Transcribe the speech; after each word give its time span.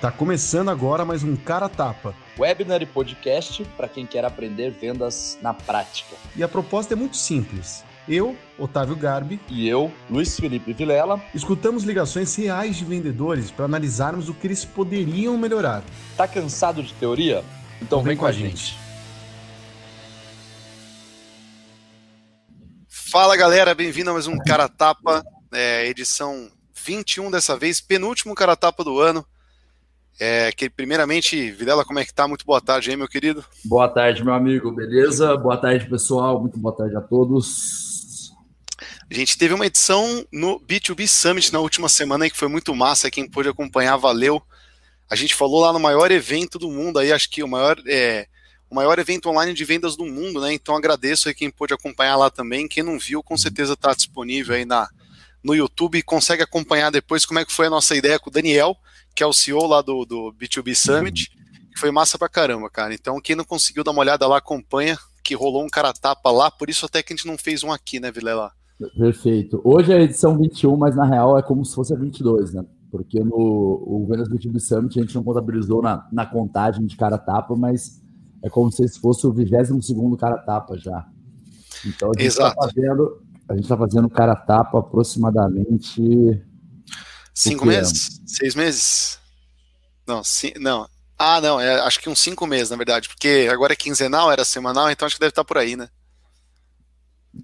Tá 0.00 0.10
começando 0.10 0.70
agora 0.70 1.04
mais 1.04 1.22
um 1.22 1.36
Cara 1.36 1.68
Tapa. 1.68 2.14
Webinar 2.38 2.80
e 2.80 2.86
podcast 2.86 3.62
para 3.76 3.86
quem 3.86 4.06
quer 4.06 4.24
aprender 4.24 4.70
vendas 4.70 5.38
na 5.42 5.52
prática. 5.52 6.16
E 6.34 6.42
a 6.42 6.48
proposta 6.48 6.94
é 6.94 6.96
muito 6.96 7.18
simples. 7.18 7.84
Eu, 8.08 8.34
Otávio 8.58 8.96
Garbi, 8.96 9.38
e 9.46 9.68
eu, 9.68 9.92
Luiz 10.08 10.40
Felipe 10.40 10.72
Vilela, 10.72 11.22
escutamos 11.34 11.84
ligações 11.84 12.34
reais 12.34 12.76
de 12.76 12.84
vendedores 12.86 13.50
para 13.50 13.66
analisarmos 13.66 14.30
o 14.30 14.32
que 14.32 14.46
eles 14.46 14.64
poderiam 14.64 15.36
melhorar. 15.36 15.82
Tá 16.16 16.26
cansado 16.26 16.82
de 16.82 16.94
teoria? 16.94 17.44
Então, 17.76 17.98
então 17.98 17.98
vem, 17.98 18.12
vem, 18.12 18.16
com 18.16 18.24
a 18.24 18.32
gente. 18.32 18.68
gente. 18.68 18.78
Fala 22.88 23.36
galera, 23.36 23.74
bem-vindo 23.74 24.08
a 24.08 24.14
mais 24.14 24.26
um 24.26 24.38
Cara 24.38 24.66
Tapa, 24.66 25.22
é, 25.52 25.86
edição 25.86 26.50
21 26.86 27.30
dessa 27.30 27.54
vez, 27.54 27.82
penúltimo 27.82 28.34
Cara 28.34 28.56
Tapa 28.56 28.82
do 28.82 28.98
ano. 28.98 29.26
É, 30.22 30.52
que, 30.52 30.68
primeiramente, 30.68 31.50
Videla, 31.50 31.82
como 31.82 31.98
é 31.98 32.04
que 32.04 32.12
tá? 32.12 32.28
Muito 32.28 32.44
boa 32.44 32.60
tarde 32.60 32.90
aí, 32.90 32.96
meu 32.96 33.08
querido. 33.08 33.42
Boa 33.64 33.88
tarde, 33.88 34.22
meu 34.22 34.34
amigo, 34.34 34.70
beleza? 34.70 35.34
Boa 35.34 35.56
tarde, 35.56 35.88
pessoal. 35.88 36.38
Muito 36.38 36.58
boa 36.58 36.76
tarde 36.76 36.94
a 36.94 37.00
todos. 37.00 38.30
A 39.10 39.14
gente 39.14 39.38
teve 39.38 39.54
uma 39.54 39.64
edição 39.64 40.22
no 40.30 40.60
B2B 40.60 41.06
Summit 41.06 41.50
na 41.50 41.60
última 41.60 41.88
semana 41.88 42.24
aí, 42.24 42.30
que 42.30 42.36
foi 42.36 42.48
muito 42.48 42.74
massa. 42.74 43.10
Quem 43.10 43.26
pôde 43.26 43.48
acompanhar, 43.48 43.96
valeu. 43.96 44.42
A 45.08 45.16
gente 45.16 45.34
falou 45.34 45.62
lá 45.62 45.72
no 45.72 45.80
maior 45.80 46.10
evento 46.10 46.58
do 46.58 46.70
mundo, 46.70 46.98
aí 46.98 47.10
acho 47.10 47.30
que 47.30 47.42
o 47.42 47.48
maior, 47.48 47.78
é, 47.86 48.26
o 48.68 48.74
maior 48.74 48.98
evento 48.98 49.30
online 49.30 49.54
de 49.54 49.64
vendas 49.64 49.96
do 49.96 50.04
mundo, 50.04 50.38
né? 50.42 50.52
Então 50.52 50.76
agradeço 50.76 51.28
aí 51.28 51.34
quem 51.34 51.50
pôde 51.50 51.72
acompanhar 51.72 52.16
lá 52.16 52.28
também. 52.28 52.68
Quem 52.68 52.82
não 52.82 52.98
viu, 52.98 53.22
com 53.22 53.38
certeza 53.38 53.72
está 53.72 53.94
disponível 53.94 54.54
aí 54.54 54.66
na, 54.66 54.86
no 55.42 55.54
YouTube 55.54 55.96
e 55.96 56.02
consegue 56.02 56.42
acompanhar 56.42 56.90
depois 56.90 57.24
como 57.24 57.38
é 57.38 57.44
que 57.46 57.54
foi 57.54 57.68
a 57.68 57.70
nossa 57.70 57.96
ideia 57.96 58.18
com 58.18 58.28
o 58.28 58.32
Daniel 58.32 58.76
que 59.14 59.22
é 59.22 59.26
o 59.26 59.32
CEO 59.32 59.66
lá 59.66 59.82
do, 59.82 60.04
do 60.04 60.32
B2B 60.32 60.74
Summit, 60.74 61.30
que 61.72 61.80
foi 61.80 61.90
massa 61.90 62.18
pra 62.18 62.28
caramba, 62.28 62.68
cara. 62.70 62.94
Então, 62.94 63.20
quem 63.20 63.36
não 63.36 63.44
conseguiu 63.44 63.84
dar 63.84 63.90
uma 63.90 64.00
olhada 64.00 64.26
lá, 64.26 64.38
acompanha, 64.38 64.98
que 65.22 65.34
rolou 65.34 65.64
um 65.64 65.68
cara 65.68 65.92
tapa 65.92 66.30
lá, 66.30 66.50
por 66.50 66.68
isso 66.68 66.86
até 66.86 67.02
que 67.02 67.12
a 67.12 67.16
gente 67.16 67.26
não 67.26 67.38
fez 67.38 67.62
um 67.62 67.72
aqui, 67.72 68.00
né, 68.00 68.10
Vilela? 68.10 68.50
Perfeito. 68.96 69.60
Hoje 69.62 69.92
é 69.92 69.96
a 69.96 70.00
edição 70.00 70.38
21, 70.38 70.76
mas 70.76 70.96
na 70.96 71.04
real 71.04 71.38
é 71.38 71.42
como 71.42 71.64
se 71.64 71.74
fosse 71.74 71.92
a 71.92 71.96
22, 71.96 72.54
né? 72.54 72.64
Porque 72.90 73.22
no 73.22 73.36
o 73.36 74.06
Vendas 74.08 74.28
B2B 74.28 74.58
Summit 74.58 74.98
a 74.98 75.02
gente 75.02 75.14
não 75.14 75.22
contabilizou 75.22 75.82
na, 75.82 76.08
na 76.10 76.26
contagem 76.26 76.86
de 76.86 76.96
cara 76.96 77.18
tapa, 77.18 77.54
mas 77.54 78.00
é 78.42 78.48
como 78.48 78.72
se 78.72 78.88
fosse 78.98 79.26
o 79.26 79.32
22 79.32 79.70
cara 80.18 80.38
tapa 80.38 80.78
já. 80.78 81.06
Então 81.86 82.10
a 82.10 82.20
gente 82.20 82.30
está 82.30 82.52
fazendo, 82.52 83.22
a 83.48 83.56
gente 83.56 83.68
tá 83.68 83.76
fazendo 83.76 84.08
cara 84.08 84.34
tapa 84.34 84.78
aproximadamente 84.78 86.42
Cinco 87.40 87.64
meses? 87.64 88.20
Seis 88.26 88.54
meses? 88.54 89.18
Não, 90.06 90.22
ci... 90.22 90.52
não. 90.58 90.86
Ah, 91.18 91.40
não, 91.40 91.58
é, 91.58 91.80
acho 91.80 91.98
que 91.98 92.10
uns 92.10 92.20
cinco 92.20 92.46
meses, 92.46 92.68
na 92.68 92.76
verdade, 92.76 93.08
porque 93.08 93.48
agora 93.50 93.72
é 93.72 93.76
quinzenal, 93.76 94.30
era 94.30 94.44
semanal, 94.44 94.90
então 94.90 95.06
acho 95.06 95.16
que 95.16 95.20
deve 95.20 95.30
estar 95.30 95.44
por 95.44 95.56
aí, 95.56 95.74
né? 95.74 95.88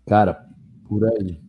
Cara, 0.06 0.46
por 0.86 1.02
aí. 1.02 1.40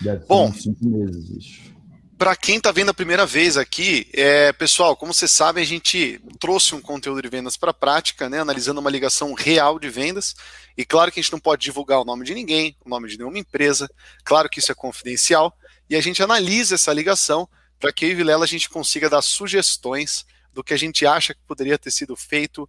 Deve 0.00 0.24
Bom, 0.26 0.52
cinco 0.52 0.84
meses, 0.86 1.28
bicho. 1.28 1.74
Para 2.16 2.36
quem 2.36 2.58
está 2.58 2.70
vendo 2.70 2.90
a 2.90 2.94
primeira 2.94 3.26
vez 3.26 3.56
aqui, 3.56 4.08
é, 4.12 4.52
pessoal, 4.52 4.96
como 4.96 5.12
vocês 5.12 5.32
sabem, 5.32 5.62
a 5.62 5.66
gente 5.66 6.20
trouxe 6.38 6.74
um 6.74 6.80
conteúdo 6.80 7.20
de 7.20 7.28
vendas 7.28 7.56
para 7.56 7.72
a 7.72 7.74
prática, 7.74 8.28
né, 8.28 8.38
analisando 8.38 8.80
uma 8.80 8.90
ligação 8.90 9.34
real 9.34 9.78
de 9.78 9.90
vendas. 9.90 10.34
E 10.78 10.84
claro 10.84 11.10
que 11.10 11.18
a 11.18 11.22
gente 11.22 11.32
não 11.32 11.40
pode 11.40 11.62
divulgar 11.62 12.00
o 12.00 12.04
nome 12.04 12.24
de 12.24 12.32
ninguém, 12.32 12.76
o 12.84 12.88
nome 12.88 13.08
de 13.08 13.18
nenhuma 13.18 13.38
empresa, 13.38 13.90
claro 14.24 14.48
que 14.48 14.60
isso 14.60 14.70
é 14.70 14.74
confidencial, 14.74 15.52
e 15.88 15.96
a 15.96 16.00
gente 16.00 16.22
analisa 16.22 16.74
essa 16.74 16.92
ligação 16.92 17.48
para 17.78 17.92
que 17.92 18.04
eu 18.04 18.10
e 18.10 18.14
Vilela 18.14 18.44
a 18.44 18.48
gente 18.48 18.68
consiga 18.68 19.08
dar 19.08 19.22
sugestões 19.22 20.26
do 20.52 20.64
que 20.64 20.72
a 20.72 20.78
gente 20.78 21.04
acha 21.06 21.34
que 21.34 21.40
poderia 21.46 21.78
ter 21.78 21.90
sido 21.90 22.16
feito 22.16 22.68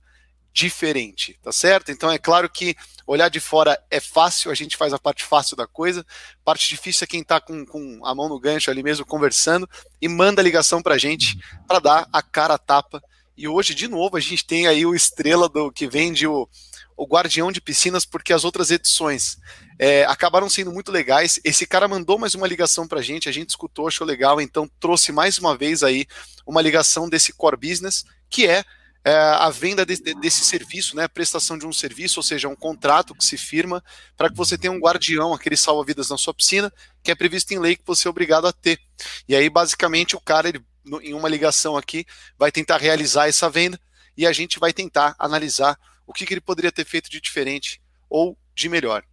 diferente, 0.54 1.40
tá 1.42 1.52
certo? 1.52 1.92
Então 1.92 2.12
é 2.12 2.18
claro 2.18 2.50
que 2.50 2.76
olhar 3.06 3.30
de 3.30 3.40
fora 3.40 3.80
é 3.92 4.00
fácil, 4.00 4.50
a 4.50 4.56
gente 4.56 4.76
faz 4.76 4.92
a 4.92 5.00
parte 5.00 5.24
fácil 5.24 5.56
da 5.56 5.68
coisa, 5.68 6.06
parte 6.44 6.68
difícil 6.68 7.06
é 7.06 7.08
quem 7.08 7.22
está 7.22 7.40
com, 7.40 7.64
com 7.66 8.04
a 8.04 8.14
mão 8.16 8.28
no 8.28 8.40
gancho 8.40 8.72
ali 8.72 8.82
mesmo 8.82 9.06
conversando 9.06 9.70
e 10.02 10.08
manda 10.08 10.42
a 10.42 10.44
ligação 10.44 10.82
para 10.82 10.96
a 10.96 10.98
gente 10.98 11.38
para 11.68 11.80
dar 11.80 12.10
a 12.12 12.22
cara 12.24 12.56
a 12.56 12.58
tapa. 12.58 13.02
E 13.38 13.48
hoje, 13.48 13.76
de 13.76 13.88
novo, 13.88 14.18
a 14.18 14.20
gente 14.20 14.44
tem 14.44 14.66
aí 14.66 14.84
o 14.84 14.96
estrela 14.96 15.48
do 15.48 15.72
que 15.72 15.88
vende 15.88 16.26
o, 16.26 16.50
o 16.98 17.06
Guardião 17.06 17.52
de 17.52 17.62
Piscinas, 17.62 18.04
porque 18.04 18.34
as 18.34 18.44
outras 18.44 18.72
edições 18.72 19.38
é, 19.80 20.04
acabaram 20.06 20.50
sendo 20.50 20.72
muito 20.72 20.92
legais. 20.92 21.40
Esse 21.44 21.66
cara 21.66 21.88
mandou 21.88 22.18
mais 22.18 22.34
uma 22.34 22.48
ligação 22.48 22.88
para 22.88 23.00
a 23.00 23.04
gente, 23.04 23.30
a 23.30 23.32
gente 23.32 23.50
escutou, 23.50 23.88
achou 23.88 24.06
legal, 24.06 24.42
então 24.42 24.70
trouxe 24.80 25.12
mais 25.12 25.38
uma 25.38 25.56
vez 25.58 25.84
aí 25.84 26.06
uma 26.46 26.62
ligação 26.62 27.10
desse 27.10 27.34
core 27.34 27.58
business, 27.58 28.04
que 28.30 28.48
é, 28.48 28.64
é 29.04 29.16
a 29.16 29.50
venda 29.50 29.86
de, 29.86 30.02
de, 30.02 30.14
desse 30.16 30.44
serviço, 30.44 30.96
né, 30.96 31.04
a 31.04 31.10
prestação 31.10 31.58
de 31.58 31.66
um 31.66 31.74
serviço, 31.74 32.20
ou 32.20 32.24
seja, 32.24 32.48
um 32.48 32.56
contrato 32.56 33.14
que 33.14 33.24
se 33.24 33.38
firma 33.38 33.84
para 34.16 34.30
que 34.30 34.36
você 34.36 34.58
tenha 34.58 34.72
um 34.72 34.80
guardião, 34.80 35.34
aquele 35.34 35.58
salva-vidas 35.58 36.10
na 36.10 36.18
sua 36.18 36.34
piscina, 36.34 36.72
que 37.04 37.12
é 37.12 37.16
previsto 37.16 37.54
em 37.54 37.60
lei 37.60 37.76
que 37.76 37.86
você 37.86 38.08
é 38.08 38.12
obrigado 38.12 38.48
a 38.48 38.54
ter. 38.54 38.80
E 39.28 39.36
aí, 39.36 39.50
basicamente, 39.50 40.16
o 40.16 40.20
cara, 40.20 40.50
ele, 40.50 40.62
em 41.02 41.14
uma 41.14 41.30
ligação 41.30 41.78
aqui, 41.78 42.06
vai 42.38 42.52
tentar 42.52 42.78
realizar 42.78 43.28
essa 43.28 43.50
venda 43.50 43.80
e 44.16 44.26
a 44.26 44.32
gente 44.32 44.60
vai 44.60 44.74
tentar 44.74 45.16
analisar 45.20 45.78
o 46.08 46.14
que, 46.14 46.26
que 46.26 46.34
ele 46.34 46.42
poderia 46.42 46.72
ter 46.72 46.86
feito 46.86 47.10
de 47.10 47.22
diferente 47.22 47.82
ou 48.10 48.38
de 48.56 48.68
melhor. 48.68 49.04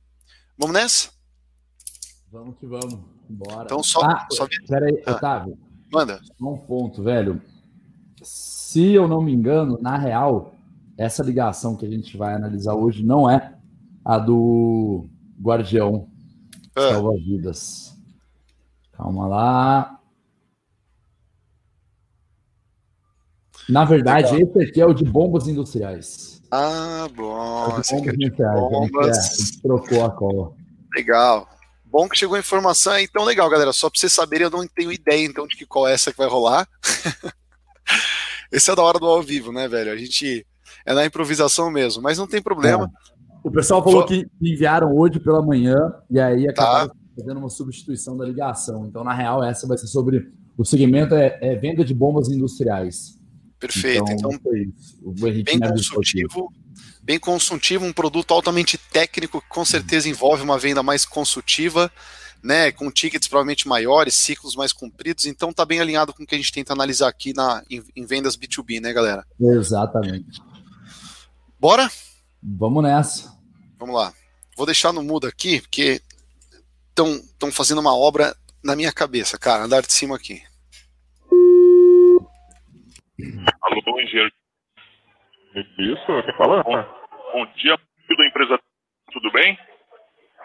Vamos 0.57 0.75
nessa? 0.75 1.11
Vamos 2.31 2.57
que 2.59 2.67
vamos. 2.67 3.01
Bora. 3.29 3.65
Então 3.65 3.83
só. 3.83 4.01
Ah, 4.03 4.27
só... 4.31 4.47
Peraí, 4.69 5.03
ah, 5.07 5.13
Otávio. 5.13 5.59
Manda. 5.93 6.21
Só 6.23 6.47
um 6.47 6.59
ponto, 6.59 7.03
velho. 7.03 7.41
Se 8.23 8.93
eu 8.93 9.07
não 9.07 9.23
me 9.23 9.33
engano, 9.33 9.79
na 9.81 9.97
real, 9.97 10.55
essa 10.97 11.23
ligação 11.23 11.77
que 11.77 11.87
a 11.87 11.91
gente 11.91 12.17
vai 12.17 12.35
analisar 12.35 12.75
hoje 12.75 13.05
não 13.05 13.31
é 13.31 13.55
a 14.05 14.19
do 14.19 15.07
Guardião 15.41 16.09
ah. 16.75 16.93
Salva-Vidas. 16.93 17.97
Calma 18.93 19.27
lá. 19.27 19.94
Na 23.69 23.85
verdade, 23.85 24.33
Legal. 24.33 24.49
esse 24.49 24.71
aqui 24.71 24.81
é 24.81 24.87
o 24.87 24.93
de 24.93 25.05
bombas 25.05 25.49
industriais. 25.49 26.43
Ah, 26.51 27.09
bom. 27.15 27.79
Esse 27.81 27.95
aqui 27.95 28.09
é 28.09 28.13
de 28.13 28.31
bombas. 28.31 29.19
A 29.19 29.45
gente 29.45 29.63
trocou 29.63 30.05
a 30.05 30.11
cola. 30.11 30.53
Legal. 30.95 31.49
Bom 31.85 32.09
que 32.09 32.19
chegou 32.19 32.37
a 32.37 32.41
informação 32.41 32.93
aí. 32.93 33.05
Então, 33.05 33.25
legal, 33.25 33.49
galera. 33.49 33.73
Só 33.73 33.89
para 33.89 33.99
vocês 33.99 34.13
saberem, 34.13 34.45
eu 34.45 34.51
não 34.51 34.67
tenho 34.67 34.93
ideia 34.93 35.25
então 35.25 35.47
de 35.47 35.57
que 35.57 35.67
qual 35.67 35.89
é 35.89 35.95
essa 35.95 36.11
que 36.11 36.19
vai 36.19 36.29
rolar. 36.29 36.69
Esse 38.53 38.71
é 38.71 38.77
da 38.77 38.83
hora 38.83 38.99
do 39.01 39.07
ao 39.07 39.23
vivo, 39.23 39.53
né, 39.53 39.67
velho? 39.67 39.91
A 39.91 39.97
gente 39.97 40.47
é 40.87 40.95
na 40.95 41.05
improvisação 41.05 41.71
mesmo, 41.71 42.03
mas 42.03 42.19
não 42.19 42.27
tem 42.27 42.41
problema. 42.41 42.85
É. 42.85 43.49
O 43.49 43.51
pessoal 43.51 43.83
falou 43.83 44.05
que 44.05 44.27
enviaram 44.41 44.95
hoje 44.97 45.19
pela 45.19 45.43
manhã 45.43 45.77
e 46.11 46.21
aí 46.21 46.49
acabaram 46.49 46.89
tá. 46.89 46.95
fazendo 47.17 47.39
uma 47.39 47.51
substituição 47.51 48.17
da 48.17 48.25
ligação. 48.25 48.87
Então, 48.87 49.03
na 49.03 49.13
real, 49.13 49.43
essa 49.43 49.67
vai 49.67 49.77
ser 49.77 49.89
sobre 49.89 50.33
o 50.57 50.65
segmento 50.65 51.15
é, 51.15 51.37
é 51.41 51.57
venda 51.57 51.85
de 51.85 51.93
bombas 51.93 52.29
industriais. 52.29 53.19
Perfeito. 53.59 54.11
Então, 54.11 54.31
então 54.33 54.41
bem 55.45 55.59
consultivo, 55.59 56.53
bem 57.03 57.19
consultivo, 57.19 57.85
um 57.85 57.93
produto 57.93 58.33
altamente 58.33 58.77
técnico 58.77 59.41
que 59.41 59.49
com 59.49 59.65
certeza 59.65 60.09
envolve 60.09 60.43
uma 60.43 60.59
venda 60.59 60.83
mais 60.83 61.05
consultiva, 61.05 61.91
né, 62.43 62.71
com 62.73 62.91
tickets 62.91 63.27
provavelmente 63.27 63.67
maiores, 63.67 64.15
ciclos 64.15 64.55
mais 64.55 64.73
compridos, 64.73 65.25
então 65.25 65.53
tá 65.53 65.65
bem 65.65 65.81
alinhado 65.81 66.13
com 66.13 66.23
o 66.23 66.27
que 66.27 66.35
a 66.35 66.39
gente 66.39 66.53
tenta 66.53 66.73
analisar 66.73 67.09
aqui 67.09 67.33
na, 67.33 67.63
em, 67.71 67.83
em 67.97 68.05
vendas 68.05 68.37
B2B, 68.37 68.81
né, 68.81 68.93
galera? 68.93 69.25
Exatamente. 69.41 70.43
Bora? 71.59 71.91
Vamos 72.43 72.83
nessa. 72.83 73.35
Vamos 73.79 73.95
lá. 73.95 74.13
Vou 74.57 74.67
deixar 74.67 74.93
no 74.93 75.03
mudo 75.03 75.27
aqui, 75.27 75.61
porque 75.63 76.03
estão 76.91 77.51
fazendo 77.51 77.81
uma 77.81 77.97
obra 77.97 78.37
na 78.63 78.77
minha 78.77 78.93
cabeça, 78.93 79.39
cara, 79.39 79.65
andar 79.65 79.83
de 79.83 79.93
cima 79.93 80.17
aqui. 80.17 80.43
Alô, 83.63 84.01
engenheiro. 84.01 84.33
Isso, 85.79 86.23
quer 86.25 86.37
falar? 86.37 86.65
Bom, 86.65 86.83
bom 87.33 87.47
dia, 87.55 87.77
da 88.17 88.27
empresa. 88.27 88.61
Tudo 89.13 89.31
bem? 89.31 89.57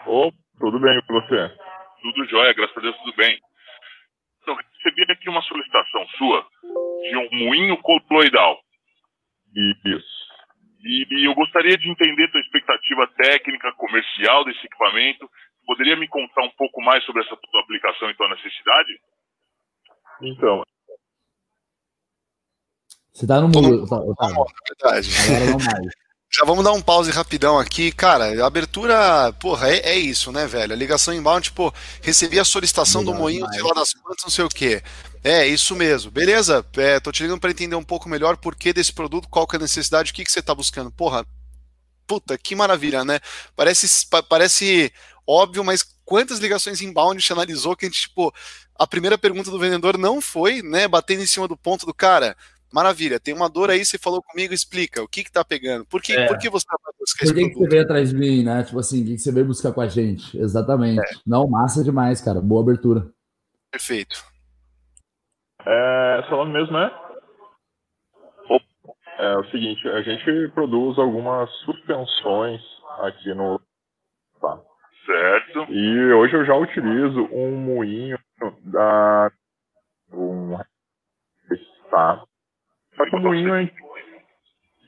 Oh, 0.06 0.30
tudo 0.58 0.78
bem 0.78 1.00
com 1.02 1.14
você? 1.14 1.50
Tudo 2.00 2.24
jóia, 2.26 2.52
graças 2.54 2.76
a 2.76 2.80
Deus, 2.80 2.96
tudo 2.98 3.16
bem. 3.16 3.38
Então, 4.40 4.54
recebi 4.54 5.12
aqui 5.12 5.28
uma 5.28 5.42
solicitação 5.42 6.06
sua 6.16 6.46
de 7.10 7.16
um 7.16 7.28
moinho 7.44 7.76
coloidal. 7.78 8.60
Isso. 9.84 10.20
E, 10.82 11.06
e 11.10 11.24
eu 11.24 11.34
gostaria 11.34 11.76
de 11.76 11.90
entender 11.90 12.30
tua 12.30 12.40
expectativa 12.40 13.06
técnica, 13.08 13.72
comercial 13.72 14.44
desse 14.44 14.64
equipamento. 14.64 15.28
Poderia 15.66 15.96
me 15.96 16.06
contar 16.06 16.42
um 16.42 16.50
pouco 16.50 16.80
mais 16.82 17.04
sobre 17.04 17.22
essa 17.22 17.36
tua 17.36 17.60
aplicação 17.62 18.08
e 18.10 18.14
tua 18.14 18.28
necessidade? 18.28 19.00
Então, 20.22 20.62
você 23.12 23.26
tá 23.26 23.40
no. 23.40 23.50
Verdade. 23.50 25.10
Agora 25.26 25.44
não 25.46 25.58
mais. 25.58 25.94
Já 26.32 26.44
vamos 26.44 26.62
dar 26.62 26.72
um 26.72 26.80
pause 26.80 27.10
rapidão 27.10 27.58
aqui. 27.58 27.90
Cara, 27.90 28.40
a 28.40 28.46
abertura, 28.46 29.32
porra, 29.40 29.68
é, 29.68 29.90
é 29.94 29.98
isso, 29.98 30.30
né, 30.30 30.46
velho? 30.46 30.72
A 30.72 30.76
ligação 30.76 31.12
inbound, 31.12 31.42
tipo, 31.42 31.74
recebi 32.00 32.38
a 32.38 32.44
solicitação 32.44 33.00
Legal, 33.00 33.14
do 33.14 33.20
moinho, 33.20 33.48
sei 33.52 33.62
lá 33.62 33.72
das 33.74 33.92
plantas, 33.92 34.22
não 34.22 34.30
sei 34.30 34.44
o 34.44 34.48
quê. 34.48 34.80
É, 35.24 35.44
isso 35.44 35.74
mesmo. 35.74 36.08
Beleza, 36.08 36.64
é, 36.76 37.00
tô 37.00 37.10
te 37.10 37.24
ligando 37.24 37.40
para 37.40 37.50
entender 37.50 37.74
um 37.74 37.82
pouco 37.82 38.08
melhor 38.08 38.36
por 38.36 38.54
que 38.54 38.72
desse 38.72 38.92
produto, 38.92 39.28
qual 39.28 39.44
que 39.44 39.56
é 39.56 39.58
a 39.58 39.62
necessidade, 39.62 40.12
o 40.12 40.14
que, 40.14 40.24
que 40.24 40.30
você 40.30 40.40
tá 40.40 40.54
buscando. 40.54 40.92
Porra, 40.92 41.26
puta, 42.06 42.38
que 42.38 42.54
maravilha, 42.54 43.04
né? 43.04 43.18
Parece, 43.56 44.06
parece 44.28 44.92
óbvio, 45.26 45.64
mas 45.64 45.84
quantas 46.04 46.38
ligações 46.38 46.80
inbound 46.80 47.16
a 47.16 47.20
gente 47.20 47.32
analisou 47.32 47.74
que 47.74 47.86
a 47.86 47.88
gente, 47.88 48.02
tipo, 48.02 48.32
a 48.78 48.86
primeira 48.86 49.18
pergunta 49.18 49.50
do 49.50 49.58
vendedor 49.58 49.98
não 49.98 50.20
foi, 50.20 50.62
né, 50.62 50.86
batendo 50.86 51.22
em 51.22 51.26
cima 51.26 51.48
do 51.48 51.56
ponto 51.56 51.86
do 51.86 51.92
cara, 51.92 52.36
Maravilha, 52.72 53.18
tem 53.18 53.34
uma 53.34 53.48
dor 53.48 53.70
aí, 53.70 53.84
você 53.84 53.98
falou 53.98 54.22
comigo, 54.22 54.54
explica, 54.54 55.02
o 55.02 55.08
que 55.08 55.24
que 55.24 55.32
tá 55.32 55.44
pegando? 55.44 55.84
Por 55.86 56.00
que, 56.00 56.12
é. 56.12 56.26
por 56.26 56.38
que 56.38 56.48
você 56.48 56.64
tá 56.66 56.76
buscando 56.98 57.28
Por 57.28 57.34
que, 57.34 57.48
que 57.48 57.58
você 57.58 57.68
veio 57.68 57.82
atrás 57.82 58.10
de 58.10 58.16
mim, 58.16 58.44
né? 58.44 58.62
Tipo 58.62 58.78
assim, 58.78 59.02
o 59.02 59.06
que, 59.06 59.12
que 59.14 59.18
você 59.18 59.32
veio 59.32 59.46
buscar 59.46 59.72
com 59.72 59.80
a 59.80 59.88
gente? 59.88 60.38
Exatamente. 60.38 61.00
É. 61.00 61.18
Não, 61.26 61.48
massa 61.48 61.82
demais, 61.82 62.20
cara. 62.20 62.40
Boa 62.40 62.62
abertura. 62.62 63.08
Perfeito. 63.70 64.22
É, 65.66 66.24
seu 66.28 66.36
nome 66.36 66.52
mesmo 66.52 66.76
é? 66.76 67.10
É 69.18 69.36
o 69.36 69.44
seguinte, 69.50 69.86
a 69.86 70.00
gente 70.00 70.48
produz 70.54 70.98
algumas 70.98 71.50
suspensões 71.64 72.62
aqui 73.00 73.34
no. 73.34 73.60
Tá. 74.40 74.58
Certo. 75.04 75.70
E 75.70 76.12
hoje 76.14 76.34
eu 76.36 76.46
já 76.46 76.54
utilizo 76.54 77.28
um 77.30 77.54
moinho 77.56 78.18
da. 78.62 79.30
Um. 80.10 80.56
Tá. 81.90 82.24
Só 83.00 83.06
que 83.08 83.16
o 83.16 83.20
moinho 83.20 83.54
é. 83.54 83.70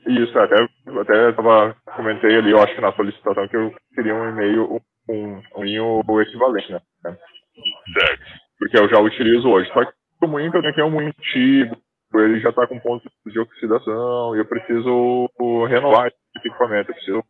Isso, 0.05 0.37
até, 0.37 0.55
até 1.01 1.31
tava, 1.31 1.75
comentei 1.95 2.37
ali, 2.37 2.51
eu 2.51 2.61
acho 2.61 2.75
que 2.75 2.81
na 2.81 2.91
solicitação 2.91 3.47
que 3.47 3.55
eu 3.55 3.73
queria 3.95 4.13
um 4.13 4.29
e-mail, 4.29 4.81
um, 5.09 5.13
um 5.13 5.41
moinho 5.55 6.21
equivalente, 6.21 6.71
né? 6.71 6.81
Certo. 7.03 8.23
Porque 8.59 8.77
eu 8.77 8.89
já 8.89 8.99
utilizo 8.99 9.49
hoje. 9.49 9.71
Só 9.71 9.85
que 9.85 9.93
o 10.21 10.27
moinho 10.27 10.51
que 10.51 10.57
eu 10.57 10.61
tenho 10.61 10.71
aqui 10.71 10.81
é 10.81 10.85
um 10.85 10.91
moinho 10.91 11.13
antigo, 11.17 11.77
ele 12.15 12.39
já 12.41 12.49
está 12.49 12.67
com 12.67 12.79
pontos 12.79 13.09
de 13.25 13.39
oxidação 13.39 14.35
e 14.35 14.39
eu 14.39 14.45
preciso 14.45 15.29
renovar 15.67 16.07
esse 16.07 16.47
equipamento, 16.47 16.91
eu 16.91 16.95
preciso 16.95 17.23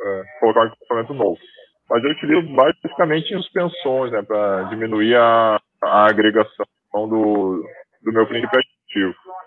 é, 0.00 0.22
colocar 0.40 0.62
um 0.62 0.66
equipamento 0.66 1.14
novo. 1.14 1.38
Mas 1.88 2.04
eu 2.04 2.10
utilizo 2.10 2.54
basicamente 2.54 3.32
em 3.32 3.40
suspensões, 3.40 4.10
né, 4.12 4.22
para 4.22 4.64
diminuir 4.64 5.14
a, 5.16 5.60
a 5.82 6.06
agregação 6.06 6.66
do, 6.92 7.64
do 8.02 8.12
meu 8.12 8.26
princípio 8.26 8.60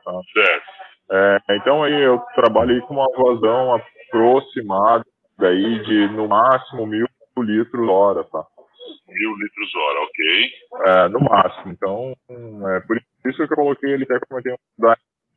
Tá? 0.03 0.11
Certo. 0.33 0.65
É, 1.11 1.39
então 1.51 1.83
aí 1.83 2.01
eu 2.01 2.19
trabalho 2.35 2.81
com 2.83 2.93
uma 2.93 3.07
vazão 3.17 3.73
aproximada 3.73 5.03
daí 5.37 5.79
de 5.83 6.07
no 6.09 6.27
máximo 6.27 6.85
mil 6.85 7.07
litros 7.37 7.89
hora, 7.89 8.23
tá? 8.25 8.45
Mil 9.07 9.35
litros 9.35 9.75
hora, 9.75 9.99
ok. 10.01 10.51
É, 10.85 11.09
no 11.09 11.19
máximo. 11.21 11.71
Então, 11.71 12.13
é 12.75 12.79
por 12.81 12.97
isso 12.97 13.47
que 13.47 13.53
eu 13.53 13.57
coloquei 13.57 13.91
ele 13.91 14.03
até 14.03 14.19
como 14.19 14.41
tem 14.41 14.55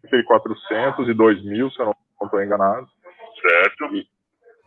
entre 0.05 0.23
400 0.25 1.09
e 1.09 1.15
2 1.15 1.45
mil, 1.45 1.71
se 1.71 1.81
eu 1.81 1.87
não 1.87 1.95
estou 2.25 2.43
enganado. 2.43 2.87
Certo. 3.41 3.95
E, 3.95 4.07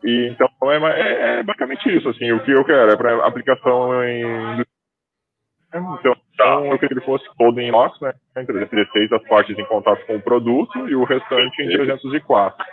e 0.04 0.28
então 0.30 0.50
é, 0.72 0.78
é, 0.78 1.40
é, 1.40 1.44
basicamente 1.44 1.96
isso, 1.96 2.10
assim, 2.10 2.32
o 2.32 2.44
que 2.44 2.52
eu 2.52 2.64
quero 2.64 2.92
é 2.92 2.98
para 2.98 3.26
aplicação 3.26 4.04
em 4.04 4.65
então, 5.78 6.16
tá. 6.38 6.46
eu 6.66 6.80
queria 6.80 6.88
que 6.88 6.94
ele 6.94 7.06
fosse 7.06 7.26
todo 7.38 7.60
em 7.60 7.68
inox, 7.68 8.00
né? 8.02 8.14
Em 8.38 8.46
316 8.46 9.12
as 9.12 9.28
partes 9.28 9.58
em 9.58 9.66
contato 9.66 10.06
com 10.06 10.16
o 10.16 10.22
produto 10.22 10.88
e 10.88 10.96
o 10.96 11.04
restante 11.04 11.62
em 11.62 11.70
304. 11.70 12.66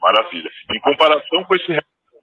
Maravilha. 0.00 0.50
Em 0.74 0.80
comparação 0.80 1.44
com 1.44 1.54
esse 1.54 1.66
que 1.66 1.74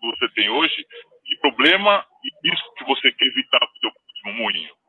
você 0.02 0.34
tem 0.36 0.50
hoje, 0.50 0.86
que 1.26 1.36
problema 1.42 2.04
e 2.24 2.50
risco 2.50 2.74
que 2.76 2.86
você 2.86 3.12
quer 3.12 3.26
evitar 3.26 3.60
para 3.60 3.68
o 3.68 3.80
seu 3.80 3.92
próximo 3.92 4.44
moinho? 4.44 4.80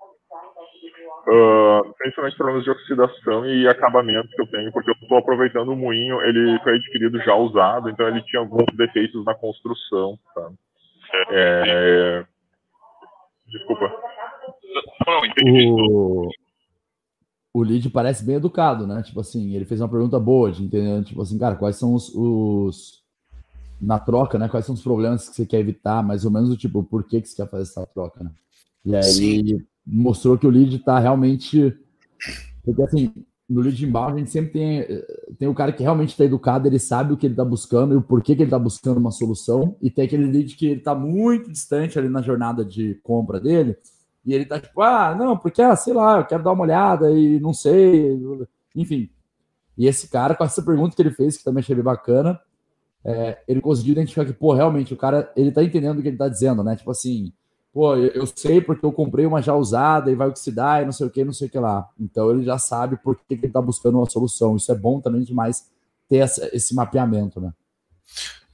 Uh, 1.26 1.94
principalmente 1.98 2.36
problemas 2.36 2.64
de 2.64 2.70
oxidação 2.70 3.46
e 3.46 3.68
acabamento 3.68 4.28
que 4.28 4.40
eu 4.40 4.46
tenho, 4.46 4.72
porque 4.72 4.90
eu 4.90 4.94
estou 4.94 5.18
aproveitando 5.18 5.70
o 5.70 5.76
moinho, 5.76 6.20
ele 6.22 6.58
foi 6.60 6.76
adquirido 6.76 7.20
já 7.22 7.34
usado, 7.34 7.90
então 7.90 8.08
ele 8.08 8.22
tinha 8.22 8.40
alguns 8.40 8.66
defeitos 8.74 9.24
na 9.24 9.34
construção. 9.34 10.18
Tá? 10.34 10.50
É, 11.30 11.62
é... 11.66 12.24
Desculpa. 13.46 13.92
Não, 15.06 15.75
o... 15.75 16.29
o 17.55 17.62
lead 17.62 17.88
parece 17.91 18.25
bem 18.25 18.37
educado, 18.37 18.87
né? 18.87 19.02
Tipo 19.02 19.20
assim, 19.20 19.55
ele 19.55 19.64
fez 19.64 19.81
uma 19.81 19.88
pergunta 19.88 20.19
boa 20.19 20.50
de 20.50 20.64
entender, 20.64 21.05
tipo 21.05 21.20
assim, 21.23 21.38
cara, 21.38 21.56
quais 21.56 21.76
são 21.76 21.94
os, 21.94 22.12
os, 22.14 23.02
na 23.81 23.99
troca, 23.99 24.38
né? 24.38 24.49
Quais 24.49 24.67
são 24.67 24.75
os 24.75 24.82
problemas 24.82 25.29
que 25.29 25.37
você 25.37 25.47
quer 25.47 25.61
evitar, 25.61 26.02
mais 26.02 26.25
ou 26.25 26.31
menos 26.31 26.50
o 26.50 26.56
tipo, 26.56 26.82
por 26.82 27.05
que, 27.05 27.20
que 27.20 27.29
você 27.29 27.37
quer 27.37 27.50
fazer 27.50 27.62
essa 27.62 27.87
troca, 27.87 28.23
né? 28.23 28.31
E 28.85 28.94
aí 28.94 29.02
Sim. 29.02 29.67
mostrou 29.87 30.38
que 30.38 30.47
o 30.47 30.50
lead 30.50 30.79
tá 30.81 30.99
realmente. 30.99 31.76
Porque 32.64 32.82
assim, 32.82 33.12
no 33.50 33.61
lead 33.61 33.85
inbound 33.85 34.14
a 34.14 34.19
gente 34.19 34.31
sempre 34.31 34.52
tem, 34.52 34.87
tem 35.37 35.49
o 35.49 35.55
cara 35.55 35.73
que 35.73 35.82
realmente 35.82 36.11
está 36.11 36.25
educado, 36.25 36.69
ele 36.69 36.79
sabe 36.79 37.12
o 37.12 37.17
que 37.17 37.26
ele 37.26 37.32
está 37.32 37.44
buscando 37.44 37.93
e 37.93 37.97
o 37.97 38.02
porquê 38.02 38.37
que 38.37 38.43
ele 38.43 38.47
está 38.47 38.58
buscando 38.58 38.99
uma 38.99 39.11
solução, 39.11 39.76
e 39.82 39.91
tem 39.91 40.05
aquele 40.05 40.26
lead 40.26 40.55
que 40.55 40.67
ele 40.67 40.79
está 40.79 40.94
muito 40.94 41.50
distante 41.50 41.99
ali 41.99 42.08
na 42.08 42.23
jornada 42.23 42.64
de 42.64 42.94
compra 43.02 43.41
dele, 43.41 43.76
e 44.25 44.34
ele 44.34 44.44
tá 44.44 44.61
tipo, 44.61 44.81
ah, 44.82 45.14
não, 45.14 45.37
porque, 45.37 45.62
ah, 45.62 45.75
sei 45.75 45.94
lá, 45.94 46.19
eu 46.19 46.25
quero 46.25 46.43
dar 46.43 46.52
uma 46.52 46.64
olhada 46.64 47.11
e 47.11 47.40
não 47.40 47.52
sei, 47.52 48.19
enfim. 48.76 49.11
E 49.76 49.87
esse 49.87 50.08
cara, 50.08 50.34
com 50.34 50.44
essa 50.44 50.62
pergunta 50.62 50.94
que 50.94 51.00
ele 51.00 51.11
fez, 51.11 51.37
que 51.38 51.44
também 51.44 51.61
achei 51.61 51.75
bem 51.75 51.84
bacana, 51.84 52.38
é, 53.05 53.43
ele 53.49 53.61
conseguiu 53.61 53.93
identificar 53.93 54.26
que, 54.26 54.32
pô, 54.32 54.52
realmente, 54.52 54.93
o 54.93 54.96
cara, 54.96 55.32
ele 55.34 55.50
tá 55.50 55.64
entendendo 55.64 55.99
o 55.99 56.02
que 56.02 56.08
ele 56.08 56.19
tá 56.19 56.28
dizendo, 56.28 56.62
né? 56.62 56.76
Tipo 56.76 56.90
assim, 56.90 57.32
pô, 57.72 57.96
eu, 57.96 58.26
sei 58.26 58.61
porque 58.61 58.84
eu 58.84 58.93
comprei 58.93 59.25
uma 59.25 59.40
já 59.40 59.55
usada 59.55 60.11
e 60.11 60.14
vai 60.14 60.28
oxidar 60.28 60.82
e 60.82 60.84
não 60.84 60.93
sei 60.93 61.06
o 61.06 61.11
que, 61.11 61.25
não 61.25 61.32
sei 61.32 61.49
o 61.49 61.50
que 61.50 61.58
lá. 61.58 61.88
Então 61.99 62.31
ele 62.31 62.44
já 62.44 62.58
sabe 62.58 62.96
por 62.99 63.16
que, 63.16 63.37
que 63.37 63.46
ele 63.46 63.52
tá 63.52 63.62
buscando 63.62 63.99
uma 63.99 64.11
solução. 64.11 64.56
Isso 64.56 64.70
é 64.70 64.75
bom 64.75 65.00
também 65.00 65.23
demais 65.23 65.70
ter 66.08 66.19
essa, 66.19 66.55
esse 66.55 66.75
mapeamento, 66.75 67.40
né? 67.40 67.52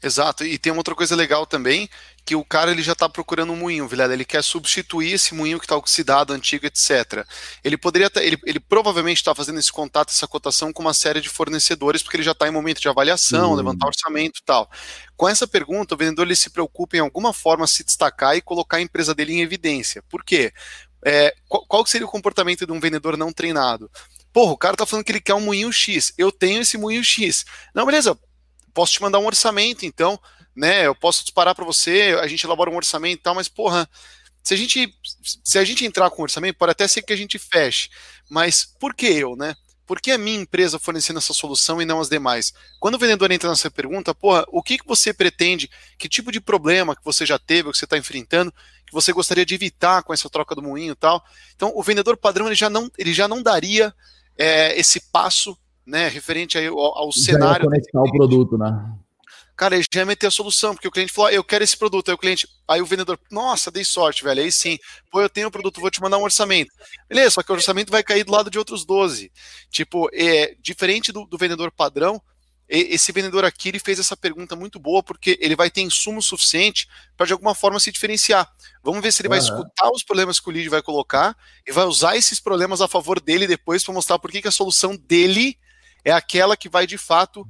Exato, 0.03 0.45
e 0.45 0.59
tem 0.59 0.71
uma 0.71 0.81
outra 0.81 0.95
coisa 0.95 1.17
legal 1.17 1.47
também, 1.47 1.89
que 2.27 2.35
o 2.35 2.45
cara 2.45 2.73
ele 2.73 2.83
já 2.83 2.93
está 2.93 3.09
procurando 3.09 3.53
um 3.53 3.57
moinho, 3.57 3.87
Vilela, 3.87 4.13
ele 4.13 4.25
quer 4.25 4.43
substituir 4.43 5.13
esse 5.13 5.33
moinho 5.33 5.61
que 5.61 5.65
está 5.65 5.77
oxidado, 5.77 6.33
antigo, 6.33 6.67
etc. 6.67 7.25
Ele 7.63 7.79
poderia, 7.79 8.11
ele, 8.17 8.37
ele 8.45 8.59
provavelmente 8.59 9.19
está 9.19 9.33
fazendo 9.33 9.61
esse 9.61 9.71
contato, 9.71 10.11
essa 10.11 10.27
cotação 10.27 10.73
com 10.73 10.83
uma 10.83 10.93
série 10.93 11.21
de 11.21 11.29
fornecedores, 11.29 12.03
porque 12.03 12.17
ele 12.17 12.25
já 12.25 12.33
está 12.33 12.49
em 12.49 12.51
momento 12.51 12.81
de 12.81 12.89
avaliação, 12.89 13.51
uhum. 13.51 13.55
levantar 13.55 13.87
orçamento 13.87 14.41
e 14.41 14.45
tal. 14.45 14.69
Com 15.17 15.29
essa 15.29 15.47
pergunta, 15.47 15.95
o 15.95 15.99
vendedor 15.99 16.27
ele 16.27 16.35
se 16.35 16.51
preocupa 16.51 16.97
em 16.97 17.01
alguma 17.01 17.33
forma 17.33 17.65
se 17.65 17.85
destacar 17.85 18.37
e 18.37 18.43
colocar 18.43 18.79
a 18.79 18.83
empresa 18.83 19.15
dele 19.15 19.35
em 19.35 19.43
evidência. 19.43 20.03
Por 20.09 20.25
quê? 20.25 20.53
É, 21.05 21.33
qual, 21.49 21.65
qual 21.67 21.87
seria 21.87 22.09
o 22.09 22.11
comportamento 22.11 22.67
de 22.67 22.73
um 22.73 22.81
vendedor 22.81 23.17
não 23.17 23.33
treinado? 23.33 23.89
Porra, 24.33 24.51
o 24.51 24.59
cara 24.59 24.75
está 24.75 24.85
falando 24.85 25.05
que 25.05 25.13
ele 25.13 25.21
quer 25.21 25.35
um 25.35 25.41
moinho 25.41 25.73
X. 25.73 26.13
Eu 26.19 26.33
tenho 26.33 26.63
esse 26.63 26.77
moinho 26.77 27.05
X. 27.05 27.47
Não, 27.73 27.87
beleza, 27.87 28.19
posso 28.75 28.95
te 28.95 29.01
mandar 29.01 29.21
um 29.21 29.27
orçamento, 29.27 29.87
então, 29.87 30.19
né? 30.57 30.87
Eu 30.87 30.95
posso 30.95 31.23
disparar 31.23 31.55
para 31.55 31.65
você, 31.65 32.19
a 32.21 32.27
gente 32.27 32.45
elabora 32.45 32.71
um 32.71 32.77
orçamento 32.77 33.21
e 33.21 33.23
tal, 33.23 33.35
mas, 33.35 33.49
porra, 33.49 33.89
se 34.43 34.55
a 34.55 34.57
gente 34.57 34.95
se 35.45 35.59
a 35.59 35.65
gente 35.65 35.85
entrar 35.85 36.09
com 36.09 36.23
um 36.23 36.25
orçamento, 36.25 36.57
pode 36.57 36.73
até 36.73 36.89
ser 36.89 37.03
que 37.03 37.13
a 37.13 37.17
gente 37.17 37.39
feche, 37.39 37.91
mas 38.31 38.65
por 38.65 38.95
que 38.95 39.07
eu, 39.07 39.37
né? 39.37 39.55
Por 39.85 40.01
que 40.01 40.11
a 40.11 40.19
minha 40.19 40.41
empresa 40.41 40.81
fornecendo 40.81 41.19
essa 41.19 41.33
solução 41.33 41.81
e 41.81 41.85
não 41.85 42.01
as 42.01 42.09
demais? 42.09 42.53
Quando 42.81 42.97
o 42.97 42.99
vendedor 42.99 43.31
entra 43.31 43.49
nessa 43.49 43.71
pergunta, 43.71 44.13
porra, 44.15 44.45
o 44.49 44.61
que, 44.61 44.79
que 44.79 44.87
você 44.87 45.13
pretende? 45.13 45.71
Que 45.97 46.09
tipo 46.09 46.33
de 46.33 46.41
problema 46.41 46.97
que 46.97 47.05
você 47.05 47.25
já 47.25 47.39
teve, 47.39 47.71
que 47.71 47.79
você 47.79 47.85
está 47.85 47.97
enfrentando, 47.97 48.53
que 48.85 48.93
você 48.93 49.13
gostaria 49.13 49.47
de 49.47 49.55
evitar 49.55 50.03
com 50.03 50.13
essa 50.13 50.29
troca 50.29 50.57
do 50.57 50.63
moinho 50.63 50.93
e 50.93 50.97
tal? 50.97 51.23
Então, 51.55 51.73
o 51.75 51.85
vendedor 51.85 52.17
padrão 52.17 52.47
ele 52.47 52.57
já 52.57 52.69
não, 52.69 52.91
ele 52.99 53.13
já 53.13 53.29
não 53.29 53.41
daria 53.41 53.95
é, 54.37 54.77
esse 54.79 55.01
passo 55.13 55.57
né, 55.87 56.09
referente 56.09 56.59
ao, 56.59 56.79
ao 56.79 57.13
cenário. 57.13 57.67
conectar 57.67 58.01
o 58.01 58.11
produto, 58.11 58.59
né? 58.59 58.93
Cara, 59.57 59.75
ele 59.75 59.85
já 59.91 60.01
ia 60.01 60.07
meter 60.07 60.27
a 60.27 60.31
solução, 60.31 60.75
porque 60.75 60.87
o 60.87 60.91
cliente 60.91 61.13
falou, 61.13 61.31
ah, 61.31 61.33
eu 61.33 61.43
quero 61.43 61.65
esse 61.65 61.77
produto. 61.77 62.11
Aí 62.11 62.15
o 62.15 62.19
cliente, 62.19 62.47
aí 62.69 62.83
o 62.83 62.87
vendedor, 62.87 63.19
nossa, 63.31 63.71
dei 63.71 63.85
sorte, 63.85 64.23
velho. 64.23 64.43
Aí 64.43 64.53
sim, 64.53 64.79
pô, 65.11 65.23
eu 65.23 65.31
tenho 65.31 65.49
o 65.49 65.51
produto, 65.51 65.81
vou 65.81 65.91
te 65.91 66.01
mandar 66.01 66.19
um 66.19 66.25
orçamento. 66.25 66.71
Beleza, 67.09 67.31
só 67.31 67.43
que 67.43 67.51
o 67.51 67.55
orçamento 67.55 67.91
vai 67.91 68.03
cair 68.03 68.25
do 68.25 68.33
lado 68.33 68.51
de 68.51 68.59
outros 68.59 68.85
12. 68.85 69.33
Tipo, 69.71 70.11
é 70.13 70.55
diferente 70.61 71.11
do, 71.11 71.25
do 71.25 71.39
vendedor 71.39 71.73
padrão, 71.73 72.21
esse 72.69 73.13
vendedor 73.13 73.45
aqui 73.45 73.69
ele 73.69 73.79
fez 73.79 74.01
essa 74.01 74.17
pergunta 74.17 74.57
muito 74.57 74.79
boa 74.79 75.01
porque 75.01 75.39
ele 75.41 75.55
vai 75.55 75.71
ter 75.71 75.83
insumo 75.83 76.21
suficiente 76.21 76.89
para 77.17 77.27
de 77.27 77.33
alguma 77.33 77.55
forma 77.55 77.79
se 77.79 77.93
diferenciar. 77.93 78.51
Vamos 78.83 79.01
ver 79.01 79.13
se 79.13 79.23
ele 79.23 79.29
uhum. 79.29 79.31
vai 79.31 79.39
escutar 79.39 79.91
os 79.93 80.03
problemas 80.03 80.41
que 80.41 80.49
o 80.49 80.53
lead 80.53 80.69
vai 80.69 80.83
colocar 80.83 81.37
e 81.65 81.71
vai 81.71 81.85
usar 81.85 82.17
esses 82.17 82.41
problemas 82.41 82.81
a 82.81 82.89
favor 82.89 83.21
dele 83.21 83.47
depois 83.47 83.85
para 83.85 83.95
mostrar 83.95 84.19
por 84.19 84.33
que, 84.33 84.43
que 84.43 84.49
a 84.49 84.53
solução 84.53 84.97
dele 84.97 85.57
é 86.05 86.11
aquela 86.11 86.57
que 86.57 86.69
vai 86.69 86.89
de 86.89 86.99
fato 86.99 87.47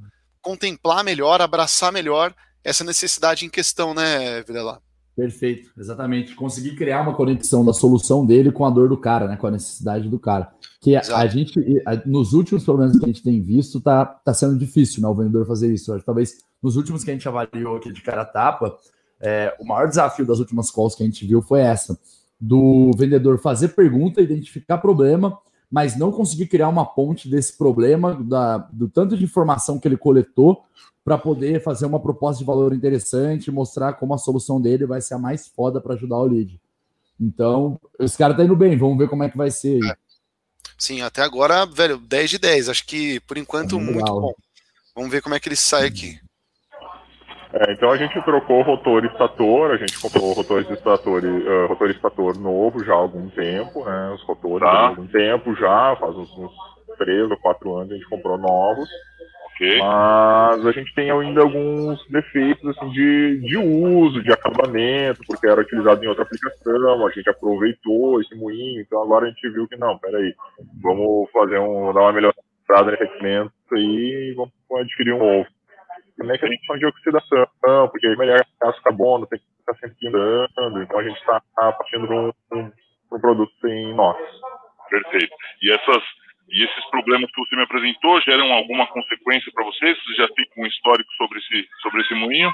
contemplar 0.47 1.03
melhor, 1.03 1.41
abraçar 1.41 1.91
melhor 1.91 2.33
essa 2.63 2.85
necessidade 2.85 3.45
em 3.45 3.49
questão, 3.49 3.93
né, 3.93 4.41
Vilela? 4.43 4.81
Perfeito, 5.13 5.71
exatamente. 5.77 6.35
Conseguir 6.35 6.75
criar 6.75 7.01
uma 7.01 7.13
conexão 7.13 7.65
da 7.65 7.73
solução 7.73 8.25
dele 8.25 8.49
com 8.49 8.63
a 8.63 8.69
dor 8.69 8.87
do 8.87 8.95
cara, 8.95 9.27
né, 9.27 9.35
com 9.35 9.47
a 9.47 9.51
necessidade 9.51 10.07
do 10.07 10.17
cara. 10.17 10.49
Que 10.79 10.95
a, 10.95 11.01
a, 11.17 11.27
gente, 11.27 11.59
a, 11.85 11.95
nos 12.05 12.31
últimos 12.31 12.63
problemas 12.63 12.97
que 12.97 13.03
a 13.03 13.07
gente 13.07 13.23
tem 13.23 13.41
visto, 13.41 13.81
tá, 13.81 14.05
tá 14.05 14.33
sendo 14.33 14.57
difícil, 14.57 15.01
né, 15.01 15.09
o 15.09 15.15
vendedor 15.15 15.45
fazer 15.45 15.73
isso. 15.73 15.97
Talvez 16.05 16.37
nos 16.63 16.77
últimos 16.77 17.03
que 17.03 17.11
a 17.11 17.13
gente 17.13 17.27
avaliou 17.27 17.75
aqui 17.75 17.91
de 17.91 18.01
cara 18.01 18.23
tapa, 18.23 18.77
é, 19.19 19.53
o 19.59 19.65
maior 19.65 19.89
desafio 19.89 20.25
das 20.25 20.39
últimas 20.39 20.71
calls 20.71 20.95
que 20.95 21.03
a 21.03 21.05
gente 21.05 21.25
viu 21.25 21.41
foi 21.41 21.59
essa: 21.59 21.99
do 22.39 22.91
vendedor 22.95 23.37
fazer 23.39 23.69
pergunta, 23.69 24.21
identificar 24.21 24.77
problema, 24.77 25.37
mas 25.71 25.97
não 25.97 26.11
conseguir 26.11 26.47
criar 26.47 26.69
uma 26.69 26.85
ponte 26.85 27.29
desse 27.29 27.57
problema, 27.57 28.15
da, 28.15 28.57
do 28.57 28.87
tanto 28.87 29.17
de 29.17 29.23
informação 29.23 29.79
que 29.79 29.87
ele 29.87 29.97
coletou, 29.97 30.63
para 31.03 31.17
poder 31.17 31.63
fazer 31.63 31.85
uma 31.85 32.01
proposta 32.01 32.39
de 32.39 32.45
valor 32.45 32.73
interessante, 32.73 33.49
mostrar 33.49 33.93
como 33.93 34.13
a 34.13 34.17
solução 34.17 34.59
dele 34.59 34.85
vai 34.85 34.99
ser 34.99 35.13
a 35.13 35.17
mais 35.17 35.47
foda 35.47 35.79
para 35.79 35.93
ajudar 35.93 36.17
o 36.17 36.25
lead. 36.25 36.59
Então, 37.19 37.79
esse 37.99 38.17
cara 38.17 38.33
tá 38.33 38.43
indo 38.43 38.55
bem, 38.55 38.77
vamos 38.77 38.97
ver 38.97 39.07
como 39.07 39.23
é 39.23 39.29
que 39.29 39.37
vai 39.37 39.49
ser. 39.49 39.79
É. 39.85 39.95
Sim, 40.77 41.01
até 41.01 41.21
agora, 41.21 41.65
velho, 41.65 41.97
10 41.97 42.31
de 42.31 42.37
10. 42.37 42.69
Acho 42.69 42.85
que, 42.85 43.19
por 43.21 43.37
enquanto, 43.37 43.77
é 43.77 43.81
muito 43.81 44.05
bom. 44.05 44.33
Vamos 44.93 45.09
ver 45.09 45.21
como 45.21 45.33
é 45.33 45.39
que 45.39 45.47
ele 45.47 45.55
sai 45.55 45.87
aqui. 45.87 46.19
É, 47.59 47.71
então 47.71 47.89
a 47.89 47.97
gente 47.97 48.21
trocou 48.21 48.61
rotor 48.61 49.03
e 49.03 49.07
estator, 49.07 49.71
a 49.71 49.77
gente 49.77 49.99
comprou 49.99 50.33
rotores 50.33 50.69
estator, 50.69 51.23
uh, 51.23 51.65
rotor 51.67 51.89
estator 51.89 52.37
novo 52.37 52.83
já 52.83 52.93
há 52.93 52.97
algum 52.97 53.27
tempo, 53.29 53.83
né? 53.83 54.11
Os 54.13 54.21
rotores 54.23 54.59
tá. 54.59 54.69
há 54.69 54.87
algum 54.89 55.07
tempo 55.07 55.55
já, 55.55 55.95
faz 55.95 56.15
uns, 56.15 56.37
uns 56.37 56.51
3 56.99 57.31
ou 57.31 57.37
4 57.37 57.75
anos 57.75 57.91
a 57.91 57.95
gente 57.95 58.09
comprou 58.09 58.37
novos. 58.37 58.87
Okay. 59.55 59.79
Mas 59.79 60.67
a 60.67 60.71
gente 60.71 60.93
tem 60.93 61.09
ainda 61.09 61.41
alguns 61.41 61.99
defeitos 62.09 62.77
assim, 62.77 62.91
de, 62.91 63.39
de 63.39 63.57
uso, 63.57 64.21
de 64.21 64.31
acabamento, 64.31 65.21
porque 65.25 65.47
era 65.47 65.61
utilizado 65.61 66.03
em 66.03 66.07
outra 66.07 66.23
aplicação, 66.25 67.07
a 67.07 67.09
gente 67.09 67.27
aproveitou 67.27 68.21
esse 68.21 68.35
moinho, 68.35 68.81
então 68.81 69.01
agora 69.01 69.25
a 69.25 69.29
gente 69.29 69.49
viu 69.49 69.67
que 69.67 69.75
não, 69.75 69.97
peraí, 69.97 70.31
vamos 70.79 71.27
fazer 71.31 71.57
um, 71.57 71.91
dar 71.91 72.01
uma 72.01 72.13
melhorada 72.13 72.91
nesse 72.91 73.03
equipamento 73.03 73.51
e 73.73 74.35
vamos 74.35 74.53
adquirir 74.79 75.13
um 75.13 75.19
novo. 75.19 75.56
Também 76.17 76.35
a 76.35 76.39
questão 76.39 76.77
de 76.77 76.85
oxidação, 76.85 77.47
porque 77.89 78.07
é 78.07 78.15
melhor 78.15 78.43
gás 78.59 78.79
carbono, 78.79 79.27
tem 79.27 79.39
que 79.39 79.45
estar 79.59 79.75
sempre 79.75 80.07
andando, 80.07 80.81
então 80.81 80.99
a 80.99 81.03
gente 81.03 81.17
está 81.17 81.41
partindo 81.55 82.07
para 82.07 82.15
um, 82.15 82.31
um, 82.53 82.71
um 83.13 83.19
produto 83.19 83.51
sem 83.61 83.91
inox. 83.91 84.19
Perfeito. 84.89 85.35
E 85.61 85.71
essas 85.71 86.03
e 86.49 86.63
esses 86.63 86.89
problemas 86.89 87.29
que 87.31 87.41
você 87.41 87.55
me 87.57 87.63
apresentou 87.63 88.21
geram 88.21 88.51
alguma 88.53 88.87
consequência 88.87 89.51
para 89.53 89.65
vocês? 89.65 89.97
Você 89.97 90.13
já 90.13 90.27
tem 90.29 90.45
um 90.57 90.65
histórico 90.65 91.11
sobre 91.17 91.39
esse, 91.39 91.67
sobre 91.81 92.01
esse 92.01 92.13
moinho? 92.15 92.49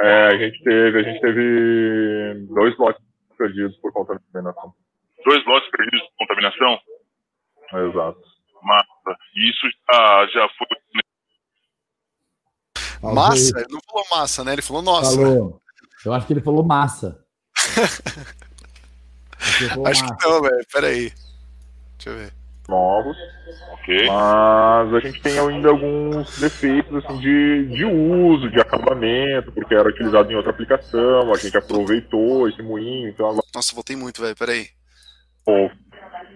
É, 0.00 0.26
a 0.26 0.38
gente 0.38 0.62
teve, 0.62 0.98
a 0.98 1.02
gente 1.02 1.20
teve 1.20 2.46
dois 2.54 2.76
lotes 2.78 3.02
perdidos 3.36 3.76
por 3.78 3.92
contaminação. 3.92 4.72
Dois 5.24 5.44
lotes 5.44 5.68
perdidos 5.70 6.08
por 6.10 6.26
contaminação? 6.26 6.80
Exato. 7.72 8.20
Massa. 8.62 9.18
E 9.34 9.50
isso 9.50 9.68
já, 9.90 10.26
já 10.26 10.48
foi. 10.50 10.81
Massa? 13.02 13.58
Ele 13.58 13.72
não 13.72 13.80
falou 13.80 14.06
massa, 14.10 14.44
né? 14.44 14.52
Ele 14.52 14.62
falou 14.62 14.82
nossa. 14.82 15.16
Falou. 15.16 15.60
Eu 16.04 16.12
acho 16.12 16.26
que 16.26 16.32
ele 16.32 16.40
falou 16.40 16.64
massa. 16.64 17.18
acho 19.86 20.04
massa. 20.04 20.16
que 20.16 20.28
não, 20.28 20.42
velho. 20.42 20.66
Peraí. 20.72 21.12
Deixa 21.96 22.10
eu 22.10 22.16
ver 22.16 22.42
novos. 22.68 23.16
Okay. 23.82 24.06
Mas 24.06 24.94
a 24.94 25.00
gente 25.00 25.20
tem 25.20 25.38
ainda 25.38 25.68
alguns 25.68 26.38
defeitos 26.38 27.04
assim, 27.04 27.18
de, 27.18 27.66
de 27.66 27.84
uso, 27.84 28.50
de 28.50 28.60
acabamento, 28.60 29.52
porque 29.52 29.74
era 29.74 29.88
utilizado 29.88 30.30
em 30.30 30.36
outra 30.36 30.50
aplicação, 30.50 31.32
a 31.32 31.36
gente 31.36 31.56
aproveitou 31.56 32.48
esse 32.48 32.62
moinho, 32.62 33.08
então 33.08 33.26
agora... 33.26 33.46
Nossa, 33.54 33.74
voltei 33.74 33.96
muito, 33.96 34.22
velho, 34.22 34.36
peraí. 34.36 34.68
Pô, 35.44 35.70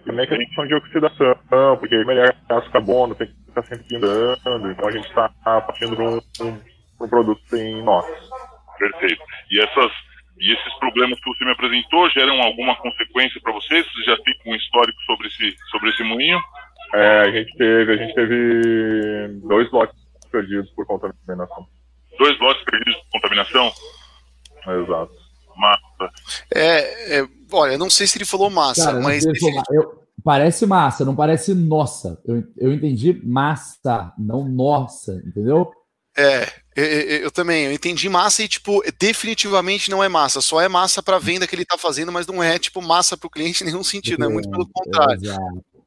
também 0.05 0.25
a 0.25 0.29
questão 0.29 0.67
de 0.67 0.75
oxidação, 0.75 1.77
porque 1.79 1.95
é 1.95 2.05
melhor 2.05 2.35
gás 2.49 2.69
carbono, 2.69 3.15
tem 3.15 3.29
que 3.29 3.46
estar 3.61 3.75
sempre 3.75 3.97
andando, 3.97 4.71
então 4.71 4.89
a 4.89 4.93
gente 4.93 5.09
está 5.09 5.29
partindo 5.45 5.97
para 5.97 6.11
um, 6.11 6.21
um, 6.43 6.61
um 7.01 7.09
produto 7.09 7.41
sem 7.49 7.79
inox. 7.79 8.09
Perfeito. 8.79 9.23
E 9.51 9.61
essas 9.61 9.93
e 10.39 10.53
esses 10.53 10.79
problemas 10.79 11.19
que 11.19 11.31
você 11.31 11.45
me 11.45 11.53
apresentou 11.53 12.11
geram 12.11 12.41
alguma 12.43 12.77
consequência 12.77 13.41
para 13.41 13.53
vocês? 13.55 13.87
Você 13.87 14.05
já 14.05 14.17
tem 14.19 14.35
um 14.47 14.55
histórico 14.55 15.01
sobre 15.07 15.29
esse, 15.29 15.57
sobre 15.71 15.91
esse 15.91 16.03
moinho? 16.03 16.39
É, 16.95 17.21
a 17.21 17.31
gente 17.31 17.57
teve, 17.57 17.93
a 17.93 17.97
gente 17.97 18.15
teve 18.15 19.29
dois 19.45 19.71
lotes 19.73 19.97
perdidos 20.31 20.71
por 20.73 20.87
contaminação. 20.87 21.67
Dois 22.19 22.39
lotes 22.39 22.63
perdidos 22.65 22.97
por 23.05 23.13
contaminação? 23.13 23.73
Exato. 24.69 25.13
Massa. 25.57 26.13
É, 26.55 27.19
é, 27.19 27.29
olha, 27.51 27.73
eu 27.73 27.79
não 27.79 27.89
sei 27.89 28.07
se 28.07 28.19
ele 28.19 28.27
falou 28.27 28.51
massa, 28.51 28.93
Cara, 28.93 29.01
mas. 29.01 29.25
Eu, 29.25 30.06
parece 30.27 30.67
massa, 30.67 31.05
não 31.05 31.15
parece 31.15 31.55
nossa. 31.55 32.21
Eu, 32.27 32.43
eu 32.59 32.73
entendi 32.73 33.23
massa, 33.25 34.13
não 34.19 34.45
nossa, 34.45 35.23
entendeu? 35.25 35.71
É, 36.19 36.49
eu, 36.75 36.85
eu, 36.85 37.31
também, 37.31 37.67
eu 37.67 37.73
entendi 37.73 38.09
massa 38.09 38.43
e, 38.43 38.49
tipo, 38.49 38.83
definitivamente 38.99 39.89
não 39.89 40.03
é 40.03 40.09
massa, 40.09 40.41
só 40.41 40.61
é 40.61 40.67
massa 40.67 41.01
para 41.01 41.21
venda 41.21 41.47
que 41.47 41.55
ele 41.55 41.65
tá 41.65 41.79
fazendo, 41.79 42.11
mas 42.11 42.27
não 42.27 42.43
é, 42.43 42.59
tipo, 42.59 42.83
massa 42.83 43.17
para 43.17 43.29
o 43.29 43.31
cliente 43.31 43.63
em 43.63 43.69
nenhum 43.69 43.85
sentido, 43.85 44.19
né? 44.19 44.27
Muito 44.27 44.51
pelo 44.51 44.69
contrário. 44.69 45.21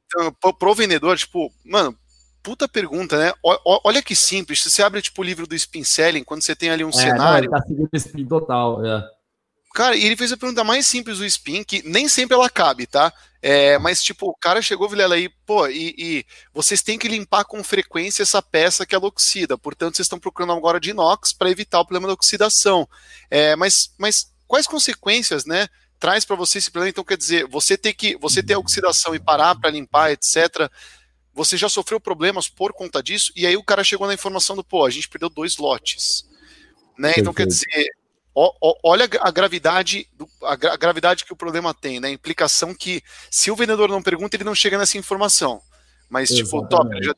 Então, 0.05 0.33
pro, 0.57 0.73
vendedor, 0.73 1.17
tipo, 1.17 1.51
mano, 1.65 1.93
puta 2.41 2.65
pergunta, 2.65 3.17
né? 3.17 3.33
O, 3.43 3.81
olha 3.83 4.01
que 4.01 4.15
simples, 4.15 4.63
se 4.63 4.71
você 4.71 4.81
abre, 4.81 5.01
tipo, 5.01 5.21
o 5.21 5.25
livro 5.25 5.45
do 5.45 5.53
spin 5.53 5.83
selling, 5.83 6.23
quando 6.23 6.43
você 6.43 6.55
tem 6.55 6.69
ali 6.69 6.85
um 6.85 6.89
é, 6.89 6.93
cenário... 6.93 7.51
Não, 7.51 7.59
tá 7.59 7.65
seguindo 7.67 7.89
spin 7.91 8.25
total, 8.25 8.85
é. 8.85 9.03
Cara, 9.73 9.95
e 9.95 10.03
ele 10.03 10.15
fez 10.15 10.31
a 10.31 10.37
pergunta 10.37 10.63
mais 10.63 10.87
simples 10.87 11.19
do 11.19 11.25
spin, 11.25 11.63
que 11.63 11.81
nem 11.87 12.07
sempre 12.07 12.35
ela 12.35 12.49
cabe, 12.49 12.87
tá? 12.87 13.13
É, 13.41 13.77
mas, 13.79 14.03
tipo, 14.03 14.27
o 14.27 14.35
cara 14.35 14.61
chegou, 14.61 14.89
Vilela, 14.89 15.15
aí, 15.15 15.29
pô, 15.45 15.67
e, 15.67 15.95
e, 15.97 16.25
vocês 16.53 16.81
têm 16.81 16.97
que 16.97 17.07
limpar 17.07 17.45
com 17.45 17.63
frequência 17.63 18.23
essa 18.23 18.41
peça 18.41 18.85
que 18.85 18.93
ela 18.93 19.07
oxida. 19.07 19.57
Portanto, 19.57 19.95
vocês 19.95 20.05
estão 20.05 20.19
procurando 20.19 20.53
agora 20.53 20.79
de 20.79 20.89
inox 20.89 21.31
para 21.31 21.49
evitar 21.49 21.79
o 21.79 21.85
problema 21.85 22.07
da 22.07 22.13
oxidação. 22.13 22.87
É, 23.29 23.55
mas, 23.55 23.93
mas 23.97 24.33
quais 24.47 24.67
consequências, 24.67 25.45
né? 25.45 25.67
Traz 25.99 26.25
para 26.25 26.35
você 26.35 26.57
esse 26.57 26.71
problema? 26.71 26.89
Então, 26.89 27.03
quer 27.03 27.17
dizer, 27.17 27.47
você 27.47 27.77
ter 27.77 27.93
que 27.93 28.17
você 28.17 28.43
ter 28.43 28.55
a 28.55 28.59
oxidação 28.59 29.15
e 29.15 29.19
parar 29.19 29.55
para 29.55 29.69
limpar, 29.69 30.11
etc. 30.11 30.69
Você 31.33 31.55
já 31.55 31.69
sofreu 31.69 31.99
problemas 31.99 32.49
por 32.49 32.73
conta 32.73 33.01
disso? 33.01 33.31
E 33.35 33.45
aí 33.45 33.55
o 33.55 33.63
cara 33.63 33.83
chegou 33.83 34.07
na 34.07 34.13
informação 34.13 34.55
do, 34.55 34.63
pô, 34.63 34.85
a 34.85 34.89
gente 34.89 35.07
perdeu 35.07 35.29
dois 35.29 35.57
lotes. 35.57 36.25
Né? 36.97 37.13
Então, 37.17 37.33
quer 37.33 37.47
dizer, 37.47 37.85
olha 38.35 39.09
a 39.21 39.31
gravidade, 39.31 40.07
a 40.43 40.55
gravidade 40.55 41.25
que 41.25 41.33
o 41.33 41.35
problema 41.35 41.73
tem, 41.73 41.99
né? 41.99 42.09
A 42.09 42.11
implicação 42.11 42.73
que 42.73 43.01
se 43.29 43.51
o 43.51 43.55
vendedor 43.55 43.89
não 43.89 44.01
pergunta, 44.01 44.35
ele 44.35 44.43
não 44.43 44.55
chega 44.55 44.77
nessa 44.77 44.97
informação. 44.97 45.61
Mas, 46.09 46.31
Exatamente. 46.31 46.51
tipo, 46.51 46.67
top. 46.67 47.03
Já, 47.03 47.15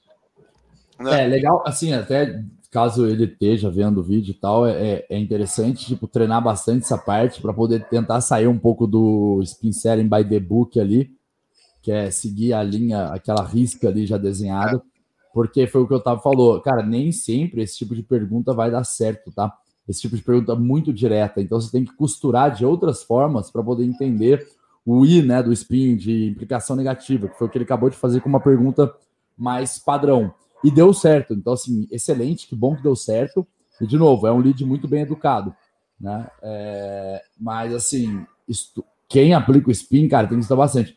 né? 1.00 1.26
É 1.26 1.28
legal, 1.28 1.64
assim, 1.66 1.94
até 1.94 2.44
caso 2.72 3.06
ele 3.06 3.26
esteja 3.26 3.70
vendo 3.70 4.00
o 4.00 4.04
vídeo 4.04 4.32
e 4.32 4.34
tal, 4.34 4.66
é, 4.66 5.06
é 5.10 5.20
interessante, 5.20 5.86
tipo, 5.86 6.08
treinar 6.08 6.42
bastante 6.42 6.86
essa 6.86 6.98
parte 6.98 7.42
para 7.42 7.54
poder 7.54 7.86
tentar 7.90 8.22
sair 8.22 8.48
um 8.48 8.58
pouco 8.58 8.88
do 8.88 9.42
spin 9.44 9.74
selling 9.74 10.08
by 10.08 10.24
the 10.24 10.40
book 10.40 10.80
ali, 10.80 11.12
que 11.82 11.92
é 11.92 12.10
seguir 12.10 12.54
a 12.54 12.64
linha, 12.64 13.08
aquela 13.08 13.44
risca 13.44 13.90
ali 13.90 14.06
já 14.06 14.18
desenhada, 14.18 14.78
é. 14.78 14.82
porque 15.34 15.68
foi 15.68 15.82
o 15.82 15.88
que 15.88 15.94
o 15.94 15.98
Otávio 15.98 16.24
falou, 16.24 16.62
cara, 16.62 16.82
nem 16.82 17.12
sempre 17.12 17.62
esse 17.62 17.78
tipo 17.78 17.94
de 17.94 18.04
pergunta 18.04 18.54
vai 18.54 18.72
dar 18.72 18.86
certo, 18.86 19.32
tá? 19.34 19.54
Esse 19.88 20.02
tipo 20.02 20.16
de 20.16 20.22
pergunta 20.22 20.56
muito 20.56 20.94
direta. 20.94 21.42
Então 21.42 21.60
você 21.60 21.72
tem 21.72 21.86
que 21.86 21.94
costurar 21.94 22.54
de 22.54 22.66
outras 22.66 23.04
formas 23.04 23.52
para 23.52 23.64
poder 23.64 23.86
entender 23.86 24.48
o 24.86 25.06
I 25.06 25.22
né, 25.22 25.42
do 25.44 25.54
spin 25.54 25.96
de 25.96 26.30
implicação 26.30 26.76
negativa, 26.76 27.28
que 27.28 27.38
foi 27.38 27.48
o 27.48 27.50
que 27.50 27.58
ele 27.58 27.66
acabou 27.66 27.90
de 27.90 27.98
fazer 27.98 28.22
com 28.22 28.30
uma 28.30 28.40
pergunta 28.40 28.94
mais 29.38 29.78
padrão. 29.78 30.34
E 30.64 30.70
deu 30.70 30.94
certo. 30.94 31.34
Então, 31.34 31.54
assim, 31.54 31.88
excelente, 31.92 32.48
que 32.48 32.56
bom 32.56 32.76
que 32.76 32.84
deu 32.84 32.96
certo. 32.96 33.46
E, 33.80 33.88
de 33.88 33.98
novo, 33.98 34.28
é 34.28 34.32
um 34.32 34.40
lead 34.40 34.64
muito 34.66 34.88
bem 34.88 35.02
educado. 35.02 35.56
Né? 36.00 36.28
É, 36.42 37.22
mas, 37.40 37.74
assim, 37.74 38.26
isto, 38.48 38.84
quem 39.08 39.34
aplica 39.34 39.70
o 39.70 39.72
spin, 39.72 40.08
cara, 40.08 40.28
tem 40.28 40.38
que 40.38 40.44
estudar 40.44 40.62
bastante. 40.62 40.96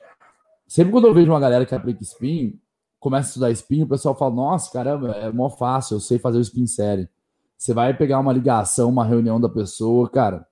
Sempre 0.67 0.93
quando 0.93 1.07
eu 1.07 1.15
vejo 1.15 1.31
uma 1.31 1.41
galera 1.41 1.65
que 1.65 1.75
aplica 1.75 2.03
spin, 2.03 2.59
começa 2.99 3.29
a 3.29 3.31
estudar 3.31 3.51
spin, 3.53 3.83
o 3.83 3.89
pessoal 3.89 4.15
fala: 4.15 4.35
Nossa, 4.35 4.73
caramba, 4.73 5.13
é 5.13 5.31
mó 5.31 5.51
fácil, 5.51 5.97
eu 5.97 6.01
sei 6.01 6.19
fazer 6.19 6.39
o 6.39 6.43
spin 6.43 6.67
série. 6.67 7.09
Você 7.57 7.73
vai 7.73 7.97
pegar 7.97 8.21
uma 8.21 8.33
ligação, 8.33 8.89
uma 8.89 9.05
reunião 9.05 9.41
da 9.41 9.49
pessoa, 9.49 10.09
cara, 10.09 10.47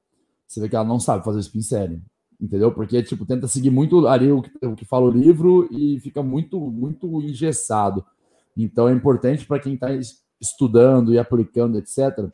você 0.47 0.61
vê 0.61 0.69
que 0.69 0.77
ela 0.77 0.85
não 0.85 1.01
sabe 1.01 1.25
fazer 1.25 1.41
spin 1.41 1.63
série, 1.63 2.03
entendeu? 2.41 2.73
Porque, 2.73 3.03
tipo, 3.03 3.27
tenta 3.27 3.49
seguir 3.49 3.71
muito 3.71 4.07
ali 4.07 4.31
o 4.31 4.43
que, 4.43 4.67
o 4.67 4.77
que 4.77 4.85
fala 4.85 5.07
o 5.07 5.11
livro 5.11 5.69
e 5.71 5.99
fica 6.01 6.23
muito, 6.23 6.61
muito 6.61 7.21
engessado. 7.23 8.05
Então, 8.57 8.89
é 8.89 8.93
importante 8.93 9.47
para 9.47 9.59
quem 9.59 9.75
está 9.75 9.89
estudando 10.41 11.13
e 11.13 11.19
aplicando, 11.19 11.79
etc., 11.79 12.29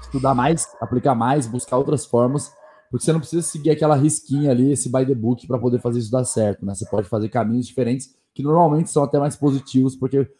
estudar 0.00 0.34
mais, 0.34 0.66
aplicar 0.80 1.14
mais, 1.14 1.46
buscar 1.46 1.76
outras 1.76 2.06
formas, 2.06 2.52
porque 2.90 3.04
você 3.04 3.12
não 3.12 3.20
precisa 3.20 3.42
seguir 3.42 3.70
aquela 3.70 3.96
risquinha 3.96 4.50
ali, 4.50 4.70
esse 4.70 4.90
by 4.90 5.04
the 5.04 5.14
book, 5.14 5.46
para 5.46 5.58
poder 5.58 5.80
fazer 5.80 5.98
isso 5.98 6.10
dar 6.10 6.24
certo, 6.24 6.64
né? 6.64 6.74
Você 6.74 6.86
pode 6.86 7.08
fazer 7.08 7.28
caminhos 7.28 7.66
diferentes 7.66 8.14
que 8.32 8.42
normalmente 8.42 8.90
são 8.90 9.02
até 9.02 9.18
mais 9.18 9.34
positivos, 9.34 9.96
porque 9.96 10.30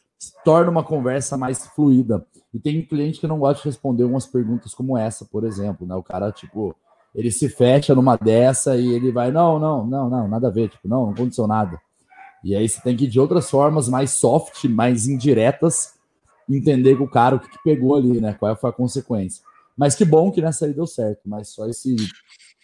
torna 0.45 0.71
uma 0.71 0.85
conversa 0.85 1.37
mais 1.37 1.67
fluida. 1.67 2.25
E 2.55 2.59
tem 2.59 2.85
cliente 2.85 3.21
que 3.21 3.27
não 3.27 3.39
gosta 3.39 3.63
de 3.63 3.69
responder 3.69 4.05
umas 4.05 4.27
perguntas 4.27 4.75
como 4.75 4.97
essa, 4.97 5.25
por 5.25 5.45
exemplo, 5.45 5.87
né? 5.87 5.95
O 5.95 6.03
cara, 6.03 6.33
tipo, 6.33 6.75
ele 7.15 7.31
se 7.31 7.49
fecha 7.49 7.95
numa 7.95 8.17
dessa 8.17 8.77
e 8.77 8.89
ele 8.89 9.11
vai, 9.13 9.31
não, 9.31 9.59
não, 9.59 9.87
não, 9.87 10.09
não, 10.11 10.29
nada 10.29 10.49
a 10.49 10.51
ver, 10.51 10.69
tipo, 10.69 10.89
não, 10.89 11.07
não 11.07 11.13
aconteceu 11.13 11.47
nada. 11.47 11.81
E 12.45 12.55
aí 12.55 12.69
você 12.69 12.81
tem 12.81 12.97
que, 12.97 13.07
de 13.07 13.19
outras 13.19 13.51
formas, 13.51 13.89
mais 13.89 14.13
soft, 14.13 14.65
mais 14.65 15.07
indiretas, 15.07 15.95
entender 16.49 16.97
com 16.97 17.05
o 17.05 17.11
cara 17.11 17.37
o 17.37 17.41
que, 17.41 17.49
que 17.49 17.63
pegou 17.65 17.97
ali, 17.97 18.21
né? 18.21 18.35
Qual 18.35 18.55
foi 18.57 18.71
a 18.71 18.73
consequência. 18.73 19.43
Mas 19.77 19.95
que 19.95 20.05
bom 20.05 20.31
que 20.31 20.41
nessa 20.41 20.67
aí 20.67 20.73
deu 20.73 20.87
certo, 20.87 21.23
mas 21.27 21.49
só 21.49 21.67
esse, 21.67 21.97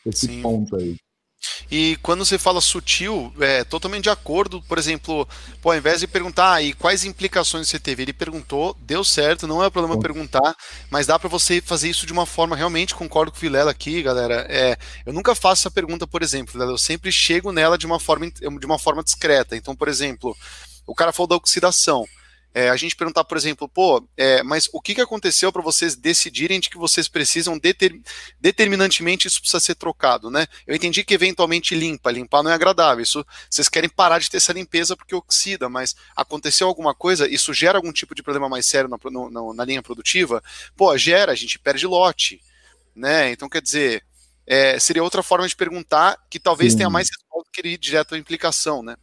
esse 0.07 0.41
ponto 0.41 0.77
aí. 0.77 0.97
E 1.75 1.97
quando 2.02 2.23
você 2.23 2.37
fala 2.37 2.61
sutil, 2.61 3.33
é 3.41 3.64
totalmente 3.64 4.02
de 4.02 4.11
acordo. 4.11 4.61
Por 4.61 4.76
exemplo, 4.76 5.26
pô, 5.62 5.71
ao 5.71 5.79
invés 5.79 6.00
de 6.00 6.07
perguntar 6.07 6.52
ah, 6.52 6.62
e 6.62 6.75
quais 6.75 7.02
implicações 7.02 7.67
você 7.67 7.79
teve, 7.79 8.02
ele 8.02 8.12
perguntou, 8.12 8.76
deu 8.79 9.02
certo, 9.02 9.47
não 9.47 9.64
é 9.64 9.71
problema 9.71 9.99
perguntar, 9.99 10.55
mas 10.91 11.07
dá 11.07 11.19
para 11.19 11.31
você 11.31 11.62
fazer 11.62 11.88
isso 11.88 12.05
de 12.05 12.12
uma 12.12 12.26
forma 12.26 12.55
realmente. 12.55 12.95
Concordo 12.95 13.33
com 13.33 13.38
o 13.38 13.41
Vilela 13.41 13.71
aqui, 13.71 14.02
galera. 14.02 14.47
É, 14.50 14.76
eu 15.07 15.14
nunca 15.14 15.35
faço 15.35 15.62
essa 15.62 15.71
pergunta, 15.71 16.07
por 16.07 16.23
exemplo, 16.23 16.62
eu 16.62 16.76
sempre 16.76 17.11
chego 17.11 17.50
nela 17.50 17.79
de 17.79 17.87
uma 17.87 17.99
forma 17.99 18.31
de 18.31 18.67
uma 18.67 18.79
forma 18.79 19.02
discreta. 19.02 19.57
Então, 19.57 19.75
por 19.75 19.88
exemplo, 19.88 20.37
o 20.87 20.95
cara 20.95 21.11
falou 21.11 21.29
da 21.29 21.37
oxidação. 21.37 22.07
É, 22.54 22.68
a 22.68 22.76
gente 22.76 22.94
perguntar, 22.94 23.25
por 23.25 23.37
exemplo, 23.37 23.66
pô, 23.66 24.06
é, 24.16 24.42
mas 24.42 24.68
o 24.73 24.80
que, 24.80 24.94
que 24.94 25.00
aconteceu 25.00 25.50
para 25.50 25.62
vocês 25.62 25.97
decidirem 25.97 26.61
de 26.61 26.68
que 26.68 26.76
vocês 26.76 27.09
precisam 27.09 27.59
deter, 27.59 27.99
determinantemente 28.38 29.26
isso 29.26 29.40
precisa 29.40 29.61
ser 29.61 29.75
trocado, 29.75 30.30
né? 30.30 30.47
Eu 30.66 30.76
entendi 30.76 31.02
que 31.02 31.14
eventualmente 31.14 31.75
limpa, 31.75 32.11
limpar 32.11 32.42
não 32.42 32.50
é 32.50 32.54
agradável. 32.54 33.02
Isso 33.02 33.25
vocês 33.49 33.68
querem 33.68 33.88
parar 33.88 34.18
de 34.18 34.30
ter 34.30 34.37
essa 34.37 34.52
limpeza 34.52 34.94
porque 34.94 35.14
oxida, 35.14 35.68
mas 35.68 35.97
aconteceu 36.14 36.68
alguma 36.68 36.94
coisa, 36.94 37.26
isso 37.26 37.54
gera 37.54 37.78
algum 37.78 37.92
tipo 37.92 38.14
de 38.14 38.23
problema 38.23 38.49
mais 38.49 38.66
sério 38.66 38.88
na, 38.88 38.99
no, 39.11 39.54
na 39.54 39.64
linha 39.64 39.82
produtiva? 39.82 40.42
Pô, 40.76 40.97
gera, 40.99 41.32
a 41.32 41.37
gente 41.37 41.59
perde 41.59 41.87
lote, 41.87 42.40
né? 42.94 43.32
Então 43.32 43.49
quer 43.49 43.62
dizer, 43.62 44.04
é, 44.47 44.78
seria 44.78 45.02
outra 45.02 45.23
forma 45.23 45.49
de 45.49 45.56
perguntar 45.56 46.18
que 46.28 46.38
talvez 46.38 46.73
Sim. 46.73 46.78
tenha 46.78 46.90
mais 46.90 47.09
resposta 47.09 47.50
que 47.50 47.66
ir 47.66 47.78
direto 47.78 48.14
à 48.14 48.18
implicação, 48.18 48.82
né? 48.82 48.97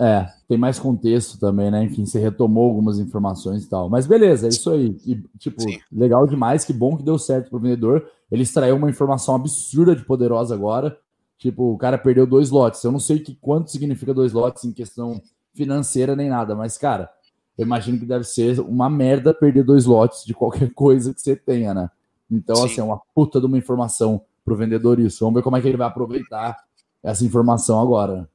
É, 0.00 0.28
tem 0.46 0.56
mais 0.56 0.78
contexto 0.78 1.40
também, 1.40 1.70
né? 1.70 1.82
Enfim, 1.82 2.06
você 2.06 2.20
retomou 2.20 2.68
algumas 2.68 3.00
informações 3.00 3.64
e 3.64 3.68
tal. 3.68 3.90
Mas 3.90 4.06
beleza, 4.06 4.46
é 4.46 4.48
isso 4.48 4.70
aí. 4.70 4.96
E, 5.04 5.16
tipo, 5.38 5.60
Sim. 5.60 5.80
legal 5.90 6.26
demais, 6.26 6.64
que 6.64 6.72
bom 6.72 6.96
que 6.96 7.02
deu 7.02 7.18
certo 7.18 7.50
pro 7.50 7.58
vendedor. 7.58 8.08
Ele 8.30 8.42
extraiu 8.42 8.76
uma 8.76 8.88
informação 8.88 9.34
absurda 9.34 9.96
de 9.96 10.04
poderosa 10.04 10.54
agora. 10.54 10.96
Tipo, 11.36 11.72
o 11.72 11.78
cara 11.78 11.98
perdeu 11.98 12.26
dois 12.26 12.50
lotes. 12.50 12.82
Eu 12.84 12.92
não 12.92 13.00
sei 13.00 13.18
que 13.18 13.34
quanto 13.34 13.70
significa 13.70 14.14
dois 14.14 14.32
lotes 14.32 14.64
em 14.64 14.72
questão 14.72 15.20
financeira 15.52 16.14
nem 16.14 16.28
nada, 16.28 16.54
mas, 16.54 16.78
cara, 16.78 17.10
eu 17.56 17.64
imagino 17.64 17.98
que 17.98 18.06
deve 18.06 18.22
ser 18.22 18.60
uma 18.60 18.88
merda 18.88 19.34
perder 19.34 19.64
dois 19.64 19.84
lotes 19.84 20.24
de 20.24 20.32
qualquer 20.32 20.70
coisa 20.74 21.12
que 21.12 21.20
você 21.20 21.34
tenha, 21.34 21.74
né? 21.74 21.90
Então, 22.30 22.56
Sim. 22.56 22.64
assim, 22.66 22.80
é 22.80 22.84
uma 22.84 23.00
puta 23.14 23.40
de 23.40 23.46
uma 23.46 23.58
informação 23.58 24.20
pro 24.44 24.56
vendedor 24.56 25.00
isso. 25.00 25.24
Vamos 25.24 25.38
ver 25.38 25.42
como 25.42 25.56
é 25.56 25.60
que 25.60 25.66
ele 25.66 25.76
vai 25.76 25.88
aproveitar 25.88 26.56
essa 27.02 27.24
informação 27.24 27.80
agora. 27.80 28.28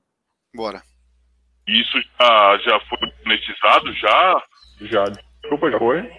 Bora. 0.53 0.81
Isso 1.67 1.97
já, 2.19 2.57
já 2.57 2.79
foi 2.81 2.97
monetizado? 3.25 3.93
Já? 3.93 4.43
Já. 4.81 5.03
Desculpa, 5.41 5.71
já 5.71 5.79
foi? 5.79 6.11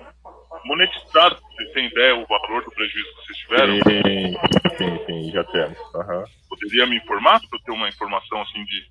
Monetizado, 0.64 1.36
vocês 1.36 1.72
têm 1.72 1.86
ideia 1.86 2.16
o 2.16 2.26
valor 2.26 2.64
do 2.64 2.70
prejuízo 2.70 3.08
que 3.08 3.26
vocês 3.26 3.38
tiveram? 3.38 3.74
Sim, 3.82 4.78
sim, 4.78 5.06
sim 5.06 5.30
já 5.32 5.44
temos. 5.44 5.78
Uhum. 5.78 6.24
Poderia 6.48 6.86
me 6.86 6.96
informar 6.96 7.40
para 7.40 7.58
eu 7.58 7.62
ter 7.64 7.72
uma 7.72 7.88
informação 7.88 8.40
assim 8.42 8.64
de. 8.64 8.86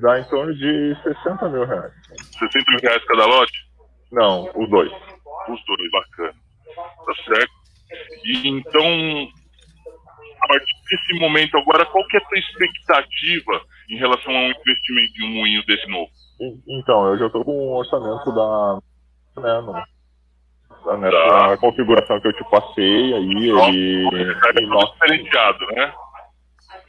Dá 0.00 0.18
em 0.18 0.24
torno 0.24 0.54
de 0.54 0.96
60 1.02 1.48
mil 1.50 1.66
reais. 1.66 1.92
60 2.38 2.70
mil 2.70 2.80
reais 2.80 3.04
cada 3.04 3.26
lote? 3.26 3.68
Não, 4.12 4.50
os 4.54 4.70
dois. 4.70 4.90
Os 5.48 5.64
dois, 5.66 5.90
bacana. 5.90 6.34
Tá 6.76 7.14
certo. 7.24 7.52
E 8.24 8.48
então, 8.48 9.28
a 10.42 10.48
partir 10.48 10.74
desse 10.90 11.20
momento 11.20 11.58
agora, 11.58 11.84
qual 11.86 12.06
que 12.06 12.16
é 12.16 12.20
a 12.20 12.28
sua 12.28 12.38
expectativa 12.38 13.62
em 13.88 13.96
relação 13.96 14.34
a 14.34 14.40
um 14.40 14.50
investimento 14.50 15.12
em 15.20 15.24
um 15.24 15.34
moinho 15.34 15.64
desse 15.66 15.86
novo? 15.88 16.10
Então, 16.68 17.06
eu 17.08 17.18
já 17.18 17.26
estou 17.26 17.44
com 17.44 17.68
um 17.68 17.74
orçamento 17.74 18.32
da. 18.32 18.78
Né, 19.40 19.60
no, 19.60 19.72
nessa 20.98 21.10
tá. 21.10 21.56
configuração 21.58 22.20
que 22.20 22.28
eu 22.28 22.32
te 22.32 22.44
passei 22.50 23.14
aí. 23.14 23.52
Nossa, 23.52 23.70
ele, 23.70 24.30
é 24.30 24.52
tudo 24.52 24.68
nossa... 24.68 24.92
diferenciado, 24.92 25.66
né? 25.66 25.92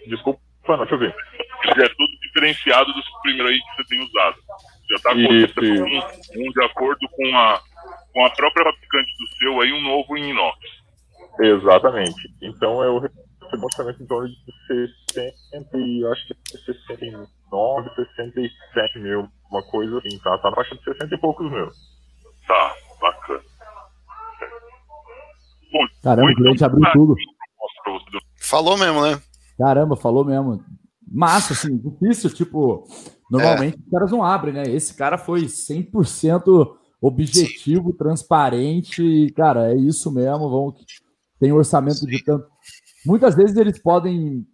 Desculpa, 0.08 0.40
não, 0.68 0.78
deixa 0.78 0.96
eu 0.96 1.00
ver. 1.00 1.16
Ele 1.64 1.84
é 1.84 1.90
tudo 1.90 2.12
diferenciado 2.22 2.94
dos 2.94 3.06
primeiros 3.22 3.52
aí 3.52 3.60
que 3.60 3.76
você 3.76 3.90
tem 3.90 4.04
usado. 4.04 4.38
Já 4.90 4.96
está 4.96 5.14
com 5.14 5.20
um, 5.20 6.48
um 6.48 6.52
de 6.52 6.64
acordo 6.64 7.10
com 7.10 7.38
a, 7.38 7.62
com 8.14 8.26
a 8.26 8.30
própria 8.32 8.64
fabricante 8.66 9.12
do 9.20 9.38
seu 9.38 9.62
aí, 9.62 9.74
um 9.74 9.82
novo 9.82 10.18
em 10.18 10.30
inox. 10.30 10.58
Exatamente. 11.40 12.34
Então 12.42 12.84
eu 12.84 13.02
foi 13.50 13.60
orçamento 13.60 14.04
em 14.04 14.06
torno 14.06 14.28
de 14.28 14.36
60 14.68 15.78
e 15.78 16.06
acho 16.06 16.28
que 16.28 16.58
69, 16.58 17.90
67 17.96 19.00
mil, 19.00 19.28
uma 19.52 19.64
coisa 19.70 19.98
assim, 19.98 20.18
tá? 20.20 20.38
Tá 20.38 20.50
na 20.50 20.56
faixa 20.56 20.76
de 20.76 20.84
60 20.84 21.16
e 21.16 21.18
poucos 21.18 21.52
mil. 21.52 21.68
Tá, 22.48 22.76
bacana. 23.02 23.42
Bom, 25.72 25.86
Caramba, 26.02 26.32
o 26.32 26.36
cliente 26.36 26.64
abriu 26.64 26.92
tudo. 26.94 27.16
Falou 28.42 28.78
mesmo, 28.78 29.02
né? 29.02 29.22
Caramba, 29.58 29.96
falou 29.96 30.26
mesmo. 30.26 30.64
Massa, 31.12 31.54
assim, 31.54 31.78
difícil, 31.78 32.30
tipo, 32.30 32.88
normalmente 33.30 33.76
é. 33.76 33.80
os 33.80 33.90
caras 33.90 34.12
não 34.12 34.24
abrem, 34.24 34.54
né? 34.54 34.64
Esse 34.64 34.96
cara 34.96 35.18
foi 35.18 35.42
100% 35.42 36.76
objetivo, 37.02 37.92
Sim. 37.92 37.98
transparente, 37.98 39.34
cara, 39.36 39.72
é 39.72 39.76
isso 39.76 40.12
mesmo, 40.12 40.50
vamos... 40.50 40.76
tem 41.40 41.52
orçamento 41.52 42.00
Sim. 42.00 42.08
de 42.08 42.24
tanto 42.24 42.48
Muitas 43.06 43.36
vezes 43.36 43.56
eles 43.56 43.80
podem 43.80 44.46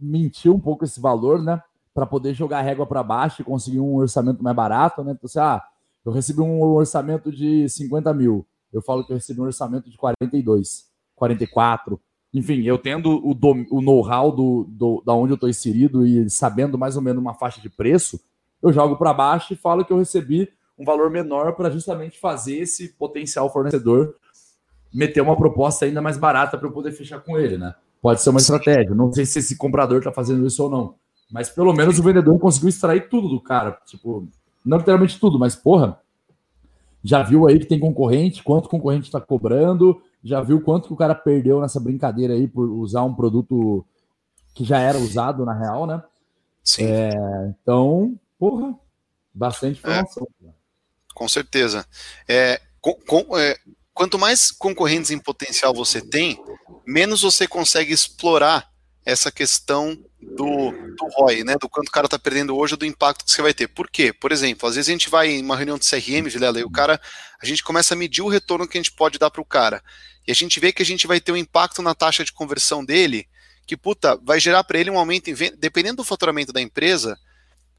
mentir 0.00 0.52
um 0.52 0.60
pouco 0.60 0.84
esse 0.84 1.00
valor, 1.00 1.42
né? 1.42 1.60
Para 1.92 2.06
poder 2.06 2.34
jogar 2.34 2.58
a 2.58 2.62
régua 2.62 2.86
para 2.86 3.02
baixo 3.02 3.42
e 3.42 3.44
conseguir 3.44 3.80
um 3.80 3.96
orçamento 3.96 4.42
mais 4.42 4.54
barato, 4.54 5.02
né? 5.02 5.12
Então, 5.12 5.26
assim, 5.26 5.38
ah, 5.38 5.62
eu 6.04 6.12
recebi 6.12 6.40
um 6.40 6.60
orçamento 6.62 7.32
de 7.32 7.68
50 7.68 8.14
mil. 8.14 8.46
Eu 8.72 8.80
falo 8.82 9.04
que 9.04 9.12
eu 9.12 9.16
recebi 9.16 9.40
um 9.40 9.44
orçamento 9.44 9.90
de 9.90 9.96
42, 9.96 10.86
44. 11.16 12.00
Enfim, 12.32 12.62
eu 12.62 12.78
tendo 12.78 13.10
o, 13.10 13.32
o 13.70 13.80
know-how 13.80 14.30
do, 14.30 14.66
do, 14.68 15.02
da 15.04 15.14
onde 15.14 15.32
eu 15.32 15.36
estou 15.36 15.48
inserido 15.48 16.06
e 16.06 16.28
sabendo 16.28 16.78
mais 16.78 16.94
ou 16.96 17.02
menos 17.02 17.20
uma 17.20 17.34
faixa 17.34 17.60
de 17.60 17.70
preço, 17.70 18.20
eu 18.62 18.72
jogo 18.72 18.96
para 18.96 19.14
baixo 19.14 19.52
e 19.52 19.56
falo 19.56 19.84
que 19.84 19.92
eu 19.92 19.98
recebi 19.98 20.48
um 20.78 20.84
valor 20.84 21.10
menor 21.10 21.54
para 21.54 21.70
justamente 21.70 22.18
fazer 22.18 22.58
esse 22.58 22.88
potencial 22.96 23.50
fornecedor 23.52 24.14
meter 24.92 25.20
uma 25.20 25.36
proposta 25.36 25.84
ainda 25.84 26.00
mais 26.00 26.16
barata 26.16 26.56
para 26.56 26.66
eu 26.66 26.72
poder 26.72 26.92
fechar 26.92 27.20
com 27.20 27.38
ele, 27.38 27.58
né? 27.58 27.74
Pode 28.00 28.22
ser 28.22 28.30
uma 28.30 28.40
estratégia. 28.40 28.94
Não 28.94 29.12
sei 29.12 29.26
se 29.26 29.40
esse 29.40 29.56
comprador 29.56 29.98
está 29.98 30.12
fazendo 30.12 30.46
isso 30.46 30.62
ou 30.62 30.70
não. 30.70 30.94
Mas 31.30 31.50
pelo 31.50 31.72
menos 31.72 31.98
o 31.98 32.02
vendedor 32.02 32.38
conseguiu 32.38 32.68
extrair 32.68 33.08
tudo 33.08 33.28
do 33.28 33.40
cara. 33.40 33.78
Tipo, 33.86 34.26
não 34.64 34.78
literalmente 34.78 35.18
tudo, 35.18 35.38
mas 35.38 35.54
porra, 35.54 36.00
já 37.02 37.22
viu 37.22 37.46
aí 37.46 37.58
que 37.58 37.66
tem 37.66 37.78
concorrente, 37.78 38.42
quanto 38.42 38.66
o 38.66 38.68
concorrente 38.68 39.06
está 39.06 39.20
cobrando, 39.20 40.00
já 40.22 40.40
viu 40.40 40.60
quanto 40.60 40.88
que 40.88 40.92
o 40.94 40.96
cara 40.96 41.14
perdeu 41.14 41.60
nessa 41.60 41.80
brincadeira 41.80 42.34
aí 42.34 42.48
por 42.48 42.68
usar 42.68 43.02
um 43.04 43.14
produto 43.14 43.84
que 44.54 44.64
já 44.64 44.78
era 44.78 44.98
usado 44.98 45.44
na 45.44 45.52
real, 45.52 45.86
né? 45.86 46.02
Sim. 46.64 46.84
É, 46.84 47.10
então, 47.48 48.18
porra, 48.38 48.74
bastante 49.32 49.76
é. 49.76 49.78
informação. 49.78 50.26
É, 50.44 50.48
com 51.14 51.28
certeza. 51.28 51.86
É, 52.26 52.60
com, 52.80 52.94
com, 53.06 53.38
é, 53.38 53.56
quanto 53.98 54.16
mais 54.16 54.52
concorrentes 54.52 55.10
em 55.10 55.18
potencial 55.18 55.74
você 55.74 56.00
tem, 56.00 56.40
menos 56.86 57.22
você 57.22 57.48
consegue 57.48 57.92
explorar 57.92 58.70
essa 59.04 59.32
questão 59.32 59.98
do, 60.22 60.70
do 60.70 61.08
ROI, 61.16 61.42
né? 61.42 61.56
Do 61.60 61.68
quanto 61.68 61.88
o 61.88 61.90
cara 61.90 62.06
está 62.06 62.16
perdendo 62.16 62.56
hoje 62.56 62.76
do 62.76 62.86
impacto 62.86 63.24
que 63.24 63.32
você 63.32 63.42
vai 63.42 63.52
ter. 63.52 63.66
Por 63.66 63.90
quê? 63.90 64.12
Por 64.12 64.30
exemplo, 64.30 64.68
às 64.68 64.76
vezes 64.76 64.88
a 64.88 64.92
gente 64.92 65.10
vai 65.10 65.30
em 65.30 65.42
uma 65.42 65.56
reunião 65.56 65.76
de 65.76 65.84
CRM, 65.84 66.28
Vilela, 66.28 66.60
e 66.60 66.62
o 66.62 66.70
cara, 66.70 67.00
a 67.42 67.44
gente 67.44 67.64
começa 67.64 67.92
a 67.92 67.96
medir 67.96 68.22
o 68.22 68.28
retorno 68.28 68.68
que 68.68 68.78
a 68.78 68.80
gente 68.80 68.92
pode 68.92 69.18
dar 69.18 69.32
para 69.32 69.42
o 69.42 69.44
cara. 69.44 69.82
E 70.24 70.30
a 70.30 70.34
gente 70.34 70.60
vê 70.60 70.72
que 70.72 70.80
a 70.82 70.86
gente 70.86 71.08
vai 71.08 71.20
ter 71.20 71.32
um 71.32 71.36
impacto 71.36 71.82
na 71.82 71.92
taxa 71.92 72.24
de 72.24 72.32
conversão 72.32 72.84
dele, 72.84 73.26
que, 73.66 73.76
puta, 73.76 74.16
vai 74.22 74.38
gerar 74.38 74.62
para 74.62 74.78
ele 74.78 74.90
um 74.90 74.98
aumento 74.98 75.28
em 75.28 75.34
venda, 75.34 75.56
dependendo 75.58 75.96
do 75.96 76.04
faturamento 76.04 76.52
da 76.52 76.60
empresa, 76.60 77.18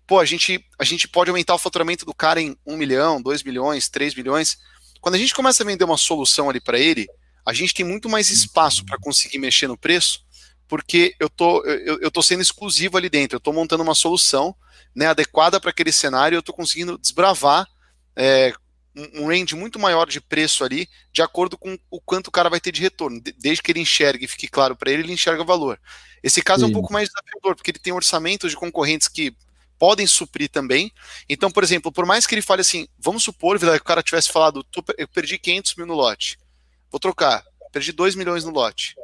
pô, 0.06 0.20
a 0.20 0.26
gente, 0.26 0.66
a 0.78 0.84
gente 0.84 1.08
pode 1.08 1.30
aumentar 1.30 1.56
o 1.56 1.60
faturamento 1.60 2.06
do 2.06 2.14
cara 2.14 2.42
em 2.42 2.58
1 2.66 2.76
milhão, 2.76 3.22
2 3.22 3.42
milhões, 3.42 3.88
3 3.88 4.16
milhões, 4.16 4.58
quando 5.02 5.16
a 5.16 5.18
gente 5.18 5.34
começa 5.34 5.64
a 5.64 5.66
vender 5.66 5.84
uma 5.84 5.98
solução 5.98 6.50
ali 6.50 6.60
para 6.60 6.80
ele, 6.80 7.08
a 7.46 7.54
gente 7.54 7.74
tem 7.74 7.86
muito 7.86 8.10
mais 8.10 8.30
espaço 8.30 8.86
para 8.86 8.98
conseguir 8.98 9.38
mexer 9.38 9.68
no 9.68 9.78
preço, 9.78 10.26
porque 10.68 11.16
eu 11.20 11.30
tô, 11.30 11.64
eu, 11.66 12.00
eu 12.00 12.12
tô 12.12 12.22
sendo 12.22 12.42
exclusivo 12.42 12.98
ali 12.98 13.10
dentro, 13.10 13.36
eu 13.36 13.40
estou 13.40 13.54
montando 13.54 13.84
uma 13.84 13.96
solução 13.96 14.56
né, 14.96 15.08
adequada 15.08 15.60
para 15.60 15.72
aquele 15.72 15.92
cenário, 15.92 16.36
eu 16.36 16.42
estou 16.42 16.54
conseguindo 16.54 16.98
desbravar 16.98 17.68
é, 18.16 18.54
um 19.16 19.28
range 19.28 19.56
muito 19.56 19.80
maior 19.80 20.08
de 20.08 20.20
preço 20.20 20.64
ali, 20.64 20.88
de 21.12 21.22
acordo 21.22 21.58
com 21.58 21.78
o 21.90 22.02
quanto 22.02 22.28
o 22.28 22.32
cara 22.32 22.50
vai 22.50 22.60
ter 22.60 22.72
de 22.72 22.82
retorno. 22.82 23.22
Desde 23.38 23.62
que 23.62 23.72
ele 23.72 23.80
enxergue 23.80 24.26
e 24.26 24.28
fique 24.28 24.48
claro 24.48 24.76
para 24.76 24.92
ele, 24.92 25.04
ele 25.04 25.14
enxerga 25.14 25.44
valor. 25.44 25.80
Esse 26.22 26.42
caso 26.42 26.62
Sim. 26.62 26.66
é 26.66 26.70
um 26.70 26.74
pouco 26.74 26.92
mais 26.92 27.08
desafiador, 27.08 27.56
porque 27.56 27.72
ele 27.72 27.80
tem 27.80 27.94
orçamentos 27.94 28.52
de 28.52 28.58
concorrentes 28.58 29.08
que 29.08 29.34
podem 29.80 30.06
suprir 30.06 30.50
também. 30.50 30.92
Então, 31.28 31.50
por 31.50 31.63
exemplo, 31.63 31.92
por 31.92 32.06
mais 32.06 32.28
que 32.28 32.36
ele 32.36 32.42
fale 32.42 32.62
assim, 32.62 32.88
vamos 33.00 33.24
supor, 33.24 33.58
que 33.58 33.65
o 33.65 33.84
cara 33.84 34.04
tivesse 34.04 34.30
falado, 34.30 34.63
eu 34.98 35.08
perdi 35.08 35.39
500 35.39 35.76
mil 35.76 35.88
no 35.88 35.96
lote, 35.96 36.38
vou 36.92 37.00
trocar, 37.00 37.44
perdi 37.72 37.94
2 37.94 38.13
milhões 38.15 38.44
no 38.44 38.52
lote. 38.52 38.96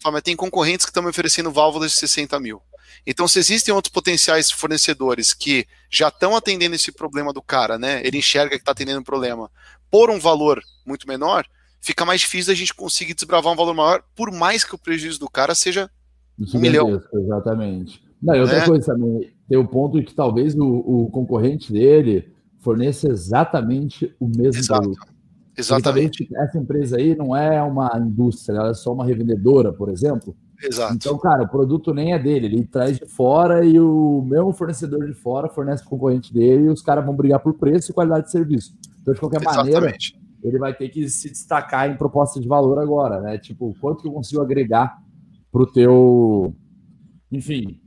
Fala, 0.00 0.14
mas 0.14 0.22
tem 0.22 0.34
concorrentes 0.34 0.86
que 0.86 0.90
estão 0.90 1.02
me 1.02 1.10
oferecendo 1.10 1.52
válvulas 1.52 1.92
de 1.92 1.98
60 1.98 2.40
mil. 2.40 2.60
Então, 3.06 3.28
se 3.28 3.38
existem 3.38 3.74
outros 3.74 3.92
potenciais 3.92 4.50
fornecedores 4.50 5.34
que 5.34 5.66
já 5.90 6.08
estão 6.08 6.36
atendendo 6.36 6.74
esse 6.74 6.90
problema 6.90 7.32
do 7.32 7.42
cara, 7.42 7.78
né? 7.78 8.00
Ele 8.04 8.18
enxerga 8.18 8.50
que 8.50 8.62
está 8.62 8.72
atendendo 8.72 9.00
um 9.00 9.04
problema 9.04 9.50
por 9.90 10.10
um 10.10 10.18
valor 10.18 10.62
muito 10.86 11.06
menor, 11.06 11.46
fica 11.80 12.04
mais 12.04 12.20
difícil 12.20 12.52
a 12.52 12.56
gente 12.56 12.72
conseguir 12.72 13.14
desbravar 13.14 13.52
um 13.52 13.56
valor 13.56 13.74
maior, 13.74 14.02
por 14.14 14.30
mais 14.30 14.64
que 14.64 14.74
o 14.74 14.78
prejuízo 14.78 15.18
do 15.18 15.28
cara 15.28 15.54
seja 15.54 15.90
um 16.38 16.58
milhão. 16.58 17.02
Exatamente. 17.12 18.02
Não, 18.22 18.36
e 18.36 18.40
outra 18.40 18.58
é. 18.58 18.66
coisa 18.66 18.86
também, 18.86 19.31
tem 19.52 19.58
o 19.58 19.68
ponto 19.68 20.00
de 20.00 20.06
que 20.06 20.14
talvez 20.14 20.54
o, 20.56 20.66
o 20.66 21.10
concorrente 21.10 21.70
dele 21.70 22.32
forneça 22.60 23.06
exatamente 23.06 24.16
o 24.18 24.26
mesmo 24.26 24.62
Exato. 24.62 24.80
produto. 24.80 25.12
Exatamente. 25.54 26.26
essa 26.34 26.56
empresa 26.56 26.96
aí 26.96 27.14
não 27.14 27.36
é 27.36 27.62
uma 27.62 27.90
indústria, 27.98 28.56
ela 28.56 28.70
é 28.70 28.74
só 28.74 28.94
uma 28.94 29.04
revendedora, 29.04 29.70
por 29.70 29.90
exemplo. 29.90 30.34
Exato. 30.58 30.94
Então, 30.94 31.18
cara, 31.18 31.42
o 31.42 31.48
produto 31.48 31.92
nem 31.92 32.14
é 32.14 32.18
dele, 32.18 32.46
ele 32.46 32.64
traz 32.64 32.98
de 32.98 33.04
fora 33.04 33.62
e 33.62 33.78
o 33.78 34.22
mesmo 34.26 34.54
fornecedor 34.54 35.06
de 35.06 35.12
fora 35.12 35.50
fornece 35.50 35.84
o 35.84 35.86
concorrente 35.86 36.32
dele 36.32 36.64
e 36.64 36.68
os 36.70 36.80
caras 36.80 37.04
vão 37.04 37.14
brigar 37.14 37.40
por 37.40 37.52
preço 37.52 37.90
e 37.90 37.94
qualidade 37.94 38.24
de 38.24 38.30
serviço. 38.30 38.74
Então, 39.02 39.12
de 39.12 39.20
qualquer 39.20 39.42
Exatamente. 39.42 39.74
maneira, 39.74 39.96
ele 40.42 40.58
vai 40.58 40.72
ter 40.72 40.88
que 40.88 41.06
se 41.10 41.28
destacar 41.28 41.90
em 41.90 41.96
proposta 41.98 42.40
de 42.40 42.48
valor 42.48 42.78
agora, 42.78 43.20
né? 43.20 43.36
Tipo, 43.36 43.76
quanto 43.78 44.00
que 44.00 44.08
eu 44.08 44.12
consigo 44.12 44.40
agregar 44.40 44.96
para 45.52 45.62
o 45.62 45.66
teu, 45.66 46.54
enfim, 47.30 47.81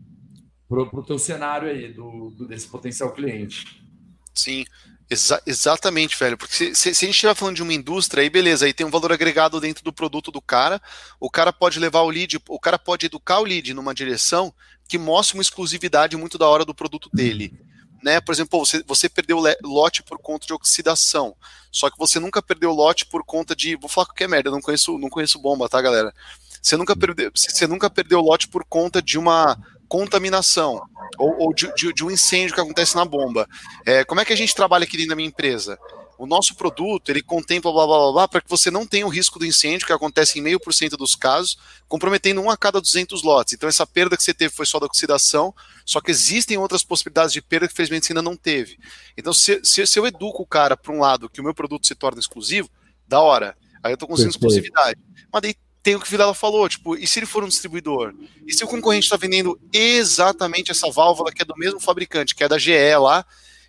para 0.67 0.81
o 0.81 1.03
teu 1.03 1.19
cenário 1.19 1.69
aí 1.69 1.93
do, 1.93 2.31
do, 2.31 2.47
desse 2.47 2.67
potencial 2.67 3.11
cliente. 3.11 3.81
Sim, 4.33 4.65
exa 5.09 5.41
exatamente, 5.45 6.17
velho. 6.17 6.37
Porque 6.37 6.53
se, 6.53 6.75
se, 6.75 6.93
se 6.93 7.05
a 7.05 7.07
gente 7.07 7.15
estiver 7.15 7.35
falando 7.35 7.55
de 7.55 7.63
uma 7.63 7.73
indústria, 7.73 8.21
aí 8.21 8.29
beleza, 8.29 8.65
aí 8.65 8.73
tem 8.73 8.85
um 8.85 8.91
valor 8.91 9.11
agregado 9.11 9.59
dentro 9.59 9.83
do 9.83 9.93
produto 9.93 10.31
do 10.31 10.41
cara. 10.41 10.81
O 11.19 11.29
cara 11.29 11.53
pode 11.53 11.79
levar 11.79 12.01
o 12.01 12.09
lead, 12.09 12.39
o 12.49 12.59
cara 12.59 12.79
pode 12.79 13.05
educar 13.05 13.39
o 13.39 13.43
lead 13.43 13.73
numa 13.73 13.93
direção 13.93 14.53
que 14.87 14.97
mostre 14.97 15.37
uma 15.37 15.41
exclusividade 15.41 16.17
muito 16.17 16.37
da 16.37 16.47
hora 16.47 16.65
do 16.65 16.75
produto 16.75 17.09
dele. 17.13 17.53
Né? 18.03 18.21
Por 18.21 18.33
exemplo, 18.33 18.59
você, 18.59 18.83
você 18.85 19.09
perdeu 19.09 19.41
lote 19.63 20.03
por 20.03 20.19
conta 20.19 20.45
de 20.45 20.53
oxidação. 20.53 21.35
Só 21.71 21.89
que 21.89 21.97
você 21.97 22.19
nunca 22.19 22.41
perdeu 22.41 22.71
lote 22.71 23.05
por 23.05 23.23
conta 23.23 23.55
de. 23.55 23.75
Vou 23.75 23.89
falar 23.89 24.05
qualquer 24.05 24.29
merda, 24.29 24.51
não 24.51 24.61
conheço, 24.61 24.97
não 24.97 25.09
conheço 25.09 25.39
bomba, 25.39 25.67
tá, 25.67 25.81
galera? 25.81 26.13
Você 26.61 26.77
nunca 26.77 26.95
perdeu, 26.95 27.31
você 27.35 27.67
nunca 27.67 27.89
perdeu 27.89 28.21
lote 28.21 28.47
por 28.47 28.63
conta 28.65 29.01
de 29.01 29.17
uma 29.17 29.57
contaminação 29.95 30.81
ou, 31.17 31.39
ou 31.39 31.53
de, 31.53 31.73
de, 31.73 31.93
de, 31.93 32.03
um 32.03 32.11
incêndio 32.11 32.53
que 32.53 32.59
acontece 32.59 32.97
na 32.97 33.05
bomba. 33.05 33.47
É, 33.85 34.03
como 34.03 34.19
é 34.19 34.25
que 34.25 34.33
a 34.33 34.35
gente 34.35 34.53
trabalha 34.53 34.83
aqui 34.83 34.97
dentro 34.97 35.11
da 35.11 35.15
minha 35.15 35.29
empresa? 35.29 35.79
O 36.17 36.25
nosso 36.25 36.53
produto, 36.55 37.09
ele 37.09 37.21
contempla 37.21 37.71
blá 37.71 37.85
blá 37.85 37.97
blá, 37.97 38.11
blá 38.11 38.27
para 38.27 38.41
que 38.41 38.49
você 38.49 38.69
não 38.69 38.85
tenha 38.85 39.05
o 39.05 39.09
risco 39.09 39.39
do 39.39 39.45
incêndio, 39.45 39.87
que 39.87 39.93
acontece 39.93 40.37
em 40.37 40.41
meio 40.41 40.59
por 40.59 40.73
cento 40.73 40.97
dos 40.97 41.15
casos, 41.15 41.57
comprometendo 41.87 42.41
um 42.41 42.49
a 42.49 42.57
cada 42.57 42.81
200 42.81 43.23
lotes. 43.23 43.53
Então, 43.53 43.69
essa 43.69 43.87
perda 43.87 44.17
que 44.17 44.23
você 44.23 44.33
teve 44.33 44.53
foi 44.53 44.65
só 44.65 44.79
da 44.81 44.85
oxidação, 44.85 45.55
só 45.85 46.01
que 46.01 46.11
existem 46.11 46.57
outras 46.57 46.83
possibilidades 46.83 47.31
de 47.31 47.41
perda 47.41 47.67
que, 47.67 47.73
felizmente, 47.73 48.05
você 48.05 48.11
ainda 48.11 48.21
não 48.21 48.35
teve. 48.35 48.77
Então, 49.17 49.31
se, 49.31 49.61
se, 49.63 49.85
se 49.87 49.97
eu 49.97 50.05
educo 50.05 50.43
o 50.43 50.47
cara 50.47 50.75
para 50.75 50.93
um 50.93 50.99
lado 50.99 51.29
que 51.29 51.39
o 51.39 51.43
meu 51.43 51.53
produto 51.53 51.87
se 51.87 51.95
torna 51.95 52.19
exclusivo, 52.19 52.69
da 53.07 53.21
hora. 53.21 53.55
Aí 53.81 53.91
eu 53.91 53.95
estou 53.95 54.09
conseguindo 54.09 54.31
exclusividade. 54.31 54.99
Mas 55.31 55.41
daí 55.41 55.55
tem 55.85 55.95
o 55.95 55.99
que 55.99 56.07
o 56.07 56.09
Vilela 56.09 56.33
falou, 56.33 56.67
tipo, 56.67 56.95
e 56.95 57.05
se 57.05 57.19
ele 57.19 57.27
for 57.27 57.43
um 57.43 57.47
distribuidor? 57.47 58.11
E 58.43 58.51
se 58.51 58.63
o 58.63 58.67
concorrente 58.67 59.05
está 59.05 59.17
vendendo 59.17 59.55
exatamente 59.71 60.71
essa 60.71 60.89
válvula 60.89 61.31
que 61.31 61.43
é 61.43 61.45
do 61.45 61.55
mesmo 61.55 61.79
fabricante, 61.79 62.33
que 62.33 62.43
é 62.43 62.47
da 62.47 62.57
GE 62.57 62.73
lá, 62.99 63.23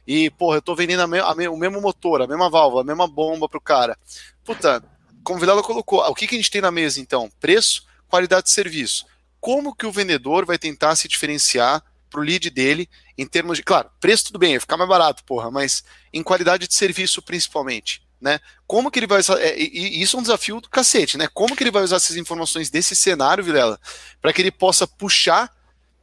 e, 0.07 0.31
porra, 0.31 0.57
eu 0.57 0.61
estou 0.61 0.75
vendendo 0.75 1.07
me, 1.07 1.19
me, 1.35 1.49
o 1.49 1.59
mesmo 1.59 1.79
motor, 1.79 2.23
a 2.23 2.27
mesma 2.27 2.49
válvula, 2.49 2.81
a 2.81 2.87
mesma 2.87 3.07
bomba 3.07 3.47
pro 3.47 3.61
cara. 3.61 3.99
Puta, 4.43 4.83
como 5.23 5.37
o 5.37 5.41
Vilela 5.41 5.63
colocou, 5.63 6.01
o 6.09 6.15
que, 6.15 6.27
que 6.27 6.35
a 6.37 6.39
gente 6.39 6.51
tem 6.51 6.63
na 6.63 6.71
mesa 6.71 7.03
então? 7.03 7.31
Preço, 7.39 7.85
qualidade 8.09 8.45
de 8.45 8.53
serviço. 8.53 9.05
Como 9.39 9.77
que 9.77 9.85
o 9.85 9.93
vendedor 9.93 10.47
vai 10.47 10.57
tentar 10.57 10.97
se 10.97 11.09
diferenciar 11.09 11.85
pro 12.09 12.23
lead 12.23 12.49
dele 12.49 12.89
em 13.19 13.27
termos 13.27 13.59
de, 13.59 13.63
claro, 13.63 13.91
preço 14.01 14.29
tudo 14.29 14.39
bem, 14.39 14.53
vai 14.53 14.61
ficar 14.61 14.79
mais 14.79 14.89
barato, 14.89 15.23
porra, 15.23 15.51
mas 15.51 15.85
em 16.15 16.23
qualidade 16.23 16.67
de 16.67 16.75
serviço 16.75 17.21
principalmente 17.21 18.06
né? 18.21 18.39
Como 18.67 18.91
que 18.91 18.99
ele 18.99 19.07
vai 19.07 19.21
usar? 19.21 19.39
É, 19.39 19.59
e, 19.59 20.03
isso 20.03 20.17
é 20.17 20.21
um 20.21 20.23
desafio 20.23 20.61
do 20.61 20.69
cacete, 20.69 21.19
né? 21.19 21.29
Como 21.33 21.55
que 21.55 21.63
ele 21.63 21.71
vai 21.71 21.83
usar 21.83 21.97
essas 21.97 22.17
informações 22.17 22.71
desse 22.71 22.95
cenário, 22.95 23.45
Vilela, 23.45 23.79
para 24.21 24.33
que 24.33 24.43
ele 24.43 24.51
possa 24.51 24.87
puxar 24.87 25.55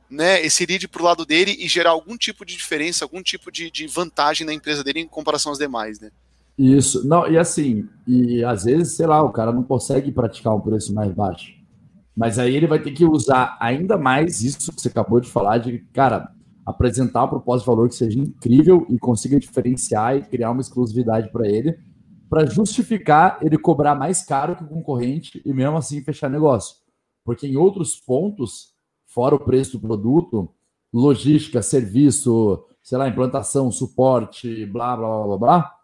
né, 0.10 0.41
esse 0.45 0.65
lead 0.65 0.88
para 0.88 1.02
o 1.02 1.06
lado 1.06 1.26
dele 1.26 1.56
e 1.60 1.67
gerar 1.67 1.89
algum 1.91 2.15
tipo 2.15 2.45
de 2.45 2.56
diferença, 2.56 3.04
algum 3.04 3.21
tipo 3.21 3.52
de, 3.52 3.71
de, 3.71 3.88
vantagem 3.88 4.45
na 4.45 4.54
empresa 4.54 4.84
dele 4.84 4.99
em 4.99 5.08
comparação 5.08 5.52
às 5.52 5.58
demais, 5.58 5.99
né? 5.99 6.12
Isso, 6.58 7.08
não, 7.08 7.28
e 7.28 7.36
assim, 7.36 7.89
e 8.08 8.43
às 8.43 8.65
vezes, 8.65 8.95
sei 8.95 9.08
lá, 9.08 9.23
o 9.23 9.32
cara 9.32 9.52
não 9.52 9.63
consegue 9.63 10.12
praticar 10.12 10.56
um 10.56 10.62
preço 10.62 10.93
mais 10.93 11.12
baixo. 11.12 11.52
Mas 12.15 12.38
aí 12.38 12.56
ele 12.56 12.67
vai 12.67 12.78
ter 12.78 12.91
que 12.91 13.04
usar 13.04 13.58
ainda 13.60 13.97
mais 13.97 14.43
isso 14.43 14.71
que 14.71 14.80
você 14.80 14.88
acabou 14.88 15.19
de 15.19 15.28
falar, 15.28 15.58
de, 15.58 15.80
cara, 15.91 16.32
apresentar 16.63 17.21
uma 17.21 17.30
proposta 17.30 17.62
de 17.62 17.67
valor 17.67 17.89
que 17.89 17.95
seja 17.95 18.19
incrível 18.19 18.86
e 18.88 18.99
consiga 18.99 19.39
diferenciar 19.39 20.15
e 20.15 20.21
criar 20.21 20.52
uma 20.52 20.62
exclusividade 20.62 21.32
para 21.32 21.47
ele 21.47 21.76
para 22.33 22.47
justificar 22.47 23.37
ele 23.43 23.59
cobrar 23.59 23.93
mais 23.93 24.23
caro 24.25 24.55
que 24.55 24.63
o 24.63 24.67
concorrente 24.67 25.39
e 25.45 25.53
mesmo 25.53 25.77
assim 25.77 26.01
fechar 26.01 26.31
negócio. 26.31 26.77
Porque 27.23 27.45
em 27.45 27.55
outros 27.55 27.95
pontos, 27.95 28.73
fora 29.05 29.35
o 29.35 29.39
preço 29.39 29.73
do 29.73 29.87
produto, 29.87 30.51
logística, 30.91 31.61
serviço, 31.61 32.65
sei 32.81 32.97
lá, 32.97 33.07
implantação, 33.07 33.71
suporte, 33.71 34.65
blá, 34.65 34.97
blá, 34.97 35.07
blá, 35.07 35.25
blá, 35.27 35.37
blá 35.37 35.75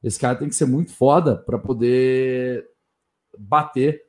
esse 0.00 0.20
cara 0.20 0.36
tem 0.36 0.48
que 0.48 0.54
ser 0.54 0.66
muito 0.66 0.92
foda 0.92 1.34
para 1.34 1.58
poder 1.58 2.64
bater 3.36 4.04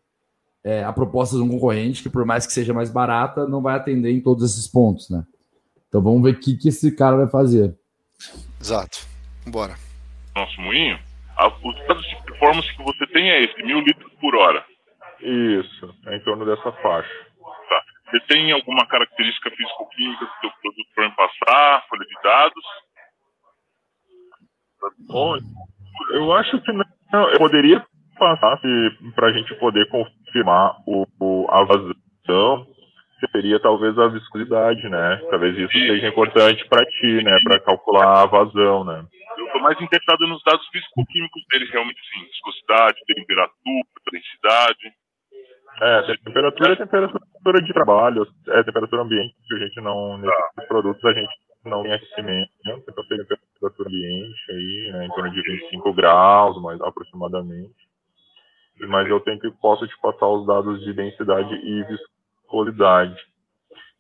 é, 0.64 0.84
a 0.84 0.94
proposta 0.94 1.38
de 1.38 1.42
um 1.42 1.50
concorrente 1.50 2.04
que, 2.04 2.10
por 2.10 2.24
mais 2.24 2.46
que 2.46 2.54
seja 2.54 2.72
mais 2.72 2.92
barata, 2.92 3.48
não 3.48 3.64
vai 3.64 3.76
atender 3.76 4.12
em 4.12 4.22
todos 4.22 4.44
esses 4.44 4.68
pontos, 4.68 5.10
né? 5.10 5.26
Então 5.88 6.04
vamos 6.04 6.22
ver 6.22 6.36
o 6.36 6.40
que, 6.40 6.56
que 6.56 6.70
esse 6.70 6.92
cara 6.92 7.18
vai 7.18 7.28
fazer. 7.28 7.76
Exato. 8.62 9.08
Bora. 9.48 9.76
Nosso 10.36 10.62
moinho 10.62 11.09
os 11.48 11.88
dados 11.88 12.06
de 12.08 12.24
performance 12.24 12.76
que 12.76 12.84
você 12.84 13.08
tem 13.08 13.30
é 13.30 13.44
esse, 13.44 13.64
mil 13.64 13.80
litros 13.80 14.12
por 14.16 14.36
hora. 14.36 14.64
Isso, 15.22 15.94
é 16.08 16.18
em 16.18 16.24
torno 16.24 16.46
dessa 16.46 16.72
faixa. 16.72 17.14
Tá. 17.70 17.84
Você 18.12 18.20
tem 18.28 18.52
alguma 18.52 18.86
característica 18.88 19.50
físico-química 19.52 20.26
que 20.26 20.48
o 20.48 20.50
seu 20.50 20.52
produto 20.62 20.90
pode 20.96 21.16
passar, 21.16 21.86
folha 21.90 22.06
de 22.06 22.24
dados? 22.24 22.64
Bom, 25.08 25.38
eu 26.14 26.34
acho 26.34 26.62
que 26.62 26.72
não, 26.72 27.30
eu 27.30 27.38
poderia 27.38 27.86
passar 28.18 28.60
para 29.16 29.28
a 29.28 29.34
gente 29.34 29.54
poder 29.56 29.88
confirmar 29.90 30.76
o, 30.86 31.06
o, 31.20 31.48
a 31.50 31.64
vazão 31.64 32.68
seria 33.32 33.60
talvez 33.60 33.98
a 33.98 34.08
viscosidade, 34.08 34.88
né? 34.88 35.22
Talvez 35.30 35.58
isso 35.58 35.72
seja 35.72 36.08
importante 36.08 36.66
para 36.70 36.86
ti, 36.86 37.24
né? 37.24 37.38
Para 37.44 37.60
calcular 37.60 38.22
a 38.22 38.26
vazão, 38.26 38.86
né? 38.86 39.04
Estou 39.60 39.64
mais 39.64 39.82
interessado 39.82 40.26
nos 40.26 40.42
dados 40.44 40.66
físico-químicos 40.70 41.44
dele, 41.50 41.66
realmente, 41.66 42.00
sim. 42.14 42.24
Viscosidade, 42.24 42.98
temperatura, 43.06 43.84
densidade. 44.10 44.94
É, 45.82 46.16
temperatura 46.16 46.74
é 46.74 46.76
temperatura 46.78 47.62
de 47.62 47.74
trabalho, 47.74 48.28
é 48.48 48.64
temperatura 48.64 49.02
ambiente, 49.02 49.36
que 49.48 49.56
a 49.56 49.60
gente 49.60 49.82
não, 49.82 50.18
nesses 50.18 50.56
tá. 50.56 50.62
produtos 50.64 51.04
a 51.04 51.14
gente 51.14 51.30
não 51.66 51.84
tem 51.84 51.94
aquecimento, 51.94 52.52
então 52.64 53.08
tem 53.08 53.18
temperatura 53.18 53.90
ambiente 53.90 54.52
aí, 54.52 54.92
né, 54.94 55.06
em 55.06 55.10
torno 55.10 55.32
de 55.32 55.42
25 55.42 55.94
graus, 55.94 56.62
mais 56.62 56.80
aproximadamente. 56.82 57.76
Mas 58.88 59.10
eu 59.10 59.20
tenho 59.20 59.40
que, 59.40 59.52
posso 59.60 59.86
te 59.86 59.98
passar 60.02 60.28
os 60.28 60.48
dados 60.48 60.82
de 60.86 60.94
densidade 60.94 61.54
e 61.54 61.84
viscosidade. 61.84 63.22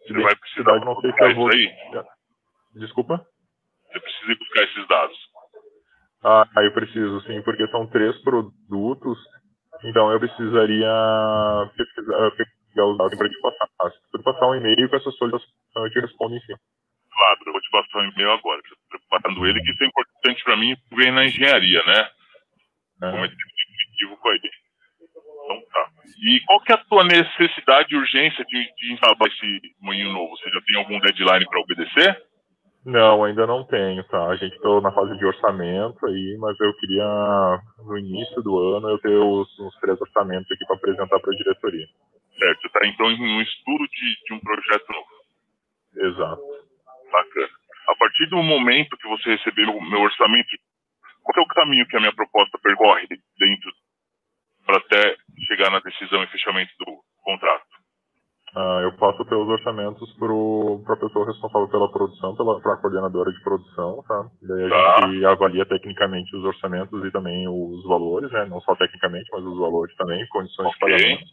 Você 0.08 0.14
vai 0.14 0.36
precisar 0.36 0.80
não 0.86 1.00
sei 1.02 1.12
se 1.12 1.22
eu 1.22 1.36
vou... 1.36 1.50
aí? 1.50 1.70
Desculpa? 2.76 3.26
Você 3.92 4.00
precisa 4.00 4.36
buscar 4.36 4.64
esses 4.64 4.88
dados. 4.88 5.29
Ah, 6.24 6.46
eu 6.58 6.74
preciso, 6.74 7.22
sim, 7.22 7.42
porque 7.44 7.66
são 7.68 7.88
três 7.88 8.18
produtos, 8.24 9.18
então 9.86 10.12
eu 10.12 10.20
precisaria 10.20 10.92
pesquisar, 11.78 12.32
pegar 12.32 12.86
os 12.88 12.98
dados 12.98 13.18
para 13.18 13.30
te 13.30 13.42
passar. 13.42 13.92
Se 13.92 14.12
você 14.12 14.24
passar 14.24 14.48
um 14.48 14.56
e-mail 14.56 14.90
com 14.90 14.96
essa 14.98 15.12
solicitação, 15.12 15.86
eu 15.86 15.90
te 15.92 16.00
respondo 16.02 16.36
em 16.36 16.42
cima. 16.42 16.60
Claro, 17.10 17.40
eu 17.46 17.52
vou 17.54 17.62
te 17.62 17.72
passar 17.72 18.00
um 18.00 18.12
e-mail 18.12 18.32
agora. 18.32 18.62
Preparando 18.90 19.48
ele, 19.48 19.62
que 19.62 19.72
isso 19.72 19.84
é 19.84 19.88
importante 19.88 20.44
para 20.44 20.58
mim, 20.58 20.76
ver 20.92 21.12
na 21.12 21.26
engenharia, 21.26 21.84
né? 21.86 22.10
É. 23.02 23.12
Como 23.12 23.26
é 23.26 23.30
equívoco 24.00 24.30
aí. 24.30 24.40
Então 25.44 25.62
tá. 25.72 25.90
E 26.22 26.40
qual 26.46 26.62
que 26.62 26.72
é 26.72 26.76
a 26.76 26.84
tua 26.84 27.04
necessidade 27.06 27.94
e 27.94 27.98
urgência 27.98 28.44
de, 28.46 28.74
de 28.76 28.94
instalar 28.94 29.18
esse 29.28 29.62
moinho 29.80 30.12
novo? 30.12 30.36
Você 30.38 30.50
já 30.50 30.62
tem 30.62 30.78
algum 30.78 31.00
deadline 31.00 31.46
para 31.46 31.62
obedecer? 31.62 32.29
Não, 32.86 33.24
ainda 33.24 33.46
não 33.46 33.66
tenho, 33.66 34.04
tá? 34.06 34.28
A 34.28 34.36
gente 34.38 34.56
está 34.56 34.82
na 34.82 34.92
fase 34.92 35.18
de 35.18 35.26
orçamento 35.26 36.06
aí, 36.06 36.38
mas 36.40 36.58
eu 36.60 36.74
queria, 36.76 37.62
no 37.80 37.98
início 37.98 38.42
do 38.42 38.58
ano, 38.58 38.90
eu 38.90 39.00
ter 39.00 39.18
os, 39.18 39.60
os 39.60 39.76
três 39.80 40.00
orçamentos 40.00 40.50
aqui 40.52 40.66
para 40.66 40.78
apresentar 40.78 41.20
para 41.20 41.34
a 41.34 41.38
diretoria. 41.38 41.88
Certo, 42.38 42.68
está 42.68 42.88
então 42.88 43.12
em 43.12 43.22
um 43.22 43.42
estudo 43.42 43.86
de, 43.86 44.16
de 44.26 44.34
um 44.34 44.40
projeto 44.40 44.86
novo. 44.94 45.10
Exato. 45.98 46.42
Bacana. 47.12 47.50
A 47.90 47.96
partir 47.96 48.28
do 48.28 48.42
momento 48.42 48.98
que 48.98 49.08
você 49.10 49.32
receber 49.32 49.68
o 49.68 49.82
meu 49.82 50.02
orçamento, 50.02 50.50
qual 51.24 51.44
é 51.44 51.46
o 51.46 51.48
caminho 51.54 51.88
que 51.88 51.98
a 51.98 52.00
minha 52.00 52.16
proposta 52.16 52.58
percorre 52.60 53.08
dentro 53.38 53.72
para 54.66 54.78
até 54.78 55.18
chegar 55.48 55.70
na 55.72 55.80
decisão 55.80 56.24
e 56.24 56.28
fechamento 56.28 56.72
do 56.80 57.02
contrato? 57.24 57.66
Uh, 58.56 58.82
eu 58.82 58.92
passo 58.94 59.24
pelos 59.26 59.48
orçamentos 59.48 60.12
para 60.18 60.96
a 60.96 60.98
pessoa 60.98 61.28
responsável 61.28 61.68
pela 61.68 61.92
produção, 61.92 62.36
para 62.36 62.74
a 62.74 62.78
coordenadora 62.78 63.32
de 63.32 63.44
produção, 63.44 64.04
tá? 64.08 64.26
Daí 64.42 64.66
a 64.66 64.70
tá. 64.70 65.08
gente 65.08 65.26
avalia 65.26 65.66
tecnicamente 65.68 66.36
os 66.36 66.44
orçamentos 66.44 67.06
e 67.06 67.12
também 67.12 67.48
os 67.48 67.84
valores, 67.84 68.32
né? 68.32 68.46
Não 68.46 68.60
só 68.62 68.76
tecnicamente, 68.76 69.30
mas 69.32 69.44
os 69.44 69.60
valores 69.60 69.96
também, 69.96 70.26
condições 70.30 70.68
okay. 70.68 70.98
de 70.98 71.04
pagamento. 71.04 71.26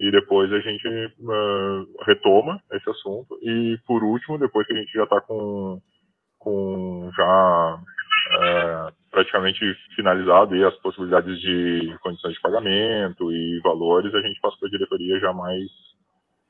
E 0.00 0.10
depois 0.10 0.52
a 0.52 0.58
gente 0.60 0.86
uh, 0.86 2.04
retoma 2.04 2.60
esse 2.72 2.90
assunto. 2.90 3.38
E 3.40 3.78
por 3.86 4.02
último, 4.02 4.36
depois 4.36 4.66
que 4.66 4.74
a 4.74 4.76
gente 4.76 4.92
já 4.92 5.04
está 5.04 5.22
com, 5.22 5.80
com 6.38 7.10
já 7.16 7.78
uh, 7.78 8.94
praticamente 9.10 9.60
finalizado 9.96 10.54
e 10.54 10.62
as 10.62 10.74
possibilidades 10.80 11.40
de 11.40 11.96
condições 12.02 12.34
de 12.34 12.40
pagamento 12.42 13.32
e 13.32 13.60
valores, 13.60 14.14
a 14.14 14.20
gente 14.20 14.38
passa 14.42 14.58
para 14.58 14.68
a 14.68 14.72
diretoria 14.72 15.20
já 15.20 15.32
mais 15.32 15.93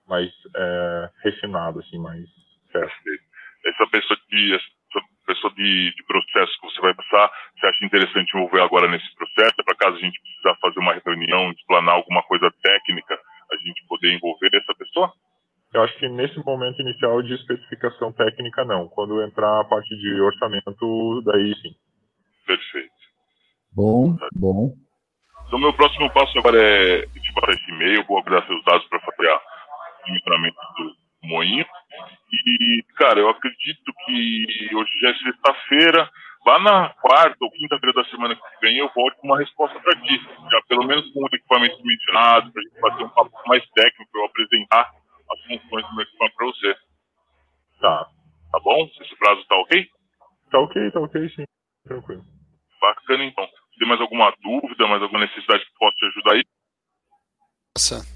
mais 0.08 0.30
é, 0.56 1.10
refinado, 1.22 1.80
assim, 1.80 1.98
mais 1.98 2.24
certo. 2.70 2.94
Essa 3.66 3.86
pessoa 3.86 4.18
de 4.28 4.54
essa 4.54 4.74
pessoa 5.26 5.52
de, 5.54 5.94
de, 5.94 6.04
processo 6.04 6.52
que 6.60 6.66
você 6.66 6.80
vai 6.80 6.94
passar, 6.94 7.30
você 7.56 7.66
acha 7.66 7.84
interessante 7.84 8.36
envolver 8.36 8.60
agora 8.60 8.88
nesse 8.88 9.12
processo? 9.16 9.56
Para 9.64 9.74
caso 9.76 9.96
a 9.96 10.00
gente 10.00 10.20
precisar 10.20 10.54
fazer 10.60 10.78
uma 10.80 10.94
reunião, 10.94 11.50
explanar 11.50 11.94
alguma 11.94 12.22
coisa 12.24 12.52
técnica, 12.62 13.18
a 13.50 13.56
gente 13.56 13.86
poder 13.88 14.12
envolver 14.12 14.50
essa 14.52 14.74
pessoa? 14.74 15.12
Eu 15.72 15.82
acho 15.82 15.98
que 15.98 16.08
nesse 16.08 16.38
momento 16.44 16.80
inicial 16.80 17.20
de 17.22 17.34
especificação 17.34 18.12
técnica, 18.12 18.64
não. 18.64 18.88
Quando 18.88 19.22
entrar 19.22 19.60
a 19.60 19.64
parte 19.64 19.88
de 19.96 20.20
orçamento, 20.20 21.22
daí 21.24 21.54
sim. 21.56 21.74
Perfeito. 22.46 22.92
Bom, 23.74 24.16
bom. 24.36 24.72
Então, 25.46 25.58
meu 25.58 25.72
próximo 25.72 26.10
passo 26.12 26.38
agora 26.38 26.62
é 26.62 27.06
te 27.06 27.32
esse 27.48 27.70
e-mail, 27.70 28.04
vou 28.06 28.18
aguardar 28.18 28.46
seus 28.46 28.64
dados 28.64 28.86
para 28.86 29.00
fazer 29.00 29.28
a 29.28 29.40
monitoramento 30.06 30.56
do 30.76 31.28
moinho. 31.28 31.66
E, 32.32 32.82
cara, 32.96 33.20
eu 33.20 33.28
acredito 33.28 33.92
que 34.04 34.70
hoje 34.74 34.90
já 35.00 35.10
é 35.10 35.14
sexta-feira, 35.14 36.10
lá 36.46 36.58
na 36.58 36.88
quarta 37.00 37.36
ou 37.40 37.50
quinta-feira 37.50 37.92
da 37.94 38.04
semana 38.10 38.34
que 38.34 38.42
vem 38.60 38.78
eu 38.78 38.90
volto 38.94 39.16
com 39.16 39.28
uma 39.28 39.38
resposta 39.38 39.78
para 39.80 40.00
ti, 40.00 40.20
já 40.50 40.62
pelo 40.68 40.86
menos 40.86 41.10
com 41.12 41.22
o 41.22 41.26
equipamento 41.26 41.82
mencionado, 41.82 42.52
para 42.52 42.60
a 42.60 42.64
gente 42.64 42.80
fazer 42.80 43.04
um 43.04 43.08
papo 43.08 43.48
mais 43.48 43.64
técnico, 43.70 44.10
para 44.10 44.20
eu 44.20 44.26
apresentar 44.26 44.90
as 45.30 45.40
funções 45.40 45.86
do 45.86 45.94
meu 45.94 46.02
equipamento 46.02 46.36
para 46.36 46.46
você. 46.46 46.76
Tá. 47.80 48.08
Tá 48.52 48.60
bom? 48.60 48.88
Esse 49.00 49.16
prazo 49.16 49.44
tá 49.46 49.56
ok? 49.56 49.88
Tá 50.50 50.58
ok, 50.60 50.90
tá 50.90 51.00
ok, 51.00 51.28
sim. 51.30 51.44
Tranquilo. 51.84 52.24
Bacana, 52.80 53.24
então. 53.24 53.48
Tem 53.78 53.88
mais 53.88 54.00
alguma 54.00 54.32
dúvida, 54.40 54.86
mais 54.86 55.02
alguma 55.02 55.20
necessidade 55.20 55.64
que 55.64 55.72
possa 55.78 55.96
te 55.96 56.06
ajudar 56.06 56.32
aí? 56.34 56.42
Nossa, 57.76 58.13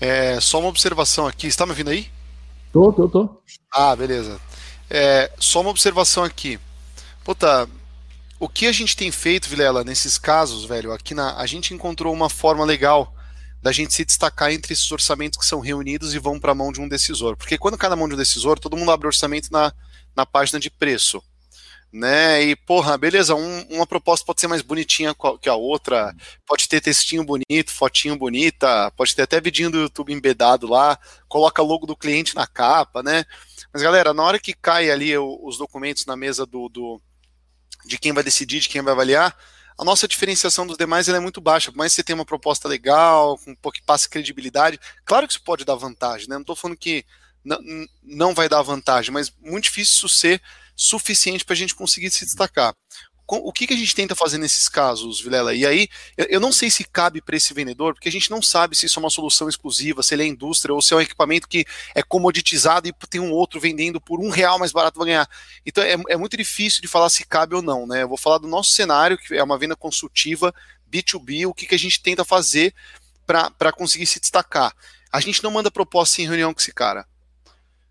é, 0.00 0.40
só 0.40 0.58
uma 0.58 0.68
observação 0.68 1.26
aqui. 1.26 1.46
Está 1.46 1.66
me 1.66 1.72
ouvindo 1.72 1.90
aí? 1.90 2.08
Tô, 2.72 2.92
tô, 2.92 3.08
tô. 3.08 3.28
Ah, 3.70 3.94
beleza. 3.94 4.40
É, 4.88 5.30
só 5.38 5.60
uma 5.60 5.70
observação 5.70 6.24
aqui. 6.24 6.58
Puta, 7.24 7.68
o 8.38 8.48
que 8.48 8.66
a 8.66 8.72
gente 8.72 8.96
tem 8.96 9.10
feito, 9.10 9.48
Vilela, 9.48 9.84
nesses 9.84 10.16
casos, 10.16 10.64
velho, 10.64 10.92
aqui 10.92 11.14
na, 11.14 11.36
a 11.36 11.46
gente 11.46 11.74
encontrou 11.74 12.12
uma 12.12 12.30
forma 12.30 12.64
legal 12.64 13.14
da 13.62 13.70
gente 13.70 13.92
se 13.92 14.04
destacar 14.04 14.50
entre 14.50 14.72
esses 14.72 14.90
orçamentos 14.90 15.38
que 15.38 15.44
são 15.44 15.60
reunidos 15.60 16.14
e 16.14 16.18
vão 16.18 16.40
para 16.40 16.52
a 16.52 16.54
mão 16.54 16.72
de 16.72 16.80
um 16.80 16.88
decisor. 16.88 17.36
Porque 17.36 17.58
quando 17.58 17.76
cai 17.76 17.90
na 17.90 17.96
mão 17.96 18.08
de 18.08 18.14
um 18.14 18.18
decisor, 18.18 18.58
todo 18.58 18.76
mundo 18.76 18.90
abre 18.90 19.06
orçamento 19.06 19.52
na, 19.52 19.72
na 20.16 20.24
página 20.24 20.58
de 20.58 20.70
preço 20.70 21.22
né? 21.92 22.42
E, 22.42 22.56
porra, 22.56 22.96
beleza, 22.96 23.34
um, 23.34 23.62
uma 23.70 23.86
proposta 23.86 24.24
pode 24.24 24.40
ser 24.40 24.46
mais 24.46 24.62
bonitinha 24.62 25.14
que 25.40 25.48
a 25.48 25.54
outra, 25.54 26.14
pode 26.46 26.68
ter 26.68 26.80
textinho 26.80 27.24
bonito, 27.24 27.72
fotinho 27.72 28.16
bonita, 28.16 28.90
pode 28.96 29.14
ter 29.14 29.22
até 29.22 29.40
vidinho 29.40 29.70
do 29.70 29.80
YouTube 29.80 30.12
embedado 30.12 30.68
lá, 30.68 30.98
coloca 31.28 31.62
logo 31.62 31.86
do 31.86 31.96
cliente 31.96 32.34
na 32.34 32.46
capa, 32.46 33.02
né? 33.02 33.24
Mas, 33.72 33.82
galera, 33.82 34.14
na 34.14 34.22
hora 34.22 34.38
que 34.38 34.52
cai 34.52 34.90
ali 34.90 35.16
os 35.16 35.58
documentos 35.58 36.06
na 36.06 36.16
mesa 36.16 36.46
do, 36.46 36.68
do 36.68 37.00
de 37.84 37.98
quem 37.98 38.12
vai 38.12 38.22
decidir, 38.22 38.60
de 38.60 38.68
quem 38.68 38.82
vai 38.82 38.92
avaliar, 38.92 39.36
a 39.78 39.84
nossa 39.84 40.06
diferenciação 40.06 40.66
dos 40.66 40.76
demais 40.76 41.08
é 41.08 41.18
muito 41.18 41.40
baixa. 41.40 41.72
Por 41.72 41.78
mais 41.78 41.92
que 41.92 41.96
você 41.96 42.02
tenha 42.02 42.16
uma 42.16 42.24
proposta 42.24 42.68
legal, 42.68 43.38
com 43.38 43.52
um 43.52 43.70
que 43.70 43.82
passe 43.82 44.08
credibilidade, 44.08 44.78
claro 45.06 45.26
que 45.26 45.32
isso 45.32 45.42
pode 45.42 45.64
dar 45.64 45.74
vantagem, 45.74 46.28
né? 46.28 46.34
Não 46.34 46.42
estou 46.42 46.54
falando 46.54 46.76
que 46.76 47.04
não 48.02 48.34
vai 48.34 48.48
dar 48.48 48.60
vantagem, 48.60 49.10
mas 49.10 49.32
muito 49.40 49.64
difícil 49.64 49.94
isso 49.94 50.08
ser 50.08 50.42
suficiente 50.80 51.44
para 51.44 51.52
a 51.52 51.56
gente 51.56 51.74
conseguir 51.74 52.10
se 52.10 52.24
destacar. 52.24 52.74
O 53.28 53.52
que, 53.52 53.66
que 53.66 53.74
a 53.74 53.76
gente 53.76 53.94
tenta 53.94 54.16
fazer 54.16 54.38
nesses 54.38 54.68
casos, 54.68 55.20
Vilela? 55.20 55.54
E 55.54 55.64
aí, 55.64 55.88
eu 56.16 56.40
não 56.40 56.52
sei 56.52 56.68
se 56.68 56.82
cabe 56.82 57.20
para 57.20 57.36
esse 57.36 57.54
vendedor, 57.54 57.94
porque 57.94 58.08
a 58.08 58.12
gente 58.12 58.28
não 58.28 58.42
sabe 58.42 58.74
se 58.74 58.86
isso 58.86 58.98
é 58.98 59.02
uma 59.02 59.10
solução 59.10 59.48
exclusiva, 59.48 60.02
se 60.02 60.14
ele 60.14 60.24
é 60.24 60.26
indústria 60.26 60.74
ou 60.74 60.82
se 60.82 60.92
é 60.92 60.96
um 60.96 61.00
equipamento 61.00 61.46
que 61.46 61.64
é 61.94 62.02
comoditizado 62.02 62.88
e 62.88 62.94
tem 63.08 63.20
um 63.20 63.30
outro 63.30 63.60
vendendo 63.60 64.00
por 64.00 64.18
um 64.18 64.30
real 64.30 64.58
mais 64.58 64.72
barato 64.72 64.98
vai 64.98 65.08
ganhar. 65.08 65.28
Então 65.64 65.84
é, 65.84 65.94
é 66.08 66.16
muito 66.16 66.36
difícil 66.36 66.82
de 66.82 66.88
falar 66.88 67.08
se 67.08 67.24
cabe 67.24 67.54
ou 67.54 67.62
não, 67.62 67.86
né? 67.86 68.02
Eu 68.02 68.08
vou 68.08 68.16
falar 68.16 68.38
do 68.38 68.48
nosso 68.48 68.72
cenário, 68.72 69.16
que 69.16 69.34
é 69.34 69.44
uma 69.44 69.58
venda 69.58 69.76
consultiva, 69.76 70.52
B2B, 70.90 71.46
o 71.46 71.54
que, 71.54 71.66
que 71.66 71.74
a 71.74 71.78
gente 71.78 72.02
tenta 72.02 72.24
fazer 72.24 72.74
para 73.26 73.70
conseguir 73.70 74.06
se 74.06 74.18
destacar. 74.18 74.74
A 75.12 75.20
gente 75.20 75.44
não 75.44 75.52
manda 75.52 75.70
proposta 75.70 76.20
em 76.20 76.26
reunião 76.26 76.52
com 76.52 76.58
esse 76.58 76.72
cara. 76.72 77.06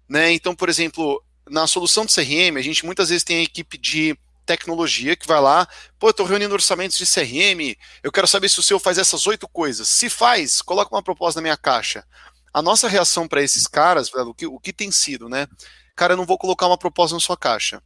Né? 0.09 0.33
Então, 0.33 0.53
por 0.53 0.67
exemplo, 0.67 1.23
na 1.49 1.67
solução 1.67 2.05
de 2.05 2.13
CRM, 2.13 2.57
a 2.57 2.61
gente 2.61 2.85
muitas 2.85 3.09
vezes 3.09 3.23
tem 3.23 3.37
a 3.37 3.43
equipe 3.43 3.77
de 3.77 4.17
tecnologia 4.45 5.15
que 5.15 5.27
vai 5.27 5.39
lá, 5.39 5.67
pô, 5.99 6.07
eu 6.07 6.11
estou 6.11 6.25
reunindo 6.25 6.53
orçamentos 6.53 6.97
de 6.97 7.05
CRM, 7.05 7.77
eu 8.01 8.11
quero 8.11 8.27
saber 8.27 8.49
se 8.49 8.59
o 8.59 8.63
seu 8.63 8.79
faz 8.79 8.97
essas 8.97 9.27
oito 9.27 9.47
coisas. 9.47 9.87
Se 9.87 10.09
faz, 10.09 10.61
coloca 10.61 10.93
uma 10.95 11.03
proposta 11.03 11.39
na 11.39 11.43
minha 11.43 11.57
caixa. 11.57 12.03
A 12.51 12.61
nossa 12.61 12.87
reação 12.87 13.27
para 13.27 13.43
esses 13.43 13.67
caras, 13.67 14.11
o 14.11 14.33
que, 14.33 14.47
o 14.47 14.59
que 14.59 14.73
tem 14.73 14.91
sido, 14.91 15.29
né? 15.29 15.47
Cara, 15.95 16.13
eu 16.13 16.17
não 16.17 16.25
vou 16.25 16.37
colocar 16.37 16.65
uma 16.65 16.77
proposta 16.77 17.15
na 17.15 17.19
sua 17.19 17.37
caixa. 17.37 17.81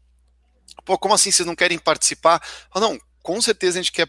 Pô, 0.86 0.97
como 0.97 1.13
assim 1.13 1.32
vocês 1.32 1.45
não 1.45 1.56
querem 1.56 1.78
participar? 1.78 2.41
Ah, 2.73 2.80
não, 2.80 2.97
com 3.24 3.42
certeza 3.42 3.80
a 3.80 3.82
gente 3.82 3.92
quer 3.94 4.06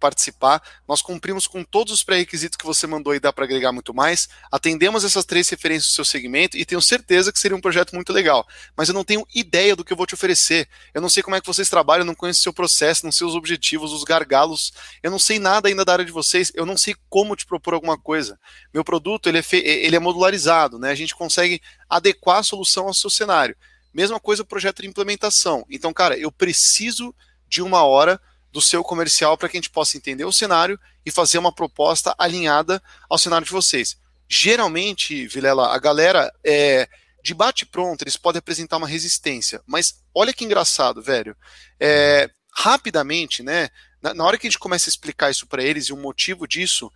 participar. 0.00 0.60
Nós 0.88 1.00
cumprimos 1.00 1.46
com 1.46 1.62
todos 1.62 1.92
os 1.92 2.02
pré-requisitos 2.02 2.56
que 2.56 2.66
você 2.66 2.84
mandou 2.84 3.14
e 3.14 3.20
dá 3.20 3.32
para 3.32 3.44
agregar 3.44 3.70
muito 3.70 3.94
mais. 3.94 4.28
Atendemos 4.50 5.04
essas 5.04 5.24
três 5.24 5.48
referências 5.48 5.92
do 5.92 5.94
seu 5.94 6.04
segmento 6.04 6.58
e 6.58 6.64
tenho 6.64 6.82
certeza 6.82 7.32
que 7.32 7.38
seria 7.38 7.56
um 7.56 7.60
projeto 7.60 7.94
muito 7.94 8.12
legal. 8.12 8.44
Mas 8.76 8.88
eu 8.88 8.94
não 8.94 9.04
tenho 9.04 9.24
ideia 9.32 9.76
do 9.76 9.84
que 9.84 9.92
eu 9.92 9.96
vou 9.96 10.04
te 10.04 10.14
oferecer. 10.14 10.68
Eu 10.92 11.00
não 11.00 11.08
sei 11.08 11.22
como 11.22 11.36
é 11.36 11.40
que 11.40 11.46
vocês 11.46 11.70
trabalham, 11.70 12.04
não 12.04 12.14
conheço 12.14 12.40
o 12.40 12.42
seu 12.42 12.52
processo, 12.52 13.04
não 13.04 13.12
sei 13.12 13.24
os 13.24 13.36
objetivos, 13.36 13.92
os 13.92 14.02
gargalos. 14.02 14.72
Eu 15.00 15.12
não 15.12 15.18
sei 15.18 15.38
nada 15.38 15.68
ainda 15.68 15.84
da 15.84 15.92
área 15.92 16.04
de 16.04 16.10
vocês. 16.10 16.50
Eu 16.52 16.66
não 16.66 16.76
sei 16.76 16.96
como 17.08 17.36
te 17.36 17.46
propor 17.46 17.72
alguma 17.72 17.96
coisa. 17.96 18.36
Meu 18.74 18.82
produto 18.82 19.28
ele 19.28 19.38
é, 19.38 19.44
ele 19.52 19.94
é 19.94 20.00
modularizado, 20.00 20.76
né? 20.76 20.90
A 20.90 20.96
gente 20.96 21.14
consegue 21.14 21.62
adequar 21.88 22.38
a 22.38 22.42
solução 22.42 22.88
ao 22.88 22.94
seu 22.94 23.08
cenário. 23.08 23.56
Mesma 23.94 24.18
coisa 24.18 24.42
o 24.42 24.46
projeto 24.46 24.82
de 24.82 24.88
implementação. 24.88 25.64
Então, 25.70 25.92
cara, 25.92 26.18
eu 26.18 26.32
preciso 26.32 27.14
de 27.48 27.62
uma 27.62 27.84
hora 27.84 28.20
do 28.56 28.62
seu 28.62 28.82
comercial 28.82 29.36
para 29.36 29.50
que 29.50 29.58
a 29.58 29.60
gente 29.60 29.68
possa 29.68 29.98
entender 29.98 30.24
o 30.24 30.32
cenário 30.32 30.80
e 31.04 31.10
fazer 31.10 31.36
uma 31.36 31.52
proposta 31.52 32.14
alinhada 32.16 32.82
ao 33.06 33.18
cenário 33.18 33.46
de 33.46 33.52
vocês. 33.52 33.98
Geralmente, 34.26 35.26
Vilela, 35.26 35.74
a 35.74 35.78
galera 35.78 36.32
é, 36.42 36.88
de 37.22 37.34
bate 37.34 37.66
pronto, 37.66 38.00
eles 38.00 38.16
podem 38.16 38.38
apresentar 38.38 38.78
uma 38.78 38.88
resistência, 38.88 39.60
mas 39.66 40.02
olha 40.14 40.32
que 40.32 40.42
engraçado, 40.42 41.02
velho. 41.02 41.36
É, 41.78 42.30
rapidamente, 42.50 43.42
né? 43.42 43.68
Na, 44.00 44.14
na, 44.14 44.24
hora 44.24 44.38
que 44.38 44.46
a 44.46 44.50
gente 44.50 44.58
começa 44.58 44.88
a 44.88 44.90
explicar 44.90 45.30
isso 45.30 45.46
para 45.46 45.62
eles 45.62 45.88
e 45.88 45.92
o 45.92 45.96
motivo 45.98 46.48
disso, 46.48 46.90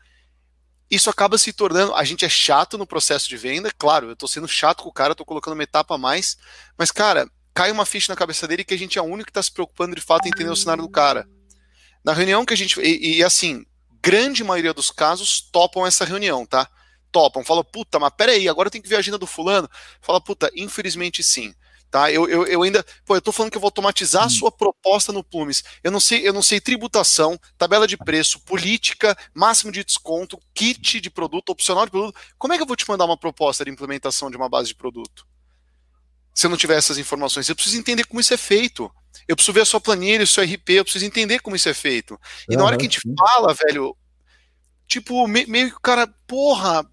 isso 0.90 1.10
acaba 1.10 1.36
se 1.36 1.52
tornando. 1.52 1.94
A 1.94 2.04
gente 2.04 2.24
é 2.24 2.28
chato 2.30 2.78
no 2.78 2.86
processo 2.86 3.28
de 3.28 3.36
venda, 3.36 3.70
claro, 3.76 4.06
eu 4.06 4.12
estou 4.14 4.28
sendo 4.30 4.48
chato 4.48 4.82
com 4.82 4.88
o 4.88 4.94
cara, 4.94 5.12
estou 5.12 5.26
colocando 5.26 5.52
uma 5.52 5.62
etapa 5.62 5.96
a 5.96 5.98
mais, 5.98 6.38
mas, 6.78 6.90
cara, 6.90 7.30
cai 7.52 7.70
uma 7.70 7.84
ficha 7.84 8.10
na 8.10 8.16
cabeça 8.16 8.48
dele 8.48 8.64
que 8.64 8.72
a 8.72 8.78
gente 8.78 8.98
é 8.98 9.02
o 9.02 9.04
único 9.04 9.26
que 9.26 9.30
está 9.30 9.42
se 9.42 9.52
preocupando 9.52 9.94
de 9.94 10.00
fato 10.00 10.24
em 10.24 10.30
entender 10.30 10.48
o 10.48 10.56
cenário 10.56 10.82
do 10.82 10.88
cara. 10.88 11.28
Na 12.04 12.12
reunião 12.12 12.44
que 12.44 12.54
a 12.54 12.56
gente. 12.56 12.80
E, 12.80 13.18
e, 13.18 13.24
assim, 13.24 13.64
grande 14.02 14.42
maioria 14.42 14.72
dos 14.72 14.90
casos 14.90 15.40
topam 15.40 15.86
essa 15.86 16.04
reunião, 16.04 16.46
tá? 16.46 16.68
Topam. 17.12 17.44
Falam, 17.44 17.64
puta, 17.64 17.98
mas 17.98 18.12
peraí, 18.16 18.48
agora 18.48 18.68
eu 18.68 18.70
tenho 18.70 18.82
que 18.82 18.88
ver 18.88 18.96
a 18.96 19.00
agenda 19.00 19.18
do 19.18 19.26
fulano. 19.26 19.68
Fala, 20.00 20.20
puta, 20.20 20.50
infelizmente 20.54 21.22
sim. 21.22 21.54
Tá? 21.90 22.10
Eu, 22.10 22.28
eu, 22.28 22.46
eu 22.46 22.62
ainda. 22.62 22.86
Pô, 23.04 23.16
eu 23.16 23.20
tô 23.20 23.32
falando 23.32 23.50
que 23.50 23.56
eu 23.56 23.60
vou 23.60 23.66
automatizar 23.66 24.22
hum. 24.22 24.26
a 24.26 24.30
sua 24.30 24.52
proposta 24.52 25.12
no 25.12 25.24
Plumes. 25.24 25.64
Eu 25.82 25.90
não 25.90 25.98
sei, 25.98 26.26
eu 26.26 26.32
não 26.32 26.40
sei 26.40 26.60
tributação, 26.60 27.38
tabela 27.58 27.86
de 27.86 27.96
preço, 27.96 28.38
política, 28.40 29.18
máximo 29.34 29.72
de 29.72 29.82
desconto, 29.82 30.38
kit 30.54 31.00
de 31.00 31.10
produto, 31.10 31.50
opcional 31.50 31.84
de 31.84 31.90
produto. 31.90 32.16
Como 32.38 32.52
é 32.52 32.56
que 32.56 32.62
eu 32.62 32.66
vou 32.66 32.76
te 32.76 32.88
mandar 32.88 33.06
uma 33.06 33.16
proposta 33.16 33.64
de 33.64 33.72
implementação 33.72 34.30
de 34.30 34.36
uma 34.36 34.48
base 34.48 34.68
de 34.68 34.76
produto? 34.76 35.26
Se 36.32 36.46
eu 36.46 36.50
não 36.50 36.56
tiver 36.56 36.78
essas 36.78 36.96
informações, 36.96 37.48
eu 37.48 37.56
preciso 37.56 37.76
entender 37.76 38.04
como 38.04 38.20
isso 38.20 38.32
é 38.32 38.36
feito. 38.36 38.90
Eu 39.26 39.36
preciso 39.36 39.52
ver 39.52 39.60
a 39.60 39.64
sua 39.64 39.80
planilha, 39.80 40.24
o 40.24 40.26
seu 40.26 40.44
RP, 40.44 40.70
eu 40.70 40.84
preciso 40.84 41.04
entender 41.04 41.40
como 41.40 41.56
isso 41.56 41.68
é 41.68 41.74
feito. 41.74 42.18
E 42.48 42.54
uhum. 42.54 42.60
na 42.60 42.66
hora 42.66 42.76
que 42.76 42.86
a 42.86 42.88
gente 42.88 43.00
fala, 43.18 43.54
velho, 43.54 43.96
tipo, 44.86 45.26
me, 45.26 45.46
meio 45.46 45.70
que 45.70 45.76
o 45.76 45.80
cara, 45.80 46.06
porra, 46.26 46.84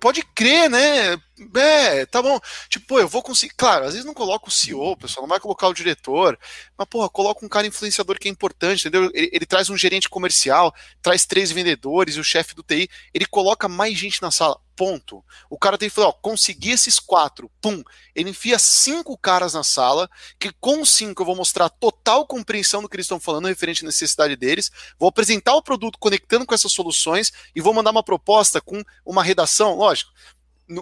pode 0.00 0.22
crer, 0.34 0.68
né? 0.70 1.16
É, 1.54 2.04
tá 2.06 2.20
bom. 2.20 2.38
Tipo, 2.68 2.98
eu 2.98 3.08
vou 3.08 3.22
conseguir. 3.22 3.54
Claro, 3.56 3.86
às 3.86 3.92
vezes 3.92 4.04
não 4.04 4.12
coloca 4.14 4.48
o 4.48 4.50
CEO, 4.50 4.92
o 4.92 4.96
pessoal 4.96 5.22
não 5.22 5.28
vai 5.28 5.40
colocar 5.40 5.66
o 5.68 5.74
diretor, 5.74 6.38
mas, 6.76 6.86
porra, 6.88 7.08
coloca 7.08 7.44
um 7.44 7.48
cara 7.48 7.66
influenciador 7.66 8.18
que 8.18 8.28
é 8.28 8.30
importante, 8.30 8.80
entendeu? 8.86 9.10
Ele, 9.14 9.30
ele 9.32 9.46
traz 9.46 9.70
um 9.70 9.76
gerente 9.76 10.08
comercial, 10.10 10.74
traz 11.00 11.24
três 11.24 11.50
vendedores 11.50 12.16
e 12.16 12.20
o 12.20 12.24
chefe 12.24 12.54
do 12.54 12.62
TI, 12.62 12.88
ele 13.14 13.24
coloca 13.26 13.66
mais 13.66 13.96
gente 13.96 14.20
na 14.20 14.30
sala. 14.30 14.60
ponto. 14.76 15.24
O 15.48 15.58
cara 15.58 15.78
tem 15.78 15.88
que 15.88 15.94
falar, 15.94 16.08
ó, 16.08 16.12
consegui 16.12 16.70
esses 16.70 16.98
quatro, 16.98 17.50
pum. 17.60 17.82
Ele 18.14 18.30
enfia 18.30 18.58
cinco 18.58 19.16
caras 19.16 19.54
na 19.54 19.64
sala, 19.64 20.08
que 20.38 20.52
com 20.60 20.84
cinco 20.84 21.22
eu 21.22 21.26
vou 21.26 21.36
mostrar 21.36 21.68
total 21.70 22.26
compreensão 22.26 22.82
do 22.82 22.88
que 22.88 22.96
eles 22.96 23.06
estão 23.06 23.20
falando 23.20 23.48
referente 23.48 23.84
à 23.84 23.86
necessidade 23.86 24.36
deles, 24.36 24.70
vou 24.98 25.08
apresentar 25.08 25.54
o 25.54 25.62
produto 25.62 25.98
conectando 25.98 26.44
com 26.46 26.54
essas 26.54 26.72
soluções 26.72 27.32
e 27.54 27.60
vou 27.60 27.72
mandar 27.74 27.90
uma 27.90 28.02
proposta 28.02 28.60
com 28.60 28.82
uma 29.04 29.22
redação, 29.22 29.74
lógico, 29.76 30.10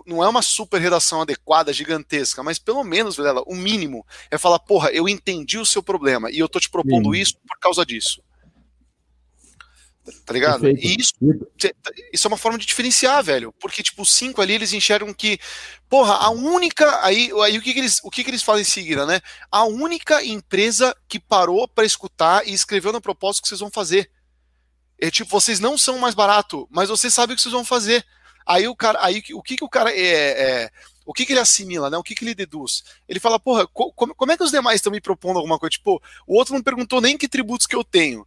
não 0.07 0.23
é 0.23 0.29
uma 0.29 0.43
super 0.43 0.81
redação 0.81 1.23
adequada, 1.23 1.73
gigantesca, 1.73 2.43
mas 2.43 2.59
pelo 2.59 2.85
menos, 2.85 3.17
Vilela, 3.17 3.43
o 3.47 3.55
mínimo 3.55 4.07
é 4.31 4.39
falar, 4.39 4.59
porra, 4.59 4.91
eu 4.91 5.09
entendi 5.09 5.59
o 5.59 5.67
seu 5.67 5.83
problema 5.83 6.31
e 6.31 6.39
eu 6.39 6.49
tô 6.49 6.61
te 6.61 6.71
propondo 6.71 7.13
Sim. 7.13 7.21
isso 7.21 7.35
por 7.47 7.59
causa 7.59 7.85
disso. 7.85 8.23
Tá 10.25 10.33
ligado? 10.33 10.63
Perfeito. 10.63 10.87
E 10.87 11.01
isso, 11.01 11.15
isso 12.13 12.27
é 12.27 12.29
uma 12.29 12.37
forma 12.37 12.59
de 12.59 12.67
diferenciar, 12.67 13.23
velho. 13.23 13.53
Porque, 13.61 13.83
tipo, 13.83 14.03
os 14.03 14.11
cinco 14.11 14.41
ali, 14.41 14.55
eles 14.55 14.73
enxergam 14.73 15.13
que, 15.13 15.39
porra, 15.89 16.15
a 16.15 16.31
única. 16.31 17.05
Aí, 17.05 17.31
aí 17.43 17.59
o, 17.59 17.63
que, 17.63 17.73
que, 17.73 17.79
eles, 17.79 18.01
o 18.03 18.11
que, 18.11 18.25
que 18.25 18.31
eles 18.31 18.43
falam 18.43 18.61
em 18.61 18.65
seguida, 18.65 19.07
né? 19.07 19.21
A 19.51 19.65
única 19.65 20.25
empresa 20.25 20.97
que 21.07 21.21
parou 21.21 21.69
para 21.69 21.85
escutar 21.85 22.47
e 22.47 22.53
escreveu 22.53 22.93
na 22.93 23.01
proposta 23.01 23.43
que 23.43 23.49
vocês 23.49 23.61
vão 23.61 23.71
fazer. 23.71 24.11
É 24.99 25.11
tipo, 25.11 25.31
vocês 25.31 25.61
não 25.61 25.79
são 25.79 25.99
mais 25.99 26.15
barato, 26.15 26.69
mas 26.71 26.89
vocês 26.89 27.13
sabem 27.13 27.35
o 27.35 27.37
que 27.37 27.43
vocês 27.43 27.53
vão 27.53 27.65
fazer. 27.65 28.05
Aí 28.51 28.67
o 28.67 28.75
cara, 28.75 28.99
aí 29.01 29.23
o 29.33 29.43
que, 29.43 29.57
que 29.57 29.65
o 29.65 29.69
cara 29.69 29.93
é, 29.93 30.65
é 30.65 30.71
o 31.07 31.13
que, 31.13 31.25
que, 31.25 31.33
ele 31.33 31.39
assimila, 31.39 31.89
né? 31.89 31.97
O 31.97 32.03
que, 32.03 32.17
que 32.17 32.25
ele 32.25 32.35
deduz? 32.35 32.83
Ele 33.09 33.21
fala, 33.21 33.39
porra, 33.39 33.65
co 33.65 33.93
como, 33.93 34.33
é 34.33 34.37
que 34.37 34.43
os 34.43 34.51
demais 34.51 34.77
estão 34.77 34.91
me 34.91 35.01
propondo 35.01 35.37
alguma 35.37 35.57
coisa? 35.57 35.71
Tipo, 35.71 36.03
o 36.27 36.37
outro 36.37 36.53
não 36.55 36.61
perguntou 36.61 37.01
nem 37.01 37.17
que 37.17 37.29
tributos 37.29 37.69
que 37.69 37.77
eu 37.77 37.85
tenho. 37.85 38.27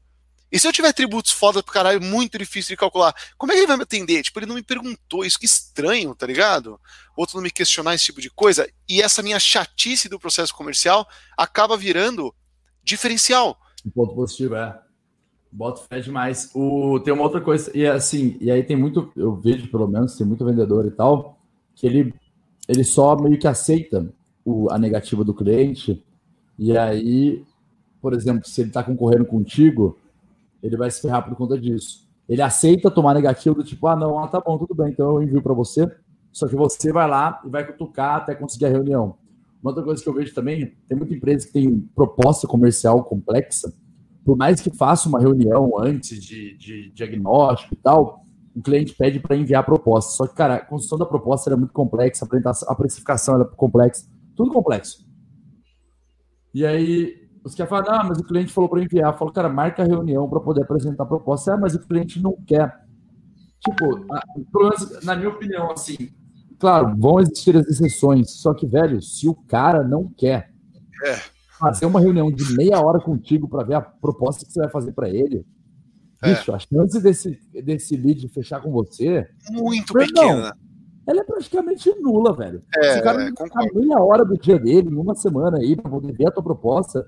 E 0.49 0.57
se 0.57 0.65
eu 0.65 0.71
tiver 0.71 0.93
tributos 0.93 1.33
foda 1.33 1.61
pro 1.61 1.73
caralho, 1.73 2.01
muito 2.01 2.37
difícil 2.37 2.69
de 2.69 2.77
calcular, 2.77 3.13
como 3.37 3.51
é 3.51 3.55
que 3.55 3.59
ele 3.59 3.67
vai 3.67 3.75
me 3.75 3.83
atender? 3.83 4.23
Tipo, 4.23 4.39
ele 4.39 4.45
não 4.45 4.55
me 4.55 4.63
perguntou, 4.63 5.25
isso 5.25 5.37
que 5.37 5.45
estranho, 5.45 6.15
tá 6.15 6.25
ligado? 6.25 6.79
Outro 7.17 7.35
não 7.35 7.43
me 7.43 7.51
questionar 7.51 7.93
esse 7.93 8.05
tipo 8.05 8.21
de 8.21 8.29
coisa. 8.29 8.65
E 8.87 9.01
essa 9.01 9.21
minha 9.21 9.39
chatice 9.41 10.07
do 10.07 10.19
processo 10.19 10.55
comercial 10.55 11.05
acaba 11.37 11.75
virando 11.75 12.33
diferencial. 12.81 13.59
Um 13.85 13.91
ponto 13.91 14.15
positivo, 14.15 14.55
é. 14.55 14.82
Boto 15.55 15.83
fé 15.87 15.99
demais. 15.99 16.49
O, 16.55 16.99
tem 16.99 17.13
uma 17.13 17.21
outra 17.21 17.39
coisa, 17.39 17.71
e 17.77 17.85
assim, 17.85 18.37
e 18.41 18.49
aí 18.49 18.63
tem 18.63 18.75
muito, 18.75 19.11
eu 19.15 19.35
vejo 19.35 19.69
pelo 19.69 19.87
menos, 19.87 20.17
tem 20.17 20.25
muito 20.25 20.43
vendedor 20.43 20.83
e 20.87 20.89
tal, 20.89 21.37
que 21.75 21.85
ele, 21.85 22.11
ele 22.67 22.83
só 22.83 23.15
meio 23.15 23.37
que 23.37 23.47
aceita 23.47 24.11
o, 24.43 24.67
a 24.71 24.79
negativa 24.79 25.23
do 25.23 25.31
cliente, 25.31 26.03
e 26.57 26.75
aí, 26.75 27.43
por 28.01 28.13
exemplo, 28.13 28.47
se 28.47 28.61
ele 28.61 28.69
está 28.69 28.83
concorrendo 28.83 29.25
contigo, 29.25 29.95
ele 30.63 30.75
vai 30.75 30.89
se 30.89 30.99
ferrar 30.99 31.23
por 31.23 31.35
conta 31.35 31.55
disso. 31.55 32.09
Ele 32.27 32.41
aceita 32.41 32.89
tomar 32.89 33.13
negativo 33.13 33.53
do 33.53 33.63
tipo, 33.63 33.85
ah, 33.85 33.95
não, 33.95 34.17
ah, 34.17 34.27
tá 34.27 34.41
bom, 34.41 34.57
tudo 34.57 34.73
bem, 34.73 34.91
então 34.91 35.17
eu 35.17 35.21
envio 35.21 35.41
para 35.43 35.53
você, 35.53 35.87
só 36.31 36.47
que 36.47 36.55
você 36.55 36.91
vai 36.91 37.07
lá 37.07 37.39
e 37.45 37.49
vai 37.49 37.63
cutucar 37.63 38.15
até 38.15 38.33
conseguir 38.33 38.65
a 38.65 38.69
reunião. 38.69 39.17
Uma 39.61 39.69
outra 39.69 39.83
coisa 39.83 40.01
que 40.01 40.09
eu 40.09 40.13
vejo 40.15 40.33
também, 40.33 40.73
tem 40.87 40.97
muita 40.97 41.13
empresa 41.13 41.45
que 41.45 41.53
tem 41.53 41.79
proposta 41.93 42.47
comercial 42.47 43.03
complexa, 43.03 43.71
por 44.25 44.37
mais 44.37 44.61
que 44.61 44.75
faça 44.75 45.09
uma 45.09 45.19
reunião 45.19 45.73
antes 45.79 46.23
de, 46.23 46.57
de 46.57 46.91
diagnóstico 46.91 47.73
e 47.73 47.77
tal, 47.77 48.25
o 48.55 48.61
cliente 48.61 48.93
pede 48.93 49.19
para 49.19 49.35
enviar 49.35 49.61
a 49.61 49.65
proposta. 49.65 50.11
Só 50.11 50.27
que, 50.27 50.35
cara, 50.35 50.55
a 50.55 50.65
construção 50.65 50.97
da 50.97 51.05
proposta 51.05 51.49
era 51.49 51.57
muito 51.57 51.73
complexa, 51.73 52.27
a 52.67 52.75
precificação 52.75 53.35
era 53.35 53.45
complexa, 53.45 54.07
tudo 54.35 54.51
complexo. 54.51 55.05
E 56.53 56.65
aí, 56.65 57.27
os 57.43 57.55
caras 57.55 57.69
falam, 57.69 57.99
ah, 57.99 58.03
mas 58.03 58.19
o 58.19 58.23
cliente 58.23 58.53
falou 58.53 58.69
para 58.69 58.81
enviar. 58.81 59.11
Eu 59.11 59.17
falo, 59.17 59.33
cara, 59.33 59.49
marca 59.49 59.83
a 59.83 59.85
reunião 59.85 60.29
para 60.29 60.39
poder 60.39 60.63
apresentar 60.63 61.03
a 61.03 61.07
proposta. 61.07 61.53
Ah, 61.53 61.57
mas 61.57 61.75
o 61.75 61.79
cliente 61.79 62.21
não 62.21 62.37
quer. 62.45 62.81
Tipo, 63.59 64.05
na 65.03 65.15
minha 65.15 65.29
opinião, 65.29 65.71
assim, 65.71 66.09
claro, 66.59 66.95
vão 66.97 67.19
existir 67.19 67.55
as 67.55 67.65
exceções, 67.67 68.31
só 68.31 68.53
que, 68.53 68.67
velho, 68.67 69.01
se 69.01 69.27
o 69.27 69.33
cara 69.33 69.83
não 69.83 70.09
quer, 70.17 70.51
é 71.05 71.32
fazer 71.63 71.85
uma 71.85 72.01
reunião 72.01 72.29
de 72.29 72.55
meia 72.57 72.81
hora 72.81 72.99
contigo 72.99 73.47
para 73.47 73.63
ver 73.63 73.75
a 73.75 73.81
proposta 73.81 74.45
que 74.45 74.51
você 74.51 74.59
vai 74.59 74.69
fazer 74.69 74.91
para 74.91 75.09
ele, 75.09 75.45
é. 76.21 76.29
bicho, 76.29 76.53
a 76.53 76.59
chance 76.59 77.01
desse, 77.01 77.39
desse 77.63 77.95
lead 77.95 78.27
fechar 78.27 78.61
com 78.61 78.69
você. 78.69 79.25
Muito 79.49 79.93
pequena. 79.93 80.53
Ela 81.07 81.21
é 81.21 81.23
praticamente 81.23 81.89
nula, 82.01 82.35
velho. 82.35 82.63
É, 82.75 82.93
Se 82.93 82.99
o 82.99 83.03
cara 83.03 83.23
é, 83.23 83.73
meia 83.73 83.97
hora 83.99 84.25
do 84.25 84.37
dia 84.37 84.59
dele, 84.59 84.89
em 84.89 84.95
uma 84.95 85.15
semana 85.15 85.57
aí, 85.57 85.75
para 85.75 85.89
poder 85.89 86.11
ver 86.13 86.27
a 86.27 86.31
tua 86.31 86.43
proposta. 86.43 87.05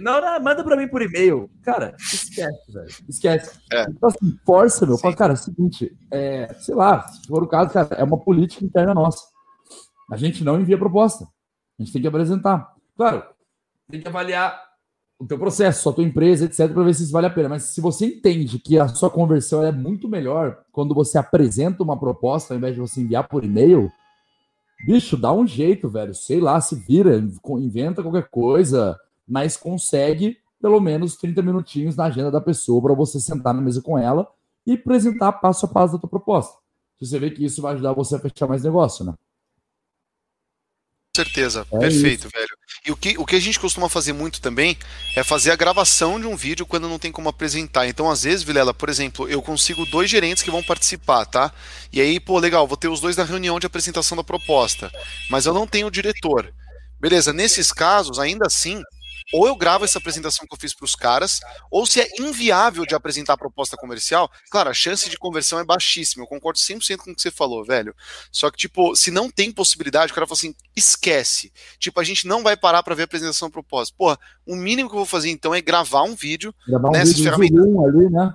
Não, 0.00 0.20
não, 0.20 0.40
manda 0.40 0.62
para 0.62 0.76
mim 0.76 0.88
por 0.88 1.02
e-mail. 1.02 1.50
Cara, 1.62 1.94
esquece, 1.98 2.72
velho. 2.72 2.88
Esquece. 3.08 3.58
É. 3.72 3.82
Então, 3.90 4.08
assim, 4.08 4.36
força, 4.46 4.86
meu. 4.86 4.96
Fala, 4.96 5.16
cara, 5.16 5.32
é 5.32 5.34
o 5.34 5.36
seguinte, 5.36 5.96
é, 6.12 6.54
sei 6.60 6.76
lá, 6.76 7.06
se 7.08 7.26
for 7.26 7.42
o 7.42 7.48
caso, 7.48 7.72
cara, 7.72 7.88
é 7.96 8.04
uma 8.04 8.18
política 8.18 8.64
interna 8.64 8.94
nossa. 8.94 9.24
A 10.10 10.16
gente 10.16 10.44
não 10.44 10.60
envia 10.60 10.78
proposta. 10.78 11.24
A 11.78 11.82
gente 11.82 11.92
tem 11.92 12.02
que 12.02 12.08
apresentar. 12.08 12.72
Claro, 12.96 13.22
tem 13.94 14.02
que 14.02 14.08
avaliar 14.08 14.60
o 15.18 15.26
teu 15.26 15.38
processo, 15.38 15.88
a 15.88 15.92
tua 15.92 16.04
empresa, 16.04 16.44
etc, 16.46 16.72
para 16.72 16.82
ver 16.82 16.94
se 16.94 17.04
isso 17.04 17.12
vale 17.12 17.26
a 17.26 17.30
pena. 17.30 17.48
Mas 17.48 17.64
se 17.64 17.80
você 17.80 18.06
entende 18.06 18.58
que 18.58 18.78
a 18.78 18.88
sua 18.88 19.08
conversão 19.08 19.62
é 19.62 19.70
muito 19.70 20.08
melhor 20.08 20.64
quando 20.72 20.94
você 20.94 21.16
apresenta 21.16 21.82
uma 21.82 21.98
proposta 21.98 22.52
ao 22.52 22.58
invés 22.58 22.74
de 22.74 22.80
você 22.80 23.00
enviar 23.00 23.28
por 23.28 23.44
e-mail, 23.44 23.90
bicho, 24.86 25.16
dá 25.16 25.32
um 25.32 25.46
jeito, 25.46 25.88
velho. 25.88 26.14
Sei 26.14 26.40
lá, 26.40 26.60
se 26.60 26.74
vira, 26.74 27.22
inventa 27.58 28.02
qualquer 28.02 28.28
coisa, 28.28 28.98
mas 29.26 29.56
consegue 29.56 30.38
pelo 30.60 30.80
menos 30.80 31.16
30 31.16 31.42
minutinhos 31.42 31.94
na 31.94 32.06
agenda 32.06 32.30
da 32.30 32.40
pessoa 32.40 32.82
para 32.82 32.94
você 32.94 33.20
sentar 33.20 33.54
na 33.54 33.60
mesa 33.60 33.82
com 33.82 33.98
ela 33.98 34.26
e 34.66 34.72
apresentar 34.72 35.32
passo 35.32 35.66
a 35.66 35.68
passo 35.68 35.94
da 35.94 36.00
tua 36.00 36.10
proposta. 36.10 36.58
Você 36.98 37.18
vê 37.18 37.30
que 37.30 37.44
isso 37.44 37.60
vai 37.60 37.74
ajudar 37.74 37.92
você 37.92 38.16
a 38.16 38.18
fechar 38.18 38.48
mais 38.48 38.64
negócio, 38.64 39.04
né? 39.04 39.14
Certeza, 41.16 41.66
é 41.72 41.78
perfeito, 41.78 42.26
isso. 42.26 42.36
velho. 42.36 42.56
E 42.86 42.92
o 42.92 42.96
que, 42.96 43.16
o 43.16 43.24
que 43.24 43.36
a 43.36 43.40
gente 43.40 43.58
costuma 43.58 43.88
fazer 43.88 44.12
muito 44.12 44.40
também 44.40 44.76
é 45.16 45.24
fazer 45.24 45.50
a 45.50 45.56
gravação 45.56 46.20
de 46.20 46.26
um 46.26 46.36
vídeo 46.36 46.66
quando 46.66 46.88
não 46.88 46.98
tem 46.98 47.10
como 47.10 47.28
apresentar. 47.28 47.86
Então, 47.86 48.10
às 48.10 48.24
vezes, 48.24 48.42
Vilela, 48.42 48.74
por 48.74 48.88
exemplo, 48.90 49.28
eu 49.28 49.40
consigo 49.40 49.86
dois 49.86 50.10
gerentes 50.10 50.42
que 50.42 50.50
vão 50.50 50.62
participar, 50.62 51.24
tá? 51.24 51.52
E 51.92 52.00
aí, 52.00 52.20
pô, 52.20 52.38
legal, 52.38 52.66
vou 52.66 52.76
ter 52.76 52.88
os 52.88 53.00
dois 53.00 53.16
na 53.16 53.24
reunião 53.24 53.58
de 53.58 53.66
apresentação 53.66 54.16
da 54.16 54.24
proposta, 54.24 54.92
mas 55.30 55.46
eu 55.46 55.54
não 55.54 55.66
tenho 55.66 55.86
o 55.86 55.90
diretor. 55.90 56.52
Beleza, 57.00 57.32
nesses 57.32 57.72
casos, 57.72 58.18
ainda 58.18 58.46
assim, 58.46 58.82
ou 59.34 59.48
eu 59.48 59.56
gravo 59.56 59.84
essa 59.84 59.98
apresentação 59.98 60.46
que 60.46 60.54
eu 60.54 60.60
fiz 60.60 60.72
para 60.72 60.84
os 60.84 60.94
caras, 60.94 61.40
ou 61.68 61.84
se 61.84 62.00
é 62.00 62.06
inviável 62.20 62.86
de 62.86 62.94
apresentar 62.94 63.32
a 63.32 63.36
proposta 63.36 63.76
comercial, 63.76 64.30
claro, 64.48 64.70
a 64.70 64.72
chance 64.72 65.10
de 65.10 65.18
conversão 65.18 65.58
é 65.58 65.64
baixíssima. 65.64 66.22
Eu 66.22 66.28
concordo 66.28 66.60
100% 66.60 66.98
com 66.98 67.10
o 67.10 67.14
que 67.16 67.20
você 67.20 67.32
falou, 67.32 67.64
velho. 67.64 67.92
Só 68.30 68.48
que, 68.48 68.56
tipo, 68.56 68.94
se 68.94 69.10
não 69.10 69.28
tem 69.28 69.50
possibilidade, 69.50 70.12
o 70.12 70.14
cara 70.14 70.24
fala 70.24 70.38
assim, 70.38 70.54
esquece. 70.76 71.52
Tipo, 71.80 71.98
a 71.98 72.04
gente 72.04 72.28
não 72.28 72.44
vai 72.44 72.56
parar 72.56 72.84
para 72.84 72.94
ver 72.94 73.02
a 73.02 73.04
apresentação 73.06 73.48
da 73.48 73.52
proposta. 73.52 73.92
Porra, 73.98 74.16
o 74.46 74.54
mínimo 74.54 74.88
que 74.88 74.94
eu 74.94 75.00
vou 75.00 75.06
fazer 75.06 75.30
então 75.30 75.52
é 75.52 75.60
gravar 75.60 76.04
um 76.04 76.14
vídeo 76.14 76.54
gravar 76.68 76.90
um 76.90 76.92
nessas 76.92 77.16
vídeo 77.16 77.24
ferramentas. 77.24 77.64
Ali, 77.88 78.10
né? 78.10 78.34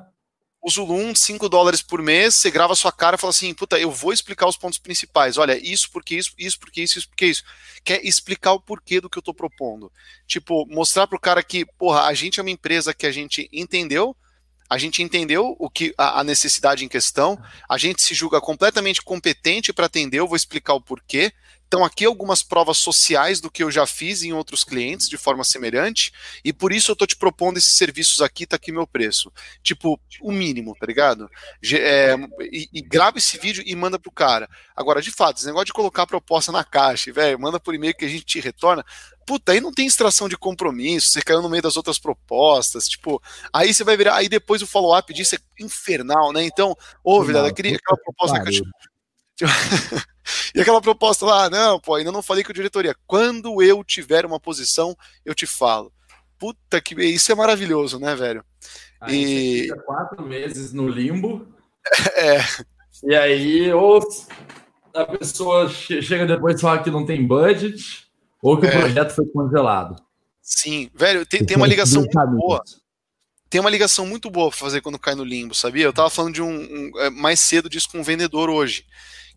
O 0.62 0.70
Zulum, 0.70 1.16
5 1.16 1.48
dólares 1.48 1.82
por 1.82 2.02
mês, 2.02 2.36
você 2.36 2.52
grava 2.52 2.76
sua 2.76 2.92
cara 2.92 3.16
e 3.16 3.20
fala 3.20 3.32
assim, 3.32 3.54
puta, 3.54 3.80
eu 3.80 3.90
vou 3.90 4.12
explicar 4.12 4.48
os 4.48 4.58
pontos 4.58 4.78
principais. 4.78 5.38
Olha, 5.38 5.58
isso 5.58 5.90
porque 5.90 6.16
isso, 6.16 6.34
isso 6.38 6.60
porque 6.60 6.82
isso, 6.82 7.00
isso 7.00 7.08
porque 7.08 7.26
isso. 7.26 7.44
Quer 7.84 8.06
explicar 8.06 8.52
o 8.52 8.60
porquê 8.60 9.00
do 9.00 9.10
que 9.10 9.18
eu 9.18 9.22
tô 9.22 9.34
propondo. 9.34 9.92
Tipo, 10.28 10.66
mostrar 10.68 11.08
pro 11.08 11.20
cara 11.20 11.42
que, 11.42 11.66
porra, 11.66 12.04
a 12.04 12.14
gente 12.14 12.40
é 12.40 12.44
uma 12.44 12.52
empresa 12.52 12.94
que 12.94 13.06
a 13.06 13.12
gente 13.12 13.50
entendeu, 13.54 14.16
a 14.70 14.78
gente 14.78 15.02
entendeu 15.02 15.56
o 15.58 15.70
que 15.70 15.94
a, 15.98 16.20
a 16.20 16.24
necessidade 16.24 16.84
em 16.84 16.90
questão, 16.90 17.42
a 17.68 17.78
gente 17.78 18.04
se 18.04 18.14
julga 18.14 18.42
completamente 18.42 19.02
competente 19.02 19.72
para 19.72 19.86
atender, 19.86 20.20
eu 20.20 20.28
vou 20.28 20.36
explicar 20.36 20.74
o 20.74 20.82
porquê. 20.82 21.32
Então, 21.70 21.86
aqui 21.86 22.04
algumas 22.04 22.42
provas 22.42 22.80
sociais 22.80 23.40
do 23.40 23.52
que 23.52 23.62
eu 23.62 23.70
já 23.70 23.86
fiz 23.86 24.24
em 24.24 24.34
outros 24.34 24.64
clientes 24.64 25.08
de 25.08 25.18
forma 25.18 25.44
semelhante, 25.44 26.12
e 26.44 26.52
por 26.52 26.74
isso 26.74 26.90
eu 26.90 26.96
tô 26.96 27.06
te 27.06 27.16
propondo 27.16 27.58
esses 27.58 27.78
serviços 27.78 28.24
aqui, 28.24 28.48
tá 28.48 28.56
aqui 28.56 28.72
meu 28.72 28.88
preço. 28.88 29.32
Tipo, 29.62 30.00
o 30.20 30.32
mínimo, 30.32 30.76
tá 30.80 30.88
ligado? 30.88 31.30
É, 31.72 32.16
e, 32.52 32.68
e 32.74 32.82
grava 32.82 33.20
esse 33.20 33.38
vídeo 33.38 33.64
e 33.68 33.76
manda 33.76 34.00
pro 34.00 34.12
cara. 34.12 34.50
Agora, 34.76 35.00
de 35.00 35.12
fato, 35.12 35.38
esse 35.38 35.46
negócio 35.46 35.68
de 35.68 35.74
colocar 35.74 36.04
a 36.04 36.08
proposta 36.08 36.52
na 36.52 36.64
caixa, 36.64 37.14
velho, 37.14 37.40
manda 37.40 37.60
por 37.60 37.76
e-mail 37.76 37.94
que 37.94 38.06
a 38.06 38.10
gente 38.10 38.26
te 38.26 38.40
retorna. 38.40 38.84
Puta, 39.24 39.52
aí 39.52 39.62
não 39.62 39.72
tem 39.72 39.86
extração 39.86 40.28
de 40.28 40.36
compromisso, 40.36 41.10
você 41.10 41.22
caiu 41.22 41.44
no 41.44 41.50
meio 41.50 41.62
das 41.62 41.78
outras 41.78 42.00
propostas, 42.00 42.88
tipo, 42.88 43.22
aí 43.54 43.72
você 43.72 43.84
vai 43.84 43.96
virar, 43.96 44.16
aí 44.16 44.28
depois 44.28 44.64
o 44.64 44.68
follow-up 44.68 45.14
disso 45.14 45.36
é 45.36 45.64
infernal, 45.64 46.34
né? 46.34 46.44
Então, 46.46 46.76
ô, 47.04 47.24
Vidal, 47.24 47.46
aquele, 47.46 47.76
aquela 47.76 48.00
proposta 48.04 48.40
na 48.40 48.44
caixa. 48.44 48.64
e 50.56 50.62
aquela 50.62 50.82
proposta 50.82 51.26
lá, 51.26 51.50
não, 51.50 51.80
pô, 51.80 51.96
ainda 51.96 52.12
não 52.12 52.22
falei 52.22 52.44
com 52.44 52.52
a 52.52 52.56
diretoria. 52.56 52.96
Quando 53.06 53.62
eu 53.62 53.84
tiver 53.84 54.26
uma 54.26 54.40
posição, 54.40 54.96
eu 55.26 55.34
te 55.34 55.46
falo. 55.46 55.92
Puta 56.38 56.80
que 56.80 56.96
isso 56.96 57.32
é 57.32 57.36
maravilhoso, 57.36 58.00
né, 58.00 58.16
velho? 58.16 58.44
Aí 59.02 59.16
e 59.16 59.62
fica 59.64 59.82
quatro 59.82 60.26
meses 60.26 60.74
no 60.74 60.88
limbo. 60.88 61.48
É. 62.16 62.40
E 63.04 63.16
aí, 63.16 63.74
ou 63.74 64.00
a 64.94 65.06
pessoa 65.06 65.70
chega 65.70 66.26
depois 66.26 66.58
e 66.58 66.62
fala 66.62 66.84
que 66.84 66.92
não 66.92 67.06
tem 67.06 67.26
budget, 67.26 68.06
ou 68.44 68.60
que 68.60 68.68
é. 68.68 68.70
o 68.70 68.80
projeto 68.80 69.16
foi 69.16 69.26
congelado. 69.28 69.96
Sim, 70.42 70.90
velho, 70.94 71.26
tem, 71.26 71.46
tem 71.46 71.56
uma 71.56 71.68
ligação 71.68 72.02
muito 72.02 72.28
boa. 72.36 72.62
Tem 73.50 73.60
uma 73.60 73.70
ligação 73.70 74.06
muito 74.06 74.30
boa 74.30 74.50
pra 74.50 74.60
fazer 74.60 74.82
quando 74.82 75.00
cai 75.00 75.16
no 75.16 75.24
limbo, 75.24 75.56
sabia? 75.56 75.86
Eu 75.86 75.94
tava 75.94 76.10
falando 76.10 76.36
de 76.36 76.42
um, 76.42 76.50
um 76.50 76.92
é, 77.00 77.10
mais 77.10 77.40
cedo 77.40 77.70
disso 77.70 77.90
com 77.90 78.00
um 78.00 78.04
vendedor 78.04 78.50
hoje 78.50 78.86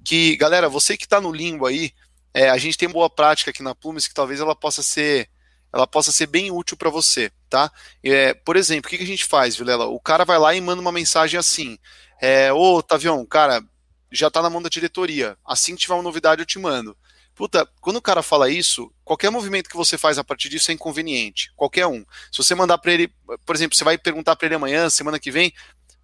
que, 0.05 0.37
galera, 0.37 0.69
você 0.69 0.97
que 0.97 1.05
está 1.05 1.21
no 1.21 1.33
limbo 1.33 1.67
aí, 1.67 1.93
é, 2.35 2.51
a 2.51 2.59
gente 2.59 2.77
tem 2.77 2.89
boa 2.89 3.09
prática 3.09 3.51
aqui 3.51 3.63
na 3.63 3.75
Plumes 3.75 4.09
que 4.09 4.15
talvez 4.15 4.41
ela 4.41 4.55
possa 4.55 4.83
ser 4.83 5.29
ela 5.75 5.87
possa 5.87 6.13
ser 6.13 6.27
bem 6.27 6.51
útil 6.51 6.77
para 6.77 6.91
você, 6.91 7.33
tá? 7.49 7.73
É, 8.05 8.35
por 8.35 8.57
exemplo, 8.57 8.89
o 8.89 8.91
que, 8.91 9.03
a 9.03 9.07
gente 9.07 9.25
faz, 9.25 9.57
Vilela? 9.57 9.87
O 9.87 9.99
cara 9.99 10.23
vai 10.23 10.39
lá 10.39 10.55
e 10.55 10.61
manda 10.61 10.83
uma 10.83 10.93
mensagem 10.93 11.41
assim: 11.41 11.79
é, 12.21 12.53
Ô, 12.53 12.83
Tavião, 12.83 13.25
cara, 13.25 13.65
já 14.11 14.31
tá 14.31 14.43
na 14.43 14.51
mão 14.51 14.61
da 14.61 14.69
diretoria. 14.69 15.35
Assim 15.43 15.75
que 15.75 15.81
tiver 15.81 15.95
uma 15.95 16.03
novidade, 16.03 16.43
eu 16.43 16.47
te 16.47 16.59
mando. 16.59 16.95
Puta, 17.35 17.67
quando 17.81 17.97
o 17.97 18.03
cara 18.03 18.23
fala 18.23 18.51
isso, 18.51 18.93
qualquer 19.05 19.31
movimento 19.31 19.69
que 19.69 19.77
você 19.77 19.97
faz 19.97 20.19
a 20.19 20.25
partir 20.25 20.49
disso 20.49 20.71
é 20.71 20.75
inconveniente. 20.75 21.51
Qualquer 21.57 21.87
um. 21.87 22.05
Se 22.31 22.39
você 22.39 22.55
mandar 22.55 22.79
para 22.79 22.93
ele, 22.93 23.13
por 23.47 23.57
exemplo, 23.57 23.77
você 23.77 23.85
vai 23.85 23.97
perguntar 23.97 24.37
para 24.37 24.47
ele 24.47 24.55
amanhã, 24.55 24.91
semana 24.91 25.19
que 25.19 25.31
vem, 25.31 25.53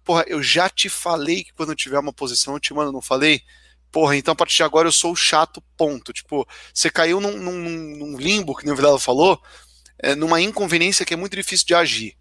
porra, 0.03 0.25
eu 0.27 0.41
já 0.41 0.69
te 0.69 0.89
falei 0.89 1.43
que 1.43 1.53
quando 1.53 1.69
eu 1.69 1.75
tiver 1.75 1.99
uma 1.99 2.11
posição 2.11 2.55
eu 2.55 2.59
te 2.59 2.73
mando, 2.73 2.91
não 2.91 3.01
falei? 3.01 3.43
Porra, 3.91 4.15
então 4.15 4.31
a 4.31 4.35
partir 4.35 4.57
de 4.57 4.63
agora 4.63 4.87
eu 4.87 4.91
sou 4.91 5.11
o 5.11 5.15
chato, 5.15 5.61
ponto. 5.77 6.11
Tipo, 6.11 6.47
você 6.73 6.89
caiu 6.89 7.19
num, 7.19 7.37
num, 7.37 7.59
num 7.59 8.17
limbo, 8.17 8.55
que 8.55 8.69
o 8.69 8.75
Vidal 8.75 8.99
falou, 8.99 9.41
é, 9.99 10.15
numa 10.15 10.41
inconveniência 10.41 11.05
que 11.05 11.13
é 11.13 11.17
muito 11.17 11.35
difícil 11.35 11.67
de 11.67 11.75
agir. 11.75 12.17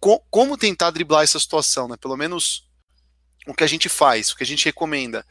Co 0.00 0.20
como 0.30 0.58
tentar 0.58 0.90
driblar 0.90 1.22
essa 1.22 1.38
situação, 1.38 1.86
né? 1.86 1.96
Pelo 1.96 2.16
menos 2.16 2.68
o 3.46 3.54
que 3.54 3.62
a 3.64 3.68
gente 3.68 3.88
faz, 3.88 4.30
o 4.30 4.36
que 4.36 4.42
a 4.42 4.46
gente 4.46 4.64
recomenda, 4.64 5.24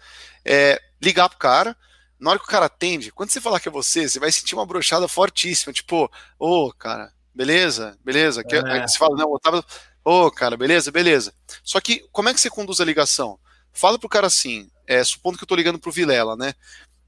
é 0.45 0.81
ligar 1.01 1.29
pro 1.29 1.37
cara, 1.37 1.75
na 2.21 2.29
hora 2.29 2.39
que 2.39 2.45
o 2.45 2.47
cara 2.47 2.67
atende, 2.67 3.11
quando 3.11 3.31
você 3.31 3.41
falar 3.41 3.59
que 3.59 3.67
é 3.67 3.71
você, 3.71 4.07
você 4.07 4.19
vai 4.19 4.31
sentir 4.31 4.53
uma 4.53 4.65
brochada 4.65 5.07
fortíssima, 5.07 5.73
tipo, 5.73 6.05
ô, 6.37 6.67
oh, 6.67 6.73
cara, 6.73 7.11
beleza, 7.33 7.97
beleza. 8.05 8.43
É. 8.47 8.73
Aí 8.73 8.87
você 8.87 8.97
fala, 8.97 9.17
não, 9.17 9.33
Otávio, 9.33 9.65
ô, 10.05 10.25
oh, 10.25 10.31
cara, 10.31 10.55
beleza, 10.55 10.91
beleza. 10.91 11.33
Só 11.63 11.81
que, 11.81 12.05
como 12.11 12.29
é 12.29 12.33
que 12.33 12.39
você 12.39 12.49
conduz 12.49 12.79
a 12.79 12.85
ligação? 12.85 13.39
Fala 13.73 13.97
pro 13.97 14.07
cara 14.07 14.27
assim, 14.27 14.69
é, 14.85 15.03
supondo 15.03 15.35
que 15.35 15.43
eu 15.43 15.47
tô 15.47 15.55
ligando 15.55 15.79
pro 15.79 15.91
Vilela, 15.91 16.35
né? 16.35 16.53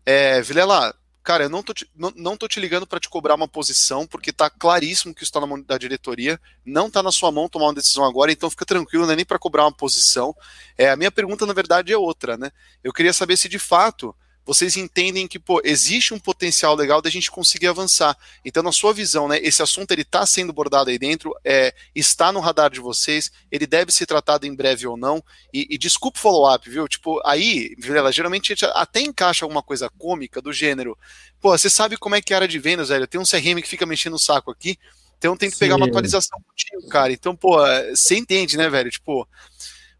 É, 0.03 0.41
Vilela, 0.41 0.95
cara, 1.21 1.43
eu 1.43 1.49
não 1.49 1.61
tô 1.61 1.75
te, 1.75 1.87
não, 1.95 2.11
não 2.15 2.35
tô 2.35 2.47
te 2.47 2.59
ligando 2.59 2.87
para 2.87 2.99
te 2.99 3.07
cobrar 3.07 3.35
uma 3.35 3.47
posição, 3.47 4.07
porque 4.07 4.33
tá 4.33 4.49
claríssimo 4.49 5.13
que 5.13 5.21
isso 5.21 5.31
tá 5.31 5.39
na 5.39 5.45
mão 5.45 5.61
da 5.61 5.77
diretoria, 5.77 6.41
não 6.65 6.89
tá 6.89 7.03
na 7.03 7.11
sua 7.11 7.31
mão 7.31 7.47
tomar 7.47 7.67
uma 7.67 7.75
decisão 7.75 8.03
agora, 8.03 8.31
então 8.31 8.49
fica 8.49 8.65
tranquilo, 8.65 9.05
não 9.05 9.13
é 9.13 9.15
nem 9.15 9.25
para 9.25 9.37
cobrar 9.37 9.65
uma 9.65 9.71
posição. 9.71 10.35
É, 10.75 10.89
a 10.89 10.95
minha 10.95 11.11
pergunta, 11.11 11.45
na 11.45 11.53
verdade, 11.53 11.93
é 11.93 11.97
outra, 11.97 12.35
né? 12.35 12.49
Eu 12.83 12.91
queria 12.91 13.13
saber 13.13 13.37
se 13.37 13.47
de 13.47 13.59
fato 13.59 14.15
vocês 14.45 14.75
entendem 14.75 15.27
que 15.27 15.39
pô, 15.39 15.61
existe 15.63 16.13
um 16.13 16.19
potencial 16.19 16.75
legal 16.75 17.01
da 17.01 17.09
gente 17.09 17.31
conseguir 17.31 17.67
avançar. 17.67 18.17
Então, 18.43 18.61
na 18.61 18.71
sua 18.71 18.93
visão, 18.93 19.27
né, 19.27 19.39
esse 19.41 19.61
assunto 19.61 19.91
ele 19.91 20.01
está 20.01 20.25
sendo 20.25 20.49
abordado 20.49 20.89
aí 20.89 20.99
dentro, 20.99 21.33
é, 21.43 21.73
está 21.95 22.31
no 22.31 22.39
radar 22.39 22.69
de 22.69 22.79
vocês, 22.79 23.31
ele 23.51 23.65
deve 23.65 23.91
ser 23.91 24.05
tratado 24.05 24.45
em 24.45 24.53
breve 24.53 24.85
ou 24.85 24.97
não. 24.97 25.23
E, 25.53 25.67
e 25.69 25.77
desculpa 25.77 26.17
o 26.17 26.21
follow-up, 26.21 26.69
viu? 26.69 26.87
Tipo, 26.87 27.21
aí, 27.25 27.75
Vilela, 27.77 28.11
geralmente 28.11 28.51
a 28.51 28.55
gente 28.55 28.65
até 28.73 28.99
encaixa 28.99 29.45
alguma 29.45 29.63
coisa 29.63 29.89
cômica 29.97 30.41
do 30.41 30.51
gênero. 30.51 30.97
Pô, 31.39 31.57
você 31.57 31.69
sabe 31.69 31.97
como 31.97 32.15
é 32.15 32.21
que 32.21 32.33
é 32.33 32.35
a 32.35 32.39
área 32.39 32.47
de 32.47 32.59
vendas, 32.59 32.89
velho? 32.89 33.07
Tem 33.07 33.19
um 33.19 33.25
CRM 33.25 33.61
que 33.61 33.67
fica 33.67 33.85
mexendo 33.85 34.15
o 34.15 34.19
saco 34.19 34.51
aqui, 34.51 34.77
então 35.17 35.37
tem 35.37 35.49
que 35.49 35.55
Sim. 35.55 35.59
pegar 35.59 35.77
uma 35.77 35.85
atualização 35.85 36.37
contigo, 36.41 36.89
cara. 36.89 37.13
Então, 37.13 37.33
pô, 37.33 37.57
você 37.89 38.17
entende, 38.17 38.57
né, 38.57 38.69
velho? 38.69 38.91
Tipo, 38.91 39.25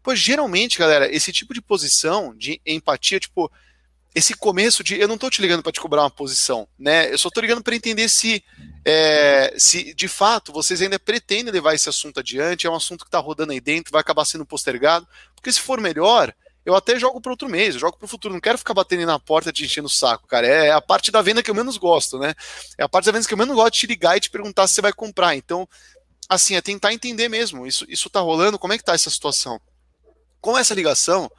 pô, 0.02 0.14
geralmente, 0.14 0.78
galera, 0.78 1.10
esse 1.10 1.32
tipo 1.32 1.54
de 1.54 1.62
posição 1.62 2.36
de 2.36 2.60
empatia, 2.66 3.18
tipo, 3.18 3.50
esse 4.14 4.34
começo 4.34 4.84
de 4.84 4.98
eu 4.98 5.08
não 5.08 5.16
estou 5.16 5.28
te 5.28 5.42
ligando 5.42 5.62
para 5.62 5.72
te 5.72 5.80
cobrar 5.80 6.02
uma 6.02 6.10
posição, 6.10 6.68
né? 6.78 7.12
Eu 7.12 7.18
só 7.18 7.28
estou 7.28 7.40
ligando 7.40 7.62
para 7.62 7.74
entender 7.74 8.08
se, 8.08 8.44
é, 8.84 9.52
se 9.58 9.92
de 9.92 10.06
fato 10.06 10.52
vocês 10.52 10.80
ainda 10.80 10.98
pretendem 10.98 11.52
levar 11.52 11.74
esse 11.74 11.88
assunto 11.88 12.20
adiante, 12.20 12.66
é 12.66 12.70
um 12.70 12.76
assunto 12.76 13.04
que 13.04 13.08
está 13.08 13.18
rodando 13.18 13.52
aí 13.52 13.60
dentro, 13.60 13.90
vai 13.90 14.00
acabar 14.00 14.24
sendo 14.24 14.46
postergado, 14.46 15.06
porque 15.34 15.52
se 15.52 15.60
for 15.60 15.80
melhor, 15.80 16.32
eu 16.64 16.76
até 16.76 16.98
jogo 16.98 17.20
para 17.20 17.32
outro 17.32 17.48
mês, 17.48 17.74
eu 17.74 17.80
jogo 17.80 17.98
para 17.98 18.06
o 18.06 18.08
futuro, 18.08 18.32
não 18.32 18.40
quero 18.40 18.56
ficar 18.56 18.72
batendo 18.72 19.04
na 19.04 19.18
porta 19.18 19.52
te 19.52 19.64
enchendo 19.64 19.88
o 19.88 19.90
saco, 19.90 20.28
cara. 20.28 20.46
É 20.46 20.70
a 20.70 20.80
parte 20.80 21.10
da 21.10 21.20
venda 21.20 21.42
que 21.42 21.50
eu 21.50 21.54
menos 21.54 21.76
gosto, 21.76 22.18
né? 22.18 22.34
É 22.78 22.84
a 22.84 22.88
parte 22.88 23.06
da 23.06 23.12
venda 23.12 23.26
que 23.26 23.34
eu 23.34 23.38
menos 23.38 23.54
gosto 23.54 23.74
de 23.74 23.80
te 23.80 23.86
ligar 23.88 24.16
e 24.16 24.20
te 24.20 24.30
perguntar 24.30 24.66
se 24.66 24.74
você 24.74 24.80
vai 24.80 24.92
comprar. 24.92 25.34
Então, 25.34 25.68
assim, 26.28 26.54
é 26.54 26.62
tentar 26.62 26.94
entender 26.94 27.28
mesmo, 27.28 27.66
isso, 27.66 27.84
isso 27.88 28.08
tá 28.08 28.20
rolando, 28.20 28.58
como 28.58 28.72
é 28.72 28.78
que 28.78 28.84
tá 28.84 28.94
essa 28.94 29.10
situação? 29.10 29.60
Com 30.40 30.56
essa 30.56 30.72
ligação, 30.72 31.30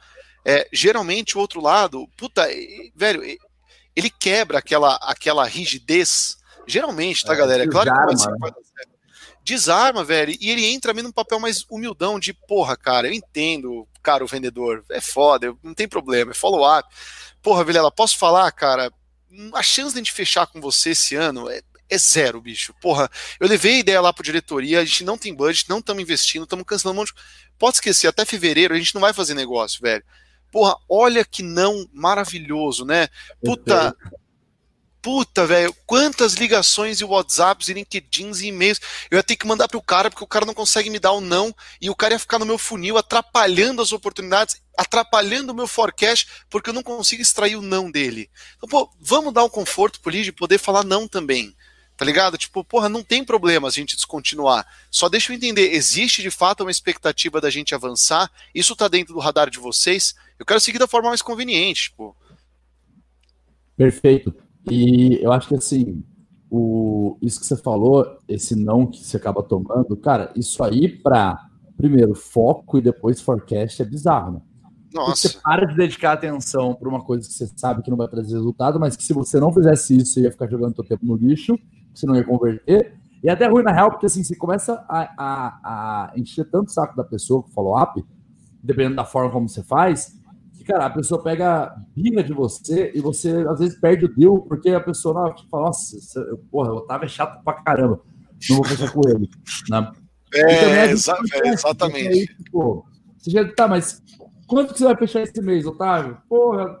é, 0.48 0.68
geralmente 0.72 1.36
o 1.36 1.40
outro 1.40 1.60
lado, 1.60 2.08
puta, 2.16 2.46
velho, 2.94 3.20
ele 3.96 4.08
quebra 4.08 4.58
aquela, 4.58 4.94
aquela 5.02 5.44
rigidez. 5.44 6.36
Geralmente, 6.68 7.24
tá, 7.24 7.34
é, 7.34 7.36
galera? 7.36 7.64
É 7.64 7.66
claro 7.66 7.90
desarma, 7.90 8.34
que 8.34 8.40
pode 8.40 8.54
ser, 8.54 8.72
pode 8.72 8.96
Desarma, 9.42 10.04
velho, 10.04 10.36
e 10.40 10.50
ele 10.50 10.66
entra 10.66 10.94
meio 10.94 11.04
num 11.04 11.12
papel 11.12 11.40
mais 11.40 11.64
humildão 11.68 12.18
de, 12.18 12.32
porra, 12.32 12.76
cara, 12.76 13.08
eu 13.08 13.12
entendo, 13.12 13.88
cara, 14.02 14.24
o 14.24 14.26
vendedor, 14.26 14.84
é 14.90 15.00
foda, 15.00 15.52
não 15.62 15.74
tem 15.74 15.88
problema, 15.88 16.30
é 16.30 16.34
follow-up. 16.34 16.88
Porra, 17.42 17.64
Vilela, 17.64 17.90
posso 17.90 18.16
falar, 18.16 18.50
cara, 18.52 18.92
a 19.52 19.62
chance 19.62 19.92
de 19.92 19.98
a 19.98 20.02
gente 20.02 20.12
fechar 20.12 20.46
com 20.46 20.60
você 20.60 20.90
esse 20.90 21.14
ano 21.16 21.48
é, 21.48 21.60
é 21.88 21.98
zero, 21.98 22.40
bicho. 22.40 22.74
Porra, 22.80 23.10
eu 23.40 23.48
levei 23.48 23.76
a 23.76 23.78
ideia 23.78 24.00
lá 24.00 24.12
pro 24.12 24.24
diretoria, 24.24 24.80
a 24.80 24.84
gente 24.84 25.04
não 25.04 25.18
tem 25.18 25.34
budget, 25.34 25.68
não 25.68 25.78
estamos 25.78 26.02
investindo, 26.02 26.44
estamos 26.44 26.64
cancelando 26.64 26.98
um 26.98 27.02
monte 27.02 27.14
de... 27.14 27.20
Pode 27.58 27.76
esquecer, 27.76 28.06
até 28.06 28.24
fevereiro 28.24 28.74
a 28.74 28.78
gente 28.78 28.94
não 28.94 29.00
vai 29.00 29.12
fazer 29.12 29.34
negócio, 29.34 29.80
velho. 29.80 30.04
Porra, 30.56 30.78
olha 30.88 31.22
que 31.22 31.42
não 31.42 31.86
maravilhoso, 31.92 32.86
né? 32.86 33.10
Puta. 33.44 33.94
Puta, 35.02 35.46
velho, 35.46 35.76
quantas 35.84 36.32
ligações 36.32 36.98
e 36.98 37.04
WhatsApps 37.04 37.68
e 37.68 37.74
LinkedIns 37.74 38.40
e 38.40 38.46
e-mails 38.46 38.80
eu 39.10 39.18
ia 39.18 39.22
ter 39.22 39.36
que 39.36 39.46
mandar 39.46 39.68
pro 39.68 39.82
cara 39.82 40.08
porque 40.10 40.24
o 40.24 40.26
cara 40.26 40.46
não 40.46 40.54
consegue 40.54 40.88
me 40.88 40.98
dar 40.98 41.12
o 41.12 41.18
um 41.18 41.20
não 41.20 41.54
e 41.78 41.90
o 41.90 41.94
cara 41.94 42.14
ia 42.14 42.18
ficar 42.18 42.38
no 42.38 42.46
meu 42.46 42.56
funil 42.56 42.96
atrapalhando 42.96 43.82
as 43.82 43.92
oportunidades, 43.92 44.56
atrapalhando 44.78 45.52
o 45.52 45.54
meu 45.54 45.66
forecast 45.66 46.26
porque 46.48 46.70
eu 46.70 46.74
não 46.74 46.82
consigo 46.82 47.20
extrair 47.20 47.56
o 47.56 47.62
não 47.62 47.90
dele. 47.90 48.30
Então, 48.56 48.66
pô, 48.66 48.90
vamos 48.98 49.34
dar 49.34 49.44
um 49.44 49.50
conforto 49.50 50.00
pro 50.00 50.10
lead 50.10 50.24
de 50.24 50.32
poder 50.32 50.56
falar 50.56 50.84
não 50.84 51.06
também. 51.06 51.54
Tá 51.98 52.04
ligado? 52.04 52.36
Tipo, 52.36 52.64
porra, 52.64 52.88
não 52.88 53.02
tem 53.02 53.22
problema 53.22 53.68
a 53.68 53.70
gente 53.70 53.94
descontinuar. 53.94 54.66
Só 54.90 55.08
deixa 55.08 55.32
eu 55.32 55.36
entender, 55.36 55.74
existe 55.74 56.22
de 56.22 56.30
fato 56.30 56.62
uma 56.62 56.70
expectativa 56.70 57.40
da 57.40 57.50
gente 57.50 57.74
avançar? 57.74 58.30
Isso 58.54 58.74
tá 58.74 58.88
dentro 58.88 59.14
do 59.14 59.20
radar 59.20 59.48
de 59.48 59.58
vocês? 59.58 60.14
Eu 60.38 60.46
quero 60.46 60.60
seguir 60.60 60.78
da 60.78 60.86
forma 60.86 61.08
mais 61.08 61.22
conveniente, 61.22 61.84
tipo. 61.84 62.16
Perfeito. 63.76 64.34
E 64.70 65.18
eu 65.22 65.32
acho 65.32 65.48
que 65.48 65.54
assim, 65.54 66.02
o, 66.50 67.16
isso 67.22 67.40
que 67.40 67.46
você 67.46 67.56
falou, 67.56 68.18
esse 68.28 68.54
não 68.54 68.86
que 68.86 69.04
você 69.04 69.16
acaba 69.16 69.42
tomando, 69.42 69.96
cara, 69.96 70.32
isso 70.34 70.62
aí 70.62 70.88
para 70.88 71.48
primeiro 71.76 72.14
foco 72.14 72.78
e 72.78 72.80
depois 72.82 73.20
forecast 73.20 73.82
é 73.82 73.84
bizarro, 73.84 74.32
né? 74.32 74.40
Nossa. 74.92 75.28
Você 75.28 75.38
para 75.42 75.66
de 75.66 75.76
dedicar 75.76 76.12
atenção 76.12 76.74
para 76.74 76.88
uma 76.88 77.02
coisa 77.02 77.28
que 77.28 77.34
você 77.34 77.50
sabe 77.54 77.82
que 77.82 77.90
não 77.90 77.98
vai 77.98 78.08
trazer 78.08 78.34
resultado, 78.34 78.80
mas 78.80 78.96
que 78.96 79.04
se 79.04 79.12
você 79.12 79.38
não 79.38 79.52
fizesse 79.52 79.96
isso, 79.96 80.14
você 80.14 80.22
ia 80.22 80.32
ficar 80.32 80.48
jogando 80.48 80.74
seu 80.74 80.84
tempo 80.84 81.04
no 81.04 81.16
lixo 81.16 81.58
você 81.98 82.06
não 82.06 82.14
ia 82.14 82.24
converter. 82.24 82.94
E 83.22 83.28
é 83.28 83.32
até 83.32 83.46
ruim, 83.46 83.62
na 83.62 83.72
real, 83.72 83.90
porque 83.90 84.06
assim, 84.06 84.22
você 84.22 84.36
começa 84.36 84.84
a, 84.88 85.00
a, 85.16 86.10
a 86.12 86.12
encher 86.16 86.48
tanto 86.50 86.68
o 86.68 86.72
saco 86.72 86.96
da 86.96 87.02
pessoa 87.02 87.42
com 87.42 87.50
follow-up, 87.50 88.04
dependendo 88.62 88.96
da 88.96 89.04
forma 89.04 89.30
como 89.30 89.48
você 89.48 89.62
faz, 89.62 90.14
cara, 90.66 90.86
a 90.86 90.90
pessoa 90.90 91.22
pega 91.22 91.74
birra 91.94 92.22
de 92.22 92.32
você 92.32 92.92
e 92.94 93.00
você, 93.00 93.46
às 93.48 93.58
vezes, 93.58 93.78
perde 93.78 94.04
o 94.04 94.14
deal, 94.14 94.42
porque 94.42 94.70
a 94.70 94.80
pessoa 94.80 95.14
não, 95.14 95.34
tipo, 95.34 95.48
fala, 95.48 95.66
nossa, 95.66 95.98
você, 95.98 96.20
porra, 96.50 96.72
o 96.72 96.76
Otávio 96.76 97.06
é 97.06 97.08
chato 97.08 97.42
pra 97.42 97.62
caramba, 97.62 98.00
não 98.48 98.56
vou 98.56 98.64
fechar 98.64 98.92
com 98.92 99.08
ele. 99.08 99.30
Né? 99.70 99.92
É, 100.34 100.90
exa 100.90 101.16
é 101.44 101.48
exatamente. 101.48 102.08
Aí, 102.08 102.26
tipo, 102.26 102.84
você 103.16 103.30
já, 103.30 103.52
tá, 103.54 103.68
mas 103.68 104.02
quanto 104.46 104.72
que 104.72 104.78
você 104.78 104.84
vai 104.84 104.96
fechar 104.96 105.22
esse 105.22 105.40
mês, 105.40 105.66
Otávio? 105.66 106.18
Porra, 106.28 106.78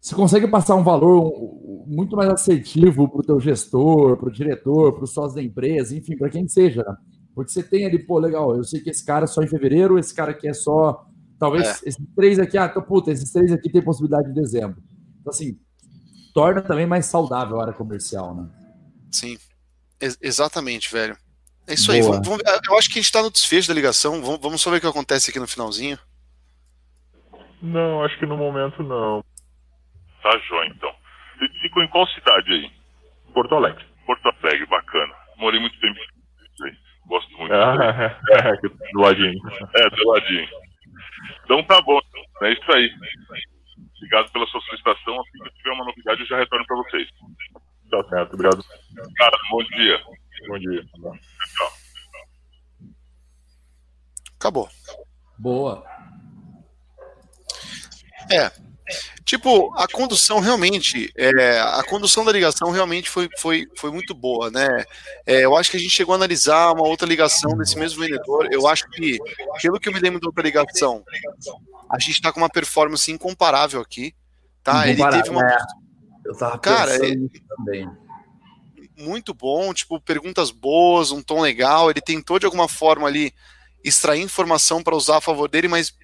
você 0.00 0.14
consegue 0.14 0.46
passar 0.46 0.76
um 0.76 0.82
valor 0.82 1.32
muito 1.86 2.16
mais 2.16 2.30
assertivo 2.30 3.08
para 3.08 3.20
o 3.20 3.22
teu 3.22 3.40
gestor, 3.40 4.16
para 4.16 4.28
o 4.28 4.32
diretor, 4.32 4.92
para 4.92 5.04
os 5.04 5.12
sócios 5.12 5.34
da 5.34 5.42
empresa, 5.42 5.96
enfim, 5.96 6.16
para 6.16 6.28
quem 6.28 6.46
seja. 6.46 6.84
Né? 6.86 6.96
Porque 7.34 7.50
você 7.50 7.62
tem 7.62 7.86
ali, 7.86 7.98
pô, 7.98 8.18
legal, 8.18 8.54
eu 8.54 8.62
sei 8.64 8.80
que 8.80 8.90
esse 8.90 9.04
cara 9.04 9.24
é 9.24 9.26
só 9.26 9.42
em 9.42 9.48
fevereiro, 9.48 9.98
esse 9.98 10.14
cara 10.14 10.30
aqui 10.30 10.46
é 10.46 10.52
só. 10.52 11.06
Talvez 11.38 11.66
é. 11.66 11.88
esses 11.88 12.06
três 12.14 12.38
aqui, 12.38 12.56
ah, 12.56 12.66
então, 12.66 12.82
puta, 12.82 13.10
esses 13.10 13.30
três 13.30 13.52
aqui 13.52 13.70
tem 13.70 13.82
possibilidade 13.82 14.28
de 14.28 14.34
dezembro. 14.34 14.82
Então, 15.20 15.30
assim, 15.30 15.58
torna 16.32 16.62
também 16.62 16.86
mais 16.86 17.06
saudável 17.06 17.58
a 17.58 17.62
área 17.62 17.72
comercial, 17.72 18.34
né? 18.34 18.48
Sim, 19.10 19.36
Ex 20.00 20.18
exatamente, 20.20 20.92
velho. 20.92 21.16
É 21.66 21.74
isso 21.74 21.86
Boa. 21.86 21.96
aí. 21.96 22.02
Vamos, 22.02 22.28
vamos, 22.28 22.42
eu 22.68 22.78
acho 22.78 22.88
que 22.88 22.98
a 22.98 23.00
gente 23.00 23.06
está 23.06 23.22
no 23.22 23.30
desfecho 23.30 23.68
da 23.68 23.74
ligação. 23.74 24.20
Vamos, 24.20 24.40
vamos 24.40 24.60
só 24.60 24.70
ver 24.70 24.78
o 24.78 24.80
que 24.80 24.86
acontece 24.86 25.30
aqui 25.30 25.38
no 25.38 25.48
finalzinho. 25.48 25.98
Não, 27.62 28.04
acho 28.04 28.18
que 28.18 28.26
no 28.26 28.36
momento 28.36 28.82
não. 28.82 29.24
Tá, 30.22 30.38
João, 30.48 30.64
então. 30.66 30.92
Você 31.38 31.48
ficou 31.62 31.82
em 31.82 31.88
qual 31.88 32.06
cidade 32.08 32.52
aí? 32.52 32.70
Porto 33.32 33.54
Alegre. 33.54 33.84
Porto 34.06 34.28
Alegre, 34.42 34.66
bacana. 34.66 35.14
Morei 35.38 35.58
muito 35.58 35.78
tempo 35.80 35.98
aí. 36.62 36.72
Gosto 37.06 37.38
muito. 37.38 37.54
Ah, 37.54 38.18
é, 38.32 38.92
do 38.92 39.00
ladinho. 39.00 39.40
É, 39.74 39.90
do 39.90 40.10
ladinho. 40.10 40.48
Então 41.44 41.62
tá 41.64 41.80
bom. 41.82 42.00
É 42.42 42.52
isso 42.52 42.72
aí. 42.72 42.90
Obrigado 43.96 44.30
pela 44.32 44.46
sua 44.46 44.60
solicitação. 44.62 45.20
Assim 45.20 45.38
que 45.44 45.56
tiver 45.56 45.72
uma 45.72 45.84
novidade, 45.84 46.20
eu 46.20 46.26
já 46.26 46.38
retorno 46.38 46.66
para 46.66 46.76
vocês. 46.76 47.08
Tá 47.90 48.04
certo, 48.08 48.34
obrigado. 48.34 48.64
Cara, 49.16 49.38
bom 49.50 49.62
dia. 49.64 50.02
Bom 50.48 50.58
dia. 50.58 50.84
Tchau. 50.84 51.72
Acabou. 54.38 54.68
Boa. 55.38 55.84
É, 58.30 58.50
Tipo, 59.24 59.72
a 59.74 59.88
condução 59.88 60.38
realmente, 60.38 61.10
é, 61.16 61.58
a 61.58 61.82
condução 61.82 62.26
da 62.26 62.32
ligação 62.32 62.70
realmente 62.70 63.08
foi, 63.08 63.26
foi, 63.38 63.66
foi 63.74 63.90
muito 63.90 64.14
boa, 64.14 64.50
né? 64.50 64.84
É, 65.24 65.46
eu 65.46 65.56
acho 65.56 65.70
que 65.70 65.78
a 65.78 65.80
gente 65.80 65.94
chegou 65.94 66.12
a 66.12 66.16
analisar 66.16 66.72
uma 66.72 66.86
outra 66.86 67.08
ligação 67.08 67.56
desse 67.56 67.78
mesmo 67.78 68.02
vendedor. 68.02 68.48
Eu 68.52 68.66
acho 68.68 68.86
que, 68.90 69.18
pelo 69.62 69.80
que 69.80 69.88
eu 69.88 69.94
me 69.94 69.98
lembro 69.98 70.20
da 70.20 70.28
outra 70.28 70.42
ligação, 70.42 71.02
a 71.90 71.98
gente 71.98 72.16
está 72.16 72.30
com 72.30 72.40
uma 72.40 72.50
performance 72.50 73.10
incomparável 73.10 73.80
aqui, 73.80 74.14
tá? 74.62 74.86
Ele 74.86 75.02
teve 75.08 75.30
uma. 75.30 75.42
É. 75.42 75.58
Eu 76.26 76.36
tava 76.36 76.58
Cara, 76.58 76.94
ele... 76.94 77.30
também. 77.48 77.88
Muito 78.98 79.32
bom, 79.32 79.72
tipo, 79.72 79.98
perguntas 80.00 80.50
boas, 80.50 81.10
um 81.10 81.22
tom 81.22 81.40
legal. 81.40 81.90
Ele 81.90 82.00
tentou 82.00 82.38
de 82.38 82.44
alguma 82.44 82.68
forma 82.68 83.08
ali 83.08 83.32
extrair 83.82 84.20
informação 84.20 84.82
para 84.82 84.94
usar 84.94 85.16
a 85.16 85.20
favor 85.20 85.48
dele, 85.48 85.66
mas 85.66 85.94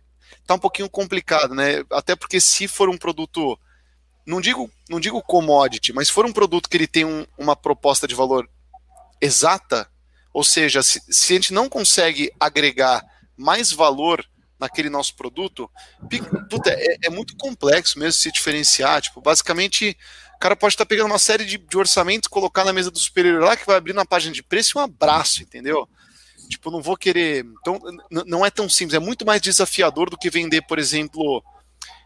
tá 0.51 0.55
um 0.57 0.59
pouquinho 0.59 0.91
complicado, 0.91 1.55
né? 1.55 1.85
Até 1.93 2.17
porque 2.17 2.41
se 2.41 2.67
for 2.67 2.89
um 2.89 2.99
produto, 2.99 3.57
não 4.27 4.41
digo, 4.41 4.69
não 4.89 4.99
digo 4.99 5.23
commodity, 5.23 5.93
mas 5.93 6.11
for 6.11 6.27
um 6.27 6.33
produto 6.33 6.69
que 6.69 6.77
ele 6.77 6.89
tem 6.89 7.05
um, 7.05 7.25
uma 7.39 7.55
proposta 7.55 8.07
de 8.09 8.17
valor 8.17 8.51
exata, 9.21 9.89
ou 10.33 10.43
seja, 10.43 10.83
se, 10.83 11.01
se, 11.09 11.33
a 11.33 11.37
gente 11.37 11.53
não 11.53 11.69
consegue 11.69 12.33
agregar 12.41 13.05
mais 13.37 13.71
valor 13.71 14.25
naquele 14.59 14.91
nosso 14.91 15.15
produto, 15.15 15.71
puta, 16.51 16.71
é, 16.71 16.97
é, 17.05 17.11
muito 17.11 17.37
complexo 17.37 17.99
mesmo 17.99 18.21
se 18.21 18.33
diferenciar. 18.33 19.01
Tipo, 19.01 19.21
basicamente, 19.21 19.97
o 20.35 20.39
cara 20.39 20.57
pode 20.57 20.75
estar 20.75 20.85
tá 20.85 20.89
pegando 20.89 21.07
uma 21.07 21.19
série 21.19 21.45
de, 21.45 21.59
de 21.59 21.79
orçamentos, 21.79 22.29
colocar 22.29 22.65
na 22.65 22.73
mesa 22.73 22.91
do 22.91 22.99
superior 22.99 23.41
lá, 23.41 23.57
que 23.57 23.67
vai 23.67 23.77
abrir 23.77 23.93
na 23.93 24.05
página 24.05 24.35
de 24.35 24.43
preço 24.43 24.77
e 24.77 24.81
um 24.81 24.83
abraço, 24.83 25.43
entendeu? 25.43 25.89
Tipo, 26.51 26.71
não 26.71 26.83
vou 26.83 26.97
querer. 26.97 27.47
Então, 27.61 27.81
não 28.11 28.45
é 28.45 28.51
tão 28.51 28.69
simples, 28.69 28.95
é 28.95 28.99
muito 28.99 29.25
mais 29.25 29.41
desafiador 29.41 30.11
do 30.11 30.19
que 30.19 30.29
vender, 30.29 30.63
por 30.63 30.79
exemplo. 30.79 31.43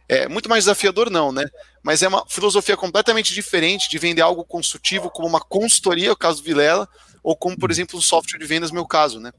É 0.07 0.29
muito 0.29 0.51
mais 0.51 0.65
desafiador, 0.65 1.09
não, 1.11 1.33
né? 1.33 1.47
Mas 1.83 2.03
é 2.03 2.09
uma 2.09 2.25
filosofia 2.29 2.77
completamente 2.77 3.33
diferente 3.33 3.89
de 3.89 3.99
vender 3.99 4.21
algo 4.21 4.45
consultivo 4.45 5.11
como 5.11 5.27
uma 5.27 5.41
consultoria, 5.41 6.13
o 6.13 6.17
caso 6.17 6.43
do 6.43 6.45
Vilela, 6.45 6.87
ou 7.23 7.35
como, 7.35 7.59
por 7.59 7.71
exemplo, 7.71 7.99
um 7.99 8.03
software 8.03 8.39
de 8.39 8.47
vendas, 8.47 8.71
meu 8.71 8.87
caso, 8.87 9.19
né? 9.19 9.33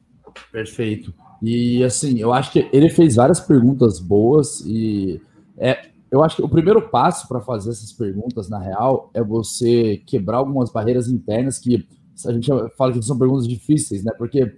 Perfeito. 0.51 1.13
E 1.41 1.83
assim, 1.83 2.19
eu 2.19 2.33
acho 2.33 2.51
que 2.51 2.67
ele 2.73 2.89
fez 2.89 3.15
várias 3.15 3.39
perguntas 3.39 3.99
boas 3.99 4.61
e 4.65 5.21
é, 5.57 5.89
eu 6.11 6.23
acho 6.23 6.37
que 6.37 6.41
o 6.41 6.49
primeiro 6.49 6.81
passo 6.89 7.27
para 7.27 7.41
fazer 7.41 7.69
essas 7.69 7.93
perguntas, 7.93 8.49
na 8.49 8.57
real, 8.57 9.11
é 9.13 9.23
você 9.23 10.01
quebrar 10.07 10.37
algumas 10.37 10.71
barreiras 10.71 11.07
internas 11.07 11.59
que 11.59 11.87
a 12.25 12.31
gente 12.31 12.49
fala 12.77 12.93
que 12.93 13.01
são 13.03 13.17
perguntas 13.17 13.47
difíceis, 13.47 14.03
né? 14.03 14.11
Porque 14.17 14.55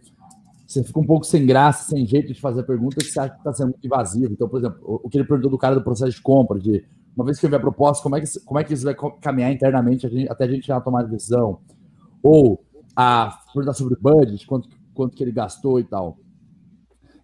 você 0.67 0.83
fica 0.83 0.99
um 0.99 1.05
pouco 1.05 1.25
sem 1.25 1.45
graça, 1.45 1.89
sem 1.89 2.05
jeito 2.05 2.33
de 2.33 2.41
fazer 2.41 2.59
a 2.59 2.63
pergunta 2.63 2.97
que 2.97 3.05
você 3.05 3.19
acha 3.21 3.31
que 3.31 3.37
está 3.37 3.53
sendo 3.53 3.69
muito 3.69 3.85
invasivo. 3.85 4.33
Então, 4.33 4.49
por 4.49 4.59
exemplo, 4.59 4.77
o 4.83 5.09
que 5.09 5.17
ele 5.17 5.25
perguntou 5.25 5.49
do 5.49 5.57
cara 5.57 5.73
do 5.73 5.81
processo 5.81 6.11
de 6.11 6.21
compra, 6.21 6.59
de 6.59 6.85
uma 7.15 7.25
vez 7.25 7.39
que 7.39 7.45
eu 7.45 7.49
vi 7.49 7.55
a 7.55 7.59
proposta, 7.59 8.03
como 8.03 8.17
é 8.17 8.21
que, 8.21 8.27
como 8.41 8.59
é 8.59 8.63
que 8.65 8.73
isso 8.73 8.83
vai 8.83 8.93
caminhar 9.21 9.51
internamente 9.51 10.05
a 10.05 10.09
gente, 10.09 10.29
até 10.29 10.43
a 10.43 10.47
gente 10.47 10.67
já 10.67 10.81
tomar 10.81 11.01
a 11.01 11.03
decisão? 11.03 11.61
Ou 12.21 12.61
a 12.93 13.39
perguntar 13.53 13.73
sobre 13.73 13.93
o 13.93 13.97
budget, 13.99 14.45
quanto, 14.45 14.67
quanto 14.93 15.15
que 15.15 15.23
ele 15.23 15.31
gastou 15.31 15.79
e 15.79 15.85
tal. 15.85 16.17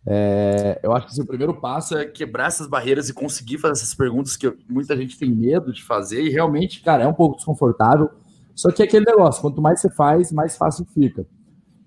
É, 0.05 0.79
eu 0.81 0.93
acho 0.93 1.07
que 1.07 1.11
assim, 1.11 1.21
o 1.21 1.27
primeiro 1.27 1.53
passo 1.53 1.97
é 1.97 2.05
quebrar 2.05 2.47
essas 2.47 2.67
barreiras 2.67 3.09
e 3.09 3.13
conseguir 3.13 3.57
fazer 3.57 3.73
essas 3.73 3.93
perguntas 3.93 4.37
que 4.37 4.51
muita 4.69 4.95
gente 4.95 5.17
tem 5.17 5.29
medo 5.29 5.73
de 5.73 5.83
fazer, 5.83 6.23
e 6.23 6.29
realmente, 6.29 6.81
cara, 6.81 7.03
é 7.03 7.07
um 7.07 7.13
pouco 7.13 7.35
desconfortável. 7.35 8.09
Só 8.55 8.71
que 8.71 8.81
é 8.81 8.85
aquele 8.85 9.05
negócio, 9.05 9.41
quanto 9.41 9.61
mais 9.61 9.81
você 9.81 9.89
faz, 9.89 10.31
mais 10.31 10.55
fácil 10.55 10.85
fica. 10.85 11.25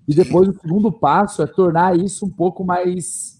E 0.08 0.14
depois 0.14 0.48
o 0.48 0.60
segundo 0.60 0.92
passo 0.92 1.42
é 1.42 1.46
tornar 1.46 1.98
isso 1.98 2.24
um 2.26 2.30
pouco 2.30 2.64
mais 2.64 3.36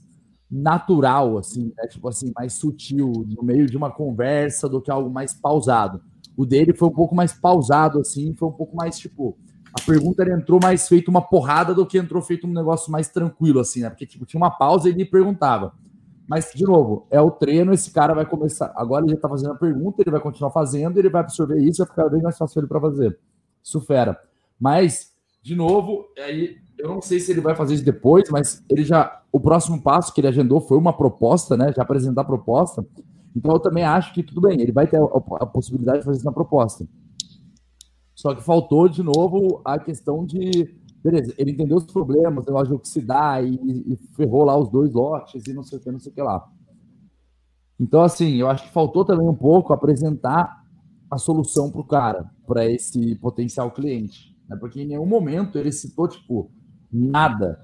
natural, 0.50 1.38
assim, 1.38 1.72
né? 1.76 1.86
tipo 1.88 2.08
assim, 2.08 2.32
mais 2.34 2.54
sutil, 2.54 3.26
no 3.28 3.42
meio 3.42 3.66
de 3.66 3.76
uma 3.76 3.90
conversa 3.90 4.68
do 4.68 4.80
que 4.80 4.90
algo 4.90 5.10
mais 5.10 5.34
pausado. 5.34 6.00
O 6.36 6.44
dele 6.44 6.74
foi 6.74 6.88
um 6.88 6.92
pouco 6.92 7.14
mais 7.14 7.32
pausado, 7.32 8.00
assim, 8.00 8.34
foi 8.34 8.48
um 8.48 8.52
pouco 8.52 8.76
mais 8.76 8.98
tipo. 8.98 9.36
A 9.72 9.82
pergunta 9.84 10.22
ele 10.22 10.32
entrou 10.32 10.58
mais 10.62 10.88
feito 10.88 11.08
uma 11.08 11.20
porrada 11.20 11.74
do 11.74 11.84
que 11.84 11.98
entrou 11.98 12.22
feito 12.22 12.46
um 12.46 12.52
negócio 12.52 12.90
mais 12.90 13.08
tranquilo, 13.08 13.60
assim, 13.60 13.82
né? 13.82 13.90
Porque 13.90 14.06
tipo, 14.06 14.24
tinha 14.24 14.40
uma 14.40 14.50
pausa 14.50 14.88
e 14.88 14.92
ele 14.92 15.04
perguntava. 15.04 15.74
Mas, 16.26 16.50
de 16.54 16.64
novo, 16.64 17.06
é 17.10 17.20
o 17.20 17.30
treino, 17.30 17.72
esse 17.72 17.90
cara 17.90 18.14
vai 18.14 18.26
começar. 18.26 18.72
Agora 18.74 19.04
ele 19.04 19.14
já 19.14 19.20
tá 19.20 19.28
fazendo 19.28 19.52
a 19.52 19.56
pergunta, 19.56 20.02
ele 20.02 20.10
vai 20.10 20.20
continuar 20.20 20.50
fazendo, 20.50 20.98
ele 20.98 21.08
vai 21.08 21.20
absorver 21.20 21.58
isso, 21.58 21.78
vai 21.78 21.86
ficar 21.86 22.08
bem 22.08 22.22
mais 22.22 22.36
fácil 22.36 22.60
ele 22.60 22.66
para 22.66 22.80
fazer. 22.80 23.18
Isso 23.62 23.80
fera. 23.80 24.18
Mas 24.58 25.12
de 25.46 25.54
novo, 25.54 26.08
aí 26.18 26.56
eu 26.76 26.88
não 26.88 27.00
sei 27.00 27.20
se 27.20 27.30
ele 27.30 27.40
vai 27.40 27.54
fazer 27.54 27.74
isso 27.74 27.84
depois, 27.84 28.28
mas 28.30 28.64
ele 28.68 28.82
já. 28.82 29.22
O 29.30 29.38
próximo 29.38 29.80
passo 29.80 30.12
que 30.12 30.20
ele 30.20 30.26
agendou 30.26 30.60
foi 30.60 30.76
uma 30.76 30.92
proposta, 30.92 31.56
né? 31.56 31.72
Já 31.72 31.82
apresentar 31.82 32.22
a 32.22 32.24
proposta. 32.24 32.84
Então 33.34 33.52
eu 33.52 33.60
também 33.60 33.84
acho 33.84 34.12
que 34.12 34.24
tudo 34.24 34.40
bem, 34.40 34.60
ele 34.60 34.72
vai 34.72 34.88
ter 34.88 34.96
a, 34.96 35.04
a 35.04 35.46
possibilidade 35.46 36.00
de 36.00 36.04
fazer 36.04 36.16
isso 36.16 36.26
na 36.26 36.32
proposta. 36.32 36.84
Só 38.12 38.34
que 38.34 38.42
faltou 38.42 38.88
de 38.88 39.04
novo 39.04 39.60
a 39.64 39.78
questão 39.78 40.26
de. 40.26 40.74
Beleza, 41.00 41.32
ele 41.38 41.52
entendeu 41.52 41.76
os 41.76 41.84
problemas, 41.86 42.42
o 42.42 42.48
negócio 42.48 42.68
de 42.70 42.74
oxidar 42.74 43.44
e, 43.44 43.54
e 43.54 43.96
ferrou 44.16 44.42
lá 44.42 44.58
os 44.58 44.68
dois 44.68 44.92
lotes 44.92 45.46
e 45.46 45.52
não 45.52 45.62
sei 45.62 45.78
o 45.78 45.80
que, 45.80 45.92
não 45.92 46.00
sei 46.00 46.10
o 46.10 46.14
que 46.16 46.22
lá. 46.22 46.44
Então, 47.78 48.02
assim, 48.02 48.34
eu 48.34 48.50
acho 48.50 48.64
que 48.64 48.72
faltou 48.72 49.04
também 49.04 49.28
um 49.28 49.34
pouco 49.34 49.72
apresentar 49.72 50.64
a 51.08 51.18
solução 51.18 51.70
para 51.70 51.80
o 51.80 51.86
cara, 51.86 52.28
para 52.44 52.68
esse 52.68 53.14
potencial 53.16 53.70
cliente. 53.70 54.35
Né? 54.48 54.56
Porque 54.58 54.82
em 54.82 54.86
nenhum 54.86 55.06
momento 55.06 55.58
ele 55.58 55.72
citou, 55.72 56.08
tipo, 56.08 56.50
nada. 56.92 57.58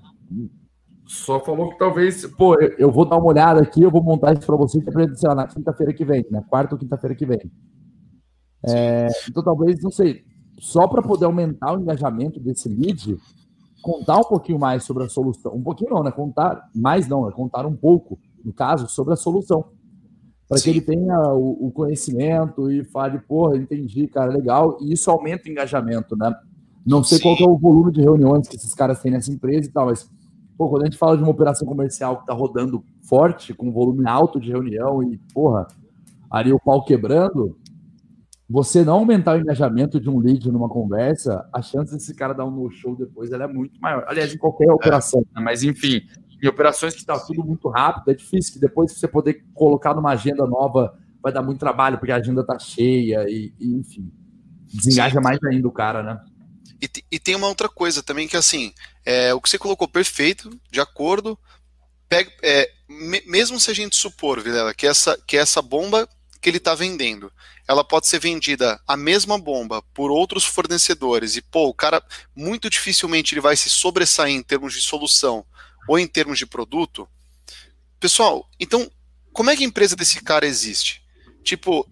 Só 1.07 1.41
falou 1.41 1.71
que 1.71 1.79
talvez, 1.79 2.25
pô, 2.27 2.55
eu 2.79 2.91
vou 2.91 3.05
dar 3.05 3.17
uma 3.17 3.27
olhada 3.27 3.61
aqui, 3.61 3.83
eu 3.83 3.91
vou 3.91 4.03
montar 4.03 4.33
isso 4.33 4.47
para 4.47 4.57
você 4.57 4.79
e 4.79 5.17
sei 5.17 5.29
lá, 5.29 5.35
na 5.35 5.47
quinta-feira 5.47 5.93
que 5.93 6.05
vem, 6.05 6.25
né? 6.31 6.43
Quarta 6.49 6.75
ou 6.75 6.79
quinta-feira 6.79 7.15
que 7.15 7.27
vem. 7.27 7.41
É, 8.65 9.09
então, 9.29 9.43
talvez, 9.43 9.83
não 9.83 9.91
sei, 9.91 10.25
só 10.59 10.87
para 10.87 11.03
poder 11.03 11.25
aumentar 11.25 11.77
o 11.77 11.81
engajamento 11.81 12.39
desse 12.39 12.69
lead, 12.69 13.19
contar 13.83 14.19
um 14.19 14.25
pouquinho 14.25 14.59
mais 14.59 14.85
sobre 14.85 15.03
a 15.03 15.09
solução. 15.09 15.55
Um 15.55 15.63
pouquinho 15.63 15.91
não, 15.91 16.03
né? 16.03 16.13
Contar 16.13 16.71
mais 16.75 17.09
não, 17.09 17.29
é 17.29 17.33
contar 17.33 17.67
um 17.67 17.77
pouco, 17.77 18.19
no 18.45 18.53
caso, 18.53 18.89
sobre 18.89 19.13
a 19.13 19.17
solução. 19.17 19.65
Para 20.49 20.61
que 20.61 20.71
ele 20.71 20.81
tenha 20.81 21.19
o, 21.33 21.67
o, 21.67 21.73
conhecimento 21.73 22.71
e 22.71 22.85
fale, 22.85 23.19
porra, 23.19 23.57
entendi, 23.57 24.07
cara, 24.07 24.31
legal. 24.31 24.79
E 24.81 24.93
isso 24.93 25.11
aumenta 25.11 25.49
o 25.49 25.51
engajamento, 25.51 26.17
né? 26.17 26.33
Não 26.85 27.03
sei 27.03 27.19
Sim. 27.19 27.25
qual 27.25 27.37
é 27.39 27.53
o 27.53 27.59
volume 27.59 27.93
de 27.93 28.01
reuniões 28.01 28.49
que 28.49 28.57
esses 28.57 28.75
caras 28.75 29.01
têm 29.01 29.13
nessa 29.13 29.33
empresa 29.33 29.69
e 29.69 29.73
tal, 29.73 29.87
mas 29.87 30.11
pô, 30.57 30.69
quando 30.69 30.83
a 30.83 30.85
gente 30.87 30.99
fala 30.99 31.17
de 31.17 31.23
uma 31.23 31.31
operação 31.31 31.67
comercial 31.67 32.17
que 32.17 32.23
está 32.23 32.35
rodando 32.35 32.85
forte, 33.03 33.55
com 33.55 33.73
volume 33.73 34.07
alto 34.07 34.41
de 34.41 34.51
reunião 34.51 35.03
e, 35.03 35.19
porra, 35.33 35.67
ali 36.31 36.53
o 36.53 36.61
pau 36.61 36.85
quebrando, 36.85 37.57
você 38.49 38.85
não 38.85 38.95
aumentar 38.95 39.37
o 39.37 39.41
engajamento 39.41 39.99
de 39.99 40.11
um 40.11 40.19
lead 40.19 40.51
numa 40.51 40.69
conversa, 40.69 41.49
a 41.53 41.63
chance 41.63 41.93
desse 41.93 42.15
cara 42.15 42.35
dar 42.35 42.45
um 42.45 42.51
no-show 42.51 42.95
depois 42.97 43.33
ela 43.33 43.45
é 43.45 43.47
muito 43.47 43.81
maior. 43.81 44.05
Aliás, 44.07 44.35
em 44.35 44.39
qualquer 44.39 44.69
é. 44.69 44.73
operação, 44.73 45.25
né? 45.35 45.43
mas 45.43 45.63
enfim, 45.63 46.03
em 46.43 46.49
operações 46.49 46.93
que 46.95 47.01
está 47.01 47.19
tudo 47.19 47.45
muito 47.45 47.69
rápido, 47.69 48.11
é 48.11 48.15
difícil 48.15 48.55
que 48.55 48.61
depois 48.61 48.93
você 48.93 49.07
poder 49.07 49.45
colocar 49.55 49.95
numa 49.95 50.11
agenda 50.11 50.47
nova 50.47 50.93
vai 51.23 51.33
dar 51.33 51.43
muito 51.43 51.61
trabalho, 51.61 51.99
porque 51.99 52.13
a 52.13 52.17
agenda 52.17 52.41
está 52.41 52.59
cheia 52.59 53.25
e, 53.29 53.55
e 53.59 53.77
enfim, 53.77 54.13
desengaja 54.67 55.17
Sim. 55.17 55.23
mais 55.23 55.39
ainda 55.45 55.69
o 55.69 55.73
cara, 55.73 56.03
né? 56.03 56.21
E, 56.83 56.91
e 57.13 57.19
tem 57.21 57.37
uma 57.37 57.47
outra 57.47 57.69
coisa 57.69 58.03
também 58.03 58.27
que 58.27 58.37
assim, 58.37 58.75
é, 59.05 59.33
o 59.33 59.41
que 59.41 59.49
você 59.49 59.57
colocou 59.57 59.87
perfeito, 59.87 60.59
de 60.69 60.81
acordo. 60.81 61.39
Pega, 62.09 62.31
é, 62.43 62.71
me, 62.89 63.23
mesmo 63.25 63.61
se 63.61 63.71
a 63.71 63.75
gente 63.75 63.95
supor, 63.95 64.43
Vilela, 64.43 64.75
que 64.75 64.87
essa, 64.87 65.17
que 65.27 65.37
essa 65.37 65.63
bomba 65.63 66.09
que 66.41 66.51
ele 66.51 66.57
está 66.57 66.75
vendendo, 66.75 67.33
ela 67.69 67.85
pode 67.85 68.09
ser 68.09 68.19
vendida 68.19 68.83
a 68.87 68.97
mesma 68.97 69.39
bomba 69.39 69.81
por 69.95 70.11
outros 70.11 70.45
fornecedores 70.45 71.37
e 71.37 71.41
pô, 71.41 71.69
o 71.69 71.75
cara 71.75 72.05
muito 72.35 72.69
dificilmente 72.69 73.33
ele 73.33 73.41
vai 73.41 73.57
se 73.57 73.71
sobressair 73.71 74.35
em 74.35 74.43
termos 74.43 74.75
de 74.75 74.83
solução 74.83 75.47
ou 75.89 75.97
em 75.99 76.07
termos 76.07 76.37
de 76.37 76.45
produto. 76.45 77.09
Pessoal, 78.01 78.51
então 78.59 78.91
como 79.33 79.51
é 79.51 79.57
que 79.57 79.63
a 79.63 79.67
empresa 79.67 79.95
desse 79.95 80.21
cara 80.21 80.45
existe? 80.45 81.01
Tipo, 81.45 81.89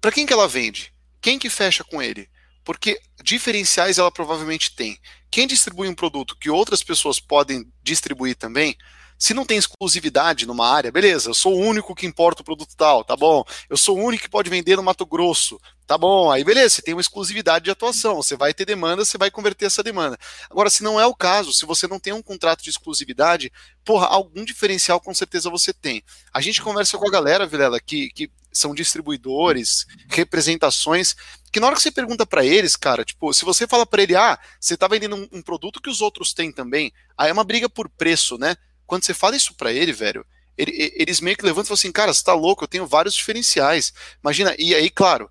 para 0.00 0.12
quem 0.12 0.26
que 0.26 0.32
ela 0.32 0.46
vende? 0.46 0.92
Quem 1.20 1.38
que 1.38 1.50
fecha 1.50 1.82
com 1.82 2.00
ele? 2.00 2.28
Porque 2.64 3.00
diferenciais 3.22 3.98
ela 3.98 4.10
provavelmente 4.10 4.74
tem. 4.74 4.98
Quem 5.30 5.46
distribui 5.46 5.88
um 5.88 5.94
produto 5.94 6.36
que 6.38 6.50
outras 6.50 6.82
pessoas 6.82 7.20
podem 7.20 7.66
distribuir 7.82 8.36
também, 8.36 8.76
se 9.20 9.34
não 9.34 9.44
tem 9.44 9.58
exclusividade 9.58 10.46
numa 10.46 10.66
área, 10.66 10.90
beleza, 10.90 11.28
eu 11.28 11.34
sou 11.34 11.54
o 11.54 11.60
único 11.60 11.94
que 11.94 12.06
importa 12.06 12.40
o 12.40 12.44
produto 12.44 12.74
tal, 12.74 13.04
tá 13.04 13.14
bom. 13.14 13.44
Eu 13.68 13.76
sou 13.76 13.98
o 13.98 14.02
único 14.02 14.24
que 14.24 14.30
pode 14.30 14.48
vender 14.48 14.76
no 14.76 14.82
Mato 14.82 15.04
Grosso, 15.04 15.60
tá 15.86 15.98
bom. 15.98 16.30
Aí 16.30 16.42
beleza, 16.42 16.76
você 16.76 16.82
tem 16.82 16.94
uma 16.94 17.02
exclusividade 17.02 17.66
de 17.66 17.70
atuação, 17.70 18.16
você 18.16 18.34
vai 18.34 18.54
ter 18.54 18.64
demanda, 18.64 19.04
você 19.04 19.18
vai 19.18 19.30
converter 19.30 19.66
essa 19.66 19.82
demanda. 19.82 20.18
Agora, 20.48 20.70
se 20.70 20.82
não 20.82 20.98
é 20.98 21.04
o 21.04 21.14
caso, 21.14 21.52
se 21.52 21.66
você 21.66 21.86
não 21.86 22.00
tem 22.00 22.14
um 22.14 22.22
contrato 22.22 22.62
de 22.62 22.70
exclusividade, 22.70 23.52
porra, 23.84 24.06
algum 24.06 24.42
diferencial 24.42 24.98
com 24.98 25.12
certeza 25.12 25.50
você 25.50 25.74
tem. 25.74 26.02
A 26.32 26.40
gente 26.40 26.62
conversa 26.62 26.96
com 26.96 27.06
a 27.06 27.12
galera, 27.12 27.46
Vilela, 27.46 27.78
que, 27.78 28.08
que 28.12 28.30
são 28.52 28.74
distribuidores, 28.74 29.86
representações, 30.08 31.14
que 31.52 31.60
na 31.60 31.66
hora 31.66 31.76
que 31.76 31.82
você 31.82 31.90
pergunta 31.90 32.24
para 32.26 32.44
eles, 32.44 32.76
cara, 32.76 33.04
tipo, 33.04 33.32
se 33.32 33.44
você 33.44 33.66
fala 33.66 33.84
para 33.84 34.02
ele, 34.02 34.16
ah, 34.16 34.38
você 34.58 34.76
tá 34.76 34.86
vendendo 34.86 35.16
um, 35.16 35.28
um, 35.32 35.42
produto 35.42 35.80
que 35.80 35.90
os 35.90 36.00
outros 36.00 36.32
têm 36.32 36.52
também, 36.52 36.92
aí 37.16 37.30
é 37.30 37.32
uma 37.32 37.44
briga 37.44 37.68
por 37.68 37.88
preço, 37.88 38.38
né? 38.38 38.56
Quando 38.86 39.04
você 39.04 39.14
fala 39.14 39.36
isso 39.36 39.54
para 39.54 39.72
ele, 39.72 39.92
velho, 39.92 40.24
eles 40.56 41.20
meio 41.20 41.36
que 41.36 41.44
levantam 41.44 41.64
e 41.64 41.68
falam 41.68 41.78
assim, 41.78 41.92
cara, 41.92 42.12
você 42.12 42.22
tá 42.22 42.34
louco, 42.34 42.64
eu 42.64 42.68
tenho 42.68 42.86
vários 42.86 43.14
diferenciais. 43.14 43.92
Imagina, 44.22 44.54
e 44.58 44.74
aí, 44.74 44.90
claro, 44.90 45.30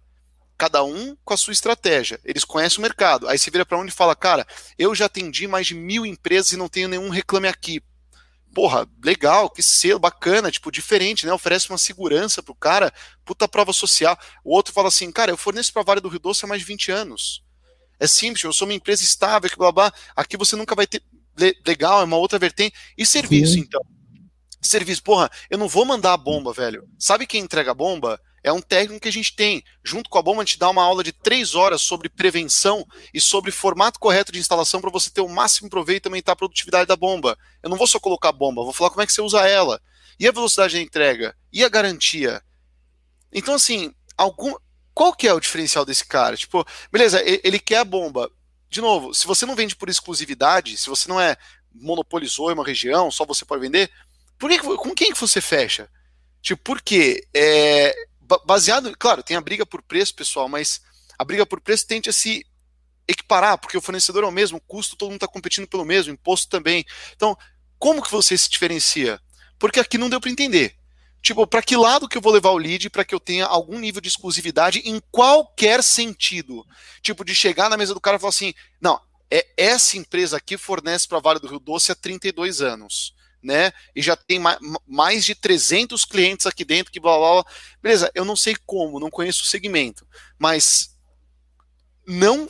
cada 0.57 0.84
um 0.84 1.15
com 1.24 1.34
a 1.34 1.38
sua 1.38 1.53
estratégia. 1.53 2.20
Eles 2.26 2.43
conhecem 2.43 2.80
o 2.80 2.82
mercado. 2.82 3.28
Aí 3.28 3.38
você 3.38 3.51
vira 3.51 3.65
para 3.65 3.78
onde 3.78 3.91
e 3.91 3.95
fala, 3.95 4.15
cara, 4.15 4.45
eu 4.78 4.93
já 4.95 5.05
atendi 5.05 5.47
mais 5.47 5.67
de 5.67 5.76
mil 5.76 6.05
empresas 6.05 6.51
e 6.51 6.57
não 6.57 6.67
tenho 6.67 6.89
nenhum 6.89 7.09
reclame 7.09 7.47
aqui. 7.47 7.82
Porra, 8.54 8.88
legal, 9.04 9.50
que 9.50 9.62
selo, 9.62 10.00
bacana, 10.00 10.52
tipo, 10.52 10.72
diferente, 10.72 11.26
né? 11.26 11.34
Oferece 11.34 11.70
uma 11.70 11.78
segurança 11.78 12.41
pro 12.41 12.56
cara, 12.56 12.91
puta 13.24 13.47
prova 13.47 13.72
social. 13.72 14.18
O 14.43 14.56
outro 14.56 14.74
fala 14.74 14.88
assim, 14.88 15.12
cara, 15.12 15.32
eu 15.32 15.38
forneço 15.38 15.72
pra 15.72 15.84
Vale 15.84 16.02
do 16.02 16.10
Rio 16.10 16.20
Doce 16.20 16.45
há 16.45 16.47
mais 16.47 16.62
de 16.62 16.68
20 16.68 16.91
anos. 16.91 17.43
É 18.00 18.08
simples, 18.08 18.43
eu 18.43 18.54
sou 18.54 18.68
uma 18.68 18.74
empresa 18.74 19.04
estável, 19.04 19.50
que 19.50 19.58
blá 19.58 19.72
blá. 19.72 19.93
Aqui 20.16 20.38
você 20.38 20.56
nunca 20.56 20.74
vai 20.74 20.88
ter. 20.88 21.04
Legal, 21.66 22.02
é 22.02 22.04
uma 22.04 22.18
outra 22.18 22.39
vertente. 22.39 22.76
E 22.97 23.06
serviço, 23.06 23.54
Sim. 23.54 23.60
então? 23.60 23.82
Serviço, 24.62 25.04
porra, 25.04 25.30
eu 25.50 25.58
não 25.58 25.70
vou 25.70 25.86
mandar 25.86 26.14
a 26.14 26.18
bomba, 26.18 26.52
velho. 26.52 26.88
Sabe 26.97 27.26
quem 27.28 27.41
entrega 27.41 27.72
a 27.72 27.76
bomba? 27.76 28.20
É 28.43 28.51
um 28.51 28.61
técnico 28.61 29.01
que 29.01 29.09
a 29.09 29.11
gente 29.11 29.35
tem. 29.35 29.63
Junto 29.83 30.09
com 30.09 30.17
a 30.17 30.21
bomba, 30.21 30.41
a 30.41 30.45
gente 30.45 30.59
dá 30.59 30.69
uma 30.69 30.83
aula 30.83 31.03
de 31.03 31.11
três 31.11 31.55
horas 31.55 31.81
sobre 31.81 32.09
prevenção 32.09 32.85
e 33.13 33.19
sobre 33.19 33.51
formato 33.51 33.99
correto 33.99 34.31
de 34.31 34.39
instalação 34.39 34.81
para 34.81 34.89
você 34.89 35.09
ter 35.09 35.21
o 35.21 35.29
máximo 35.29 35.69
proveito 35.69 36.05
e 36.05 36.09
aumentar 36.09 36.33
a 36.33 36.35
produtividade 36.35 36.87
da 36.87 36.95
bomba. 36.95 37.37
Eu 37.61 37.69
não 37.69 37.77
vou 37.77 37.87
só 37.87 37.99
colocar 37.99 38.29
a 38.29 38.33
bomba, 38.33 38.63
vou 38.63 38.73
falar 38.73 38.89
como 38.89 39.01
é 39.01 39.05
que 39.05 39.13
você 39.13 39.21
usa 39.21 39.47
ela. 39.47 39.81
E 40.19 40.27
a 40.27 40.31
velocidade 40.31 40.75
da 40.75 40.81
entrega? 40.81 41.35
E 41.51 41.63
a 41.63 41.69
garantia? 41.69 42.41
Então, 43.31 43.53
assim, 43.53 43.93
algum, 44.17 44.53
qual 44.93 45.13
que 45.13 45.27
é 45.27 45.33
o 45.33 45.39
diferencial 45.39 45.85
desse 45.85 46.05
cara? 46.05 46.35
Tipo, 46.35 46.65
beleza, 46.91 47.21
ele 47.25 47.59
quer 47.59 47.77
a 47.77 47.85
bomba. 47.85 48.29
De 48.69 48.81
novo, 48.81 49.13
se 49.13 49.25
você 49.25 49.45
não 49.45 49.55
vende 49.55 49.75
por 49.75 49.89
exclusividade, 49.89 50.77
se 50.77 50.89
você 50.89 51.07
não 51.07 51.19
é 51.19 51.37
monopolizou 51.73 52.51
em 52.51 52.53
uma 52.53 52.65
região, 52.65 53.09
só 53.09 53.25
você 53.25 53.45
pode 53.45 53.61
vender, 53.61 53.89
por 54.37 54.49
que, 54.49 54.59
com 54.59 54.95
quem 54.95 55.13
que 55.13 55.19
você 55.19 55.41
fecha? 55.41 55.89
Tipo, 56.41 56.61
por 56.63 56.81
quê? 56.81 57.27
É, 57.33 57.93
baseado, 58.45 58.95
claro, 58.97 59.23
tem 59.23 59.36
a 59.36 59.41
briga 59.41 59.65
por 59.65 59.82
preço, 59.82 60.13
pessoal, 60.13 60.47
mas 60.47 60.82
a 61.17 61.23
briga 61.23 61.45
por 61.45 61.59
preço 61.59 61.88
tende 61.88 62.09
a 62.09 62.13
se 62.13 62.45
equiparar, 63.07 63.57
porque 63.57 63.77
o 63.77 63.82
fornecedor 63.82 64.23
é 64.23 64.27
o 64.27 64.32
mesmo, 64.32 64.57
o 64.57 64.61
custo 64.61 64.95
todo 64.95 65.09
mundo 65.09 65.17
está 65.17 65.27
competindo 65.27 65.67
pelo 65.67 65.84
mesmo, 65.84 66.13
imposto 66.13 66.47
também. 66.47 66.86
Então, 67.15 67.36
como 67.77 68.03
que 68.03 68.11
você 68.11 68.38
se 68.38 68.49
diferencia? 68.49 69.19
Porque 69.57 69.80
aqui 69.80 69.97
não 69.97 70.09
deu 70.09 70.21
para 70.21 70.30
entender. 70.30 70.75
Tipo, 71.21 71.45
para 71.45 71.61
que 71.61 71.75
lado 71.75 72.07
que 72.07 72.17
eu 72.17 72.21
vou 72.21 72.32
levar 72.32 72.51
o 72.51 72.57
lead 72.57 72.89
para 72.89 73.03
que 73.03 73.13
eu 73.13 73.19
tenha 73.19 73.45
algum 73.45 73.77
nível 73.77 73.99
de 73.99 74.07
exclusividade 74.07 74.80
em 74.86 75.01
qualquer 75.11 75.84
sentido? 75.84 76.65
Tipo, 77.01 77.25
de 77.25 77.36
chegar 77.36 77.69
na 77.69 77.75
mesa 77.75 77.93
do 77.93 77.99
cara 77.99 78.15
e 78.15 78.19
falar 78.19 78.30
assim: 78.30 78.53
não, 78.80 79.01
é 79.30 79.45
essa 79.57 79.97
empresa 79.97 80.38
aqui 80.38 80.57
fornece 80.57 81.07
para 81.07 81.19
Vale 81.19 81.39
do 81.39 81.47
Rio 81.47 81.59
Doce 81.59 81.91
há 81.91 81.95
32 81.95 82.61
anos 82.61 83.13
né? 83.41 83.71
E 83.95 84.01
já 84.01 84.15
tem 84.15 84.39
mais 84.87 85.25
de 85.25 85.35
300 85.35 86.05
clientes 86.05 86.45
aqui 86.45 86.65
dentro 86.65 86.91
que 86.91 86.99
blá, 86.99 87.17
blá 87.17 87.33
blá. 87.33 87.45
Beleza, 87.81 88.11
eu 88.13 88.25
não 88.25 88.35
sei 88.35 88.55
como, 88.65 88.99
não 88.99 89.09
conheço 89.09 89.43
o 89.43 89.47
segmento, 89.47 90.05
mas 90.37 90.95
não 92.07 92.47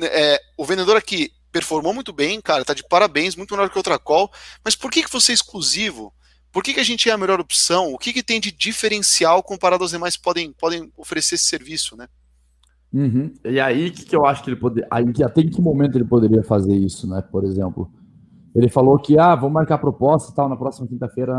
é, 0.00 0.40
o 0.56 0.64
vendedor 0.64 0.96
aqui 0.96 1.32
performou 1.52 1.94
muito 1.94 2.12
bem, 2.12 2.40
cara, 2.40 2.64
tá 2.64 2.74
de 2.74 2.86
parabéns, 2.86 3.34
muito 3.34 3.54
melhor 3.54 3.70
que 3.70 3.78
outra 3.78 3.98
call, 3.98 4.30
mas 4.64 4.76
por 4.76 4.90
que 4.90 5.02
que 5.02 5.12
você 5.12 5.32
é 5.32 5.34
exclusivo? 5.34 6.12
Por 6.52 6.62
que, 6.62 6.72
que 6.72 6.80
a 6.80 6.84
gente 6.84 7.08
é 7.10 7.12
a 7.12 7.18
melhor 7.18 7.38
opção? 7.38 7.92
O 7.92 7.98
que, 7.98 8.14
que 8.14 8.22
tem 8.22 8.40
de 8.40 8.50
diferencial 8.50 9.42
comparado 9.42 9.84
aos 9.84 9.90
demais 9.90 10.16
que 10.16 10.22
podem, 10.22 10.52
podem 10.52 10.90
oferecer 10.96 11.34
esse 11.34 11.44
serviço, 11.44 11.94
né? 11.96 12.08
Uhum. 12.92 13.30
E 13.44 13.60
aí, 13.60 13.90
que, 13.90 14.06
que 14.06 14.16
eu 14.16 14.24
acho 14.24 14.42
que 14.42 14.48
ele 14.48 14.56
poderia. 14.56 14.88
Até 14.90 15.42
em 15.42 15.50
que 15.50 15.60
momento 15.60 15.98
ele 15.98 16.06
poderia 16.06 16.42
fazer 16.42 16.74
isso, 16.74 17.06
né? 17.06 17.22
Por 17.30 17.44
exemplo, 17.44 17.92
ele 18.56 18.70
falou 18.70 18.98
que, 18.98 19.18
ah, 19.18 19.34
vamos 19.34 19.52
marcar 19.52 19.76
proposta 19.76 20.32
tal 20.34 20.48
na 20.48 20.56
próxima 20.56 20.86
quinta-feira. 20.86 21.34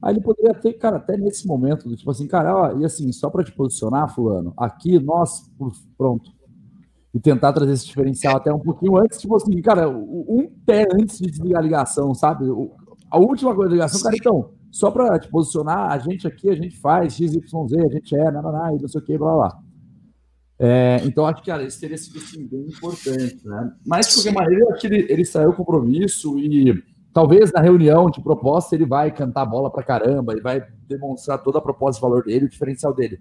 Aí 0.00 0.14
ele 0.14 0.20
poderia 0.20 0.54
ter, 0.54 0.74
cara, 0.74 0.98
até 0.98 1.16
nesse 1.16 1.48
momento, 1.48 1.94
tipo 1.96 2.10
assim, 2.10 2.28
cara, 2.28 2.56
ó, 2.56 2.78
e 2.78 2.84
assim, 2.84 3.10
só 3.10 3.28
para 3.28 3.42
te 3.42 3.50
posicionar, 3.50 4.14
fulano, 4.14 4.52
aqui 4.56 5.00
nós, 5.00 5.50
pronto. 5.98 6.30
E 7.12 7.18
tentar 7.18 7.52
trazer 7.52 7.72
esse 7.72 7.86
diferencial 7.86 8.36
até 8.36 8.52
um 8.52 8.60
pouquinho 8.60 8.96
antes, 8.98 9.18
tipo 9.18 9.34
assim, 9.34 9.60
cara, 9.62 9.88
um 9.88 10.48
pé 10.64 10.86
antes 10.92 11.18
de 11.18 11.28
desligar 11.28 11.60
a 11.60 11.64
ligação, 11.64 12.14
sabe? 12.14 12.44
A 13.10 13.18
última 13.18 13.52
coisa 13.52 13.70
da 13.70 13.74
ligação, 13.74 14.00
cara, 14.00 14.16
então, 14.16 14.50
só 14.70 14.92
para 14.92 15.18
te 15.18 15.28
posicionar, 15.28 15.90
a 15.90 15.98
gente 15.98 16.26
aqui, 16.26 16.50
a 16.50 16.54
gente 16.54 16.78
faz 16.78 17.14
XYZ, 17.14 17.34
a 17.84 17.92
gente 17.92 18.16
é, 18.16 18.30
nananá, 18.30 18.72
e 18.72 18.80
não 18.80 18.88
sei 18.88 19.00
o 19.00 19.04
que, 19.04 19.18
blá 19.18 19.32
blá. 19.32 19.58
É, 20.58 21.00
então, 21.04 21.26
acho 21.26 21.42
que, 21.42 21.50
cara, 21.50 21.64
isso 21.64 21.80
teria 21.80 21.98
sido 21.98 22.18
assim, 22.18 22.46
bem 22.46 22.66
importante, 22.66 23.40
né? 23.44 23.72
Mas, 23.84 24.08
de 24.08 24.14
qualquer 24.14 24.32
maneira, 24.32 24.72
que 24.74 24.86
ele, 24.86 25.06
ele 25.10 25.24
saiu 25.24 25.52
compromisso 25.52 26.38
e 26.38 26.82
talvez 27.12 27.52
na 27.52 27.60
reunião 27.60 28.08
de 28.08 28.22
proposta 28.22 28.74
ele 28.74 28.86
vai 28.86 29.10
cantar 29.10 29.46
bola 29.46 29.70
pra 29.70 29.82
caramba 29.82 30.34
e 30.36 30.40
vai 30.40 30.64
demonstrar 30.88 31.38
toda 31.38 31.58
a 31.58 31.62
proposta 31.62 31.98
de 31.98 32.02
valor 32.02 32.24
dele, 32.24 32.46
o 32.46 32.48
diferencial 32.48 32.94
dele. 32.94 33.20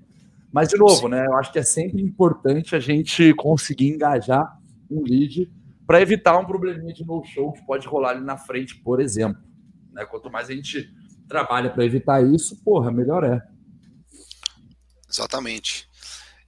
Mas, 0.52 0.70
de 0.70 0.78
novo, 0.78 1.08
né? 1.08 1.26
Eu 1.26 1.36
acho 1.36 1.52
que 1.52 1.58
é 1.58 1.64
sempre 1.64 2.02
importante 2.02 2.76
a 2.76 2.80
gente 2.80 3.34
conseguir 3.34 3.90
engajar 3.90 4.60
um 4.90 5.02
lead 5.02 5.52
para 5.88 6.02
evitar 6.02 6.38
um 6.38 6.46
probleminha 6.46 6.94
de 6.94 7.04
no-show 7.04 7.52
que 7.52 7.66
pode 7.66 7.88
rolar 7.88 8.12
ali 8.12 8.24
na 8.24 8.38
frente, 8.38 8.76
por 8.76 9.02
exemplo. 9.02 9.42
Né? 9.92 10.06
Quanto 10.06 10.32
mais 10.32 10.50
a 10.50 10.54
gente 10.54 10.88
trabalha 11.28 11.72
para 11.72 11.84
evitar 11.84 12.24
isso, 12.24 12.64
porra, 12.64 12.92
melhor 12.92 13.24
é. 13.24 13.42
Exatamente. 15.10 15.88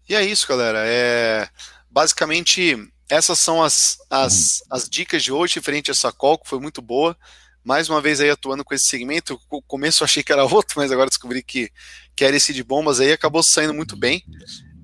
E 0.08 0.16
é 0.16 0.24
isso, 0.24 0.48
galera. 0.48 0.84
É, 0.86 1.50
basicamente, 1.90 2.78
essas 3.10 3.40
são 3.40 3.64
as, 3.64 3.98
as, 4.10 4.64
as 4.70 4.90
dicas 4.90 5.24
de 5.24 5.32
hoje 5.32 5.56
referente 5.56 5.92
a 5.92 5.94
essa 5.94 6.12
call, 6.12 6.38
que 6.38 6.50
foi 6.50 6.60
muito 6.60 6.82
boa. 6.82 7.18
Mais 7.64 7.90
uma 7.90 8.00
vez 8.00 8.22
aí 8.22 8.30
atuando 8.30 8.64
com 8.64 8.74
esse 8.74 8.86
segmento. 8.86 9.40
No 9.52 9.62
começo 9.64 10.04
eu 10.04 10.06
achei 10.06 10.24
que 10.24 10.32
era 10.32 10.46
outro, 10.46 10.80
mas 10.80 10.92
agora 10.92 11.10
descobri 11.10 11.42
que, 11.42 11.72
que 12.16 12.24
era 12.24 12.36
esse 12.36 12.54
de 12.54 12.64
bombas 12.64 13.00
aí, 13.00 13.12
acabou 13.12 13.42
saindo 13.42 13.74
muito 13.74 13.96
bem. 13.96 14.24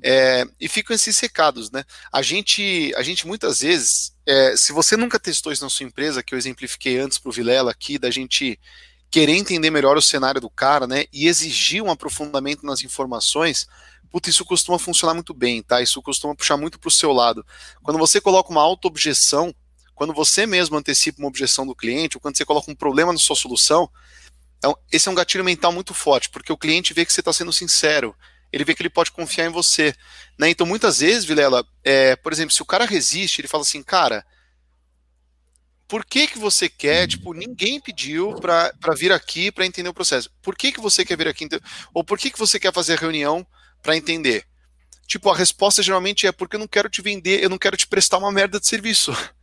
É, 0.03 0.45
e 0.59 0.67
ficam 0.67 0.95
esses 0.95 1.19
recados, 1.19 1.69
né? 1.69 1.84
A 2.11 2.24
gente, 2.24 2.91
a 2.95 3.03
gente 3.03 3.28
muitas 3.28 3.61
vezes, 3.61 4.11
é, 4.26 4.57
se 4.57 4.72
você 4.74 4.97
nunca 4.97 5.19
testou 5.19 5.51
isso 5.51 5.63
na 5.63 5.69
sua 5.69 5.86
empresa, 5.86 6.24
que 6.24 6.34
eu 6.34 6.39
exemplifiquei 6.39 6.97
antes 6.97 7.19
para 7.19 7.30
o 7.30 7.32
Vilela 7.32 7.69
aqui, 7.69 7.99
da 7.99 8.09
gente 8.09 8.59
querer 9.11 9.34
entender 9.34 9.69
melhor 9.69 9.97
o 9.97 10.01
cenário 10.01 10.41
do 10.41 10.49
cara, 10.49 10.88
né? 10.88 11.05
E 11.13 11.28
exigir 11.28 11.84
um 11.84 11.91
aprofundamento 11.91 12.65
nas 12.65 12.84
informações, 12.84 13.67
puta, 14.12 14.30
isso 14.30 14.43
costuma 14.43 14.78
funcionar 14.78 15.14
muito 15.14 15.34
bem, 15.34 15.64
tá? 15.64 15.82
Isso 15.82 16.01
costuma 16.01 16.36
puxar 16.36 16.57
muito 16.57 16.80
para 16.80 16.89
o 16.89 16.91
seu 16.91 17.12
lado. 17.12 17.45
Quando 17.82 17.97
você 17.97 18.20
coloca 18.20 18.51
uma 18.51 18.62
auto-objeção, 18.62 19.55
quando 19.95 20.14
você 20.14 20.45
mesmo 20.45 20.78
antecipa 20.78 21.20
uma 21.20 21.28
objeção 21.28 21.66
do 21.66 21.76
cliente, 21.76 22.18
ou 22.18 22.22
quando 22.22 22.38
você 22.38 22.45
coloca 22.45 22.70
um 22.70 22.76
problema 22.76 23.14
na 23.14 23.20
sua 23.20 23.36
solução, 23.36 23.89
então, 24.57 24.78
esse 24.91 25.07
é 25.07 25.12
um 25.12 25.16
gatilho 25.16 25.43
mental 25.43 25.72
muito 25.72 25.91
forte, 25.91 26.30
porque 26.30 26.53
o 26.53 26.57
cliente 26.57 26.93
vê 26.93 27.03
que 27.03 27.12
você 27.12 27.22
está 27.22 27.34
sendo 27.34 27.51
sincero, 27.51 28.16
ele 28.51 28.64
vê 28.64 28.76
que 28.76 28.82
ele 28.84 28.91
pode 28.91 29.12
confiar 29.12 29.47
em 29.47 29.49
você. 29.49 29.95
Né? 30.38 30.49
Então, 30.51 30.68
muitas 30.68 30.99
vezes, 30.99 31.26
Vilela, 31.26 31.66
é, 31.84 32.16
por 32.16 32.32
exemplo, 32.32 32.53
se 32.53 32.62
o 32.62 32.66
cara 32.66 32.86
resiste, 32.86 33.41
ele 33.41 33.47
fala 33.47 33.64
assim, 33.64 33.82
cara, 33.82 34.24
por 35.88 36.05
que, 36.05 36.28
que 36.28 36.38
você 36.38 36.70
quer, 36.70 37.07
tipo, 37.07 37.34
ninguém 37.34 37.82
pediu 37.82 38.36
para 38.36 38.93
vir 38.95 39.12
aqui 39.12 39.51
para 39.51 39.66
entender 39.66 39.89
o 39.89 39.93
processo. 39.93 40.30
Por 40.43 40.55
que, 40.55 40.72
que 40.72 40.80
você 40.80 41.03
quer 41.03 41.18
vir 41.18 41.28
aqui? 41.28 41.49
Ou 41.91 42.03
por 42.03 42.20
que, 42.20 42.30
que 42.30 42.39
você 42.39 42.59
quer 42.59 42.72
fazer 42.72 42.93
a 42.93 43.01
reunião 43.01 43.45
para 43.82 43.97
entender? 43.97 44.45
Tipo, 45.07 45.29
a 45.29 45.36
resposta 45.36 45.84
geralmente 45.84 46.25
é 46.25 46.32
porque 46.32 46.55
eu 46.55 46.59
não 46.59 46.67
quero 46.67 46.89
te 46.89 47.01
vender, 47.01 47.43
eu 47.43 47.49
não 47.49 47.57
quero 47.57 47.75
te 47.75 47.86
prestar 47.86 48.17
uma 48.17 48.32
merda 48.32 48.59
de 48.59 48.67
serviço. 48.67 49.11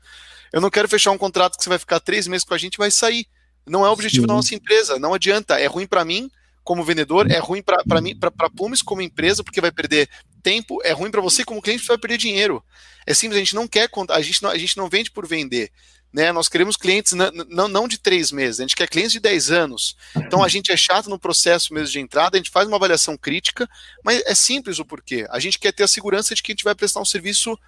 Eu 0.51 0.62
não 0.62 0.70
quero 0.70 0.89
fechar 0.89 1.11
um 1.11 1.18
contrato 1.18 1.59
que 1.59 1.62
você 1.62 1.68
vai 1.68 1.78
ficar 1.78 2.01
três 2.01 2.26
meses 2.26 2.43
com 2.43 2.55
a 2.55 2.57
gente 2.57 2.76
e 2.76 2.78
vai 2.78 2.91
sair. 2.91 3.26
Não 3.66 3.84
é 3.84 3.89
o 3.91 3.93
objetivo 3.93 4.22
Sim. 4.22 4.28
da 4.28 4.32
nossa 4.32 4.55
empresa. 4.55 4.99
Não 4.99 5.12
adianta. 5.12 5.61
É 5.61 5.66
ruim 5.66 5.86
para 5.86 6.07
mim 6.07 6.30
como 6.64 6.82
vendedor, 6.84 7.30
é 7.30 7.39
ruim 7.39 7.62
para 7.62 8.01
mim, 8.01 8.14
para 8.18 8.51
Pumes 8.51 8.80
como 8.80 9.03
empresa, 9.03 9.45
porque 9.45 9.61
vai 9.61 9.70
perder 9.70 10.09
tempo. 10.43 10.80
É 10.84 10.93
ruim 10.93 11.11
para 11.11 11.20
você 11.20 11.45
como 11.45 11.61
cliente, 11.61 11.80
porque 11.80 11.93
vai 11.93 11.99
perder 11.99 12.16
dinheiro. 12.16 12.64
É 13.07 13.12
simples. 13.12 13.36
A 13.36 13.41
gente 13.41 13.55
não 13.55 13.68
quer, 13.68 13.91
a 14.11 14.22
gente 14.22 14.43
não, 14.43 14.51
a 14.51 14.57
gente 14.59 14.76
não 14.76 14.89
vende 14.89 15.11
por 15.11 15.26
vender. 15.26 15.70
Né? 16.13 16.33
Nós 16.33 16.49
queremos 16.49 16.77
clientes 16.77 17.13
não, 17.13 17.69
não 17.69 17.87
de 17.87 17.99
três 17.99 18.33
meses, 18.33 18.61
a 18.61 18.63
gente 18.63 18.77
quer 18.77 18.89
clientes 18.89 19.13
de 19.13 19.21
10 19.21 19.51
anos. 19.51 19.97
Então 20.17 20.43
a 20.43 20.49
gente 20.49 20.73
é 20.73 20.77
chato 20.77 21.11
no 21.11 21.19
processo 21.19 21.75
mesmo 21.75 21.89
de 21.89 22.01
entrada, 22.01 22.37
a 22.37 22.39
gente 22.39 22.51
faz 22.51 22.67
uma 22.67 22.77
avaliação 22.77 23.17
crítica, 23.17 23.69
mas 24.03 24.23
é 24.25 24.35
simples 24.35 24.79
o 24.79 24.85
porquê. 24.85 25.27
A 25.31 25.39
gente 25.39 25.59
quer 25.59 25.73
ter 25.73 25.83
a 25.83 25.89
segurança 25.89 26.35
de 26.35 26.43
que 26.43 26.53
a 26.53 26.55
gente 26.55 26.65
vai 26.65 26.75
prestar 26.75 27.01
um 27.01 27.05
serviço 27.05 27.59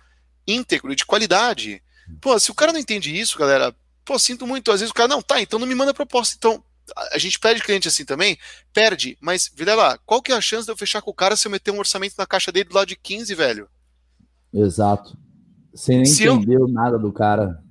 íntegro, 0.47 0.97
de 0.97 1.05
qualidade. 1.05 1.83
Pô, 2.21 2.39
se 2.39 2.51
o 2.51 2.55
cara 2.55 2.73
não 2.73 2.81
entende 2.81 3.17
isso, 3.17 3.39
galera, 3.39 3.75
pô, 4.05 4.19
sinto 4.19 4.47
muito. 4.47 4.73
Às 4.73 4.81
vezes 4.81 4.91
o 4.91 4.95
cara, 4.95 5.09
não, 5.09 5.23
tá, 5.23 5.41
então 5.41 5.59
não 5.59 5.67
me 5.67 5.75
manda 5.75 5.95
proposta. 5.95 6.35
Então, 6.37 6.63
a 7.13 7.19
gente 7.19 7.39
perde 7.39 7.63
cliente 7.63 7.89
assim 7.89 8.05
também? 8.05 8.39
Perde, 8.73 9.17
mas, 9.21 9.51
vira 9.55 9.75
lá, 9.75 9.99
qual 9.99 10.23
que 10.23 10.33
é 10.33 10.35
a 10.35 10.41
chance 10.41 10.65
de 10.65 10.73
eu 10.73 10.77
fechar 10.77 11.03
com 11.03 11.11
o 11.11 11.15
cara 11.15 11.37
se 11.37 11.47
eu 11.47 11.53
meter 11.53 11.71
um 11.71 11.79
orçamento 11.79 12.15
na 12.19 12.27
caixa 12.27 12.51
dele 12.51 12.69
do 12.69 12.75
lado 12.75 12.89
de 12.89 12.97
15, 12.97 13.35
velho? 13.35 13.69
Exato. 14.53 15.17
Sem 15.75 15.99
nem 15.99 16.07
se 16.07 16.27
entender 16.27 16.57
eu... 16.57 16.67
nada 16.67 16.99
do 16.99 17.13
cara. 17.13 17.63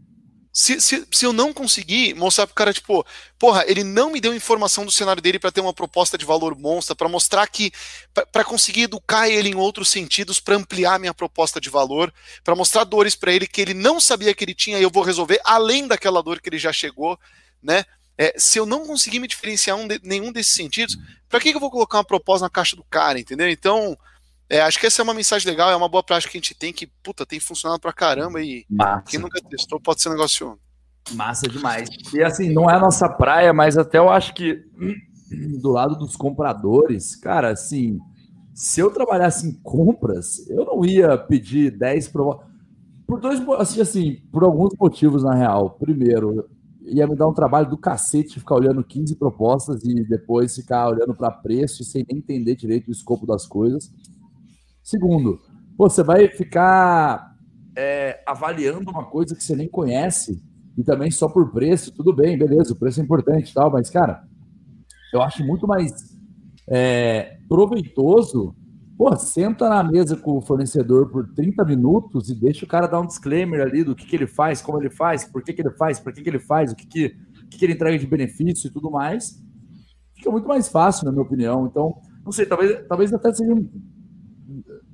Se, 0.52 0.82
se, 0.82 1.08
se 1.12 1.26
eu 1.26 1.32
não 1.32 1.54
conseguir 1.54 2.16
mostrar 2.16 2.48
pro 2.48 2.56
cara, 2.56 2.74
tipo, 2.74 3.06
porra, 3.38 3.64
ele 3.68 3.84
não 3.84 4.12
me 4.12 4.20
deu 4.20 4.34
informação 4.34 4.84
do 4.84 4.92
cenário 4.92 5.22
dele 5.22 5.38
para 5.38 5.52
ter 5.52 5.62
uma 5.62 5.74
proposta 5.74 6.18
de 6.18 6.26
valor 6.26 6.58
monstra, 6.58 6.96
para 6.96 7.08
mostrar 7.08 7.46
que, 7.48 7.72
para 8.32 8.44
conseguir 8.44 8.84
educar 8.84 9.30
ele 9.30 9.50
em 9.50 9.56
outros 9.56 9.90
sentidos, 9.90 10.40
para 10.40 10.56
ampliar 10.56 11.00
minha 11.00 11.14
proposta 11.14 11.62
de 11.62 11.70
valor, 11.70 12.12
para 12.44 12.56
mostrar 12.56 12.84
dores 12.84 13.16
para 13.16 13.32
ele 13.32 13.46
que 13.46 13.62
ele 13.62 13.76
não 13.76 14.00
sabia 14.00 14.34
que 14.34 14.44
ele 14.44 14.56
tinha 14.56 14.80
e 14.80 14.84
eu 14.84 14.90
vou 14.90 15.04
resolver, 15.04 15.40
além 15.46 15.88
daquela 15.88 16.22
dor 16.22 16.42
que 16.42 16.50
ele 16.50 16.58
já 16.58 16.74
chegou, 16.74 17.18
né? 17.62 17.86
É, 18.18 18.34
se 18.38 18.58
eu 18.58 18.66
não 18.66 18.86
conseguir 18.86 19.20
me 19.20 19.28
diferenciar 19.30 19.78
um 19.78 19.88
de, 19.88 19.98
nenhum 20.04 20.30
desses 20.30 20.54
sentidos, 20.54 20.98
para 21.30 21.40
que, 21.40 21.52
que 21.52 21.56
eu 21.56 21.62
vou 21.62 21.72
colocar 21.72 22.00
uma 22.00 22.04
proposta 22.04 22.46
na 22.46 22.50
caixa 22.50 22.76
do 22.76 22.84
cara, 22.84 23.18
entendeu? 23.18 23.48
Então, 23.48 23.98
é, 24.50 24.62
acho 24.62 24.80
que 24.80 24.88
essa 24.88 25.02
é 25.02 25.04
uma 25.04 25.14
mensagem 25.14 25.50
legal, 25.50 25.70
é 25.70 25.76
uma 25.76 25.88
boa 25.88 26.02
prática 26.02 26.32
que 26.32 26.38
a 26.38 26.42
gente 26.42 26.56
tem, 26.56 26.74
que, 26.74 26.88
puta, 26.88 27.26
tem 27.26 27.40
funcionado 27.40 27.80
pra 27.80 27.94
caramba 27.94 28.42
e 28.42 28.66
Massa. 28.70 29.04
quem 29.08 29.20
nunca 29.20 29.40
testou 29.42 29.80
pode 29.80 30.02
ser 30.02 30.10
um 30.10 30.14
negócio. 30.14 30.58
Massa 31.14 31.48
demais. 31.48 31.90
E 32.14 32.24
assim, 32.24 32.50
não 32.52 32.70
é 32.70 32.76
a 32.76 32.80
nossa 32.80 33.08
praia, 33.08 33.54
mas 33.54 33.78
até 33.78 33.98
eu 34.00 34.10
acho 34.10 34.34
que 34.34 34.64
do 35.62 35.70
lado 35.70 35.96
dos 35.96 36.16
compradores, 36.16 37.16
cara, 37.16 37.52
assim, 37.52 38.00
se 38.54 38.80
eu 38.80 38.92
trabalhasse 38.92 39.48
em 39.48 39.54
compras, 39.54 40.50
eu 40.50 40.66
não 40.66 40.84
ia 40.84 41.18
pedir 41.18 41.72
10 41.72 42.08
propostas. 42.10 42.50
Por 43.08 43.20
dois, 43.20 43.42
assim, 43.58 43.82
assim, 43.82 44.22
por 44.32 44.44
alguns 44.44 44.74
motivos, 44.80 45.24
na 45.24 45.34
real. 45.34 45.72
Primeiro, 45.80 46.48
ia 46.84 47.08
me 47.08 47.16
dar 47.16 47.28
um 47.28 47.34
trabalho 47.34 47.70
do 47.70 47.78
cacete 47.78 48.40
ficar 48.40 48.56
olhando 48.56 48.84
15 48.84 49.16
propostas 49.16 49.84
e 49.84 50.04
depois 50.04 50.56
ficar 50.56 50.90
olhando 50.90 51.16
para 51.16 51.32
preço 51.32 51.84
sem 51.84 52.06
nem 52.08 52.20
entender 52.20 52.56
direito 52.56 52.90
o 52.90 52.92
escopo 52.92 53.26
das 53.26 53.48
coisas. 53.48 53.92
Segundo, 54.90 55.40
você 55.78 56.02
vai 56.02 56.28
ficar 56.30 57.36
é, 57.78 58.24
avaliando 58.26 58.90
uma 58.90 59.06
coisa 59.06 59.36
que 59.36 59.44
você 59.44 59.56
nem 59.56 59.70
conhece 59.70 60.42
e 60.76 60.84
também 60.84 61.12
só 61.12 61.30
por 61.30 61.52
preço, 61.52 61.94
tudo 61.94 62.12
bem, 62.12 62.36
beleza, 62.36 62.74
o 62.74 62.76
preço 62.76 63.00
é 63.00 63.04
importante 63.04 63.52
e 63.52 63.54
tal, 63.54 63.70
mas, 63.70 63.88
cara, 63.88 64.24
eu 65.14 65.22
acho 65.22 65.46
muito 65.46 65.68
mais 65.68 65.92
é, 66.68 67.38
proveitoso. 67.48 68.56
Pô, 68.98 69.16
senta 69.16 69.70
na 69.70 69.84
mesa 69.84 70.18
com 70.18 70.40
o 70.40 70.42
fornecedor 70.42 71.12
por 71.12 71.36
30 71.36 71.64
minutos 71.66 72.28
e 72.32 72.34
deixa 72.34 72.66
o 72.66 72.68
cara 72.68 72.88
dar 72.88 73.00
um 73.00 73.06
disclaimer 73.06 73.62
ali 73.62 73.84
do 73.84 73.96
que, 73.96 74.08
que 74.08 74.16
ele 74.16 74.26
faz, 74.26 74.60
como 74.60 74.82
ele 74.82 74.90
faz, 74.90 75.24
por 75.24 75.44
que, 75.44 75.54
que 75.54 75.62
ele 75.62 75.70
faz, 75.70 76.00
por 76.00 76.12
que, 76.12 76.24
que 76.24 76.30
ele 76.32 76.40
faz, 76.40 76.72
o 76.72 76.76
que, 76.76 76.88
que, 76.88 77.10
que, 77.48 77.60
que 77.60 77.64
ele 77.64 77.74
entrega 77.74 78.00
de 78.00 78.08
benefício 78.08 78.68
e 78.68 78.72
tudo 78.72 78.90
mais. 78.90 79.40
Fica 80.16 80.32
muito 80.32 80.48
mais 80.48 80.68
fácil, 80.68 81.06
na 81.06 81.12
minha 81.12 81.24
opinião. 81.24 81.68
Então, 81.68 81.96
não 82.26 82.32
sei, 82.32 82.48
talvez, 82.48 82.88
talvez 82.88 83.14
até 83.14 83.32
seja 83.32 83.54
um, 83.54 83.70